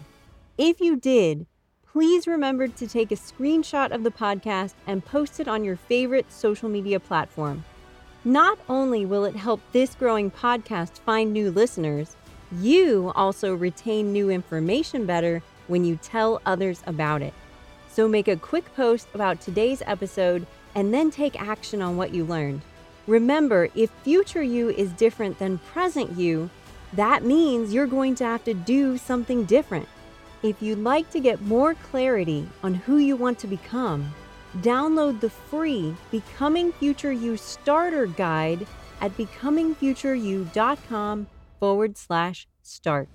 If 0.57 0.79
you 0.79 0.95
did, 0.95 1.47
please 1.91 2.27
remember 2.27 2.67
to 2.67 2.87
take 2.87 3.11
a 3.11 3.15
screenshot 3.15 3.91
of 3.91 4.03
the 4.03 4.11
podcast 4.11 4.73
and 4.85 5.03
post 5.03 5.39
it 5.39 5.47
on 5.47 5.63
your 5.63 5.75
favorite 5.75 6.31
social 6.31 6.69
media 6.69 6.99
platform. 6.99 7.65
Not 8.23 8.59
only 8.69 9.05
will 9.05 9.25
it 9.25 9.35
help 9.35 9.59
this 9.71 9.95
growing 9.95 10.29
podcast 10.29 10.99
find 10.99 11.33
new 11.33 11.49
listeners, 11.49 12.15
you 12.59 13.11
also 13.15 13.55
retain 13.55 14.13
new 14.13 14.29
information 14.29 15.07
better 15.07 15.41
when 15.67 15.83
you 15.83 15.95
tell 15.95 16.41
others 16.45 16.83
about 16.85 17.23
it. 17.23 17.33
So 17.89 18.07
make 18.07 18.27
a 18.27 18.35
quick 18.35 18.71
post 18.75 19.07
about 19.15 19.41
today's 19.41 19.81
episode 19.87 20.45
and 20.75 20.93
then 20.93 21.09
take 21.09 21.41
action 21.41 21.81
on 21.81 21.97
what 21.97 22.13
you 22.13 22.23
learned. 22.23 22.61
Remember, 23.07 23.67
if 23.73 23.89
future 24.03 24.43
you 24.43 24.69
is 24.69 24.91
different 24.91 25.39
than 25.39 25.57
present 25.57 26.11
you, 26.11 26.51
that 26.93 27.23
means 27.23 27.73
you're 27.73 27.87
going 27.87 28.13
to 28.15 28.25
have 28.25 28.43
to 28.43 28.53
do 28.53 28.97
something 28.97 29.45
different. 29.45 29.87
If 30.41 30.61
you'd 30.61 30.79
like 30.79 31.09
to 31.11 31.19
get 31.19 31.41
more 31.41 31.73
clarity 31.73 32.47
on 32.63 32.73
who 32.73 32.95
you 32.97 33.17
want 33.17 33.39
to 33.39 33.47
become, 33.47 34.09
download 34.59 35.19
the 35.19 35.29
free 35.29 35.93
Becoming 36.11 36.71
Future 36.71 37.11
You 37.11 37.35
Starter 37.35 38.05
Guide 38.05 38.65
at 39.01 39.17
becomingfutureyou.com 39.17 41.27
forward 41.59 41.97
slash 41.97 42.47
start. 42.63 43.09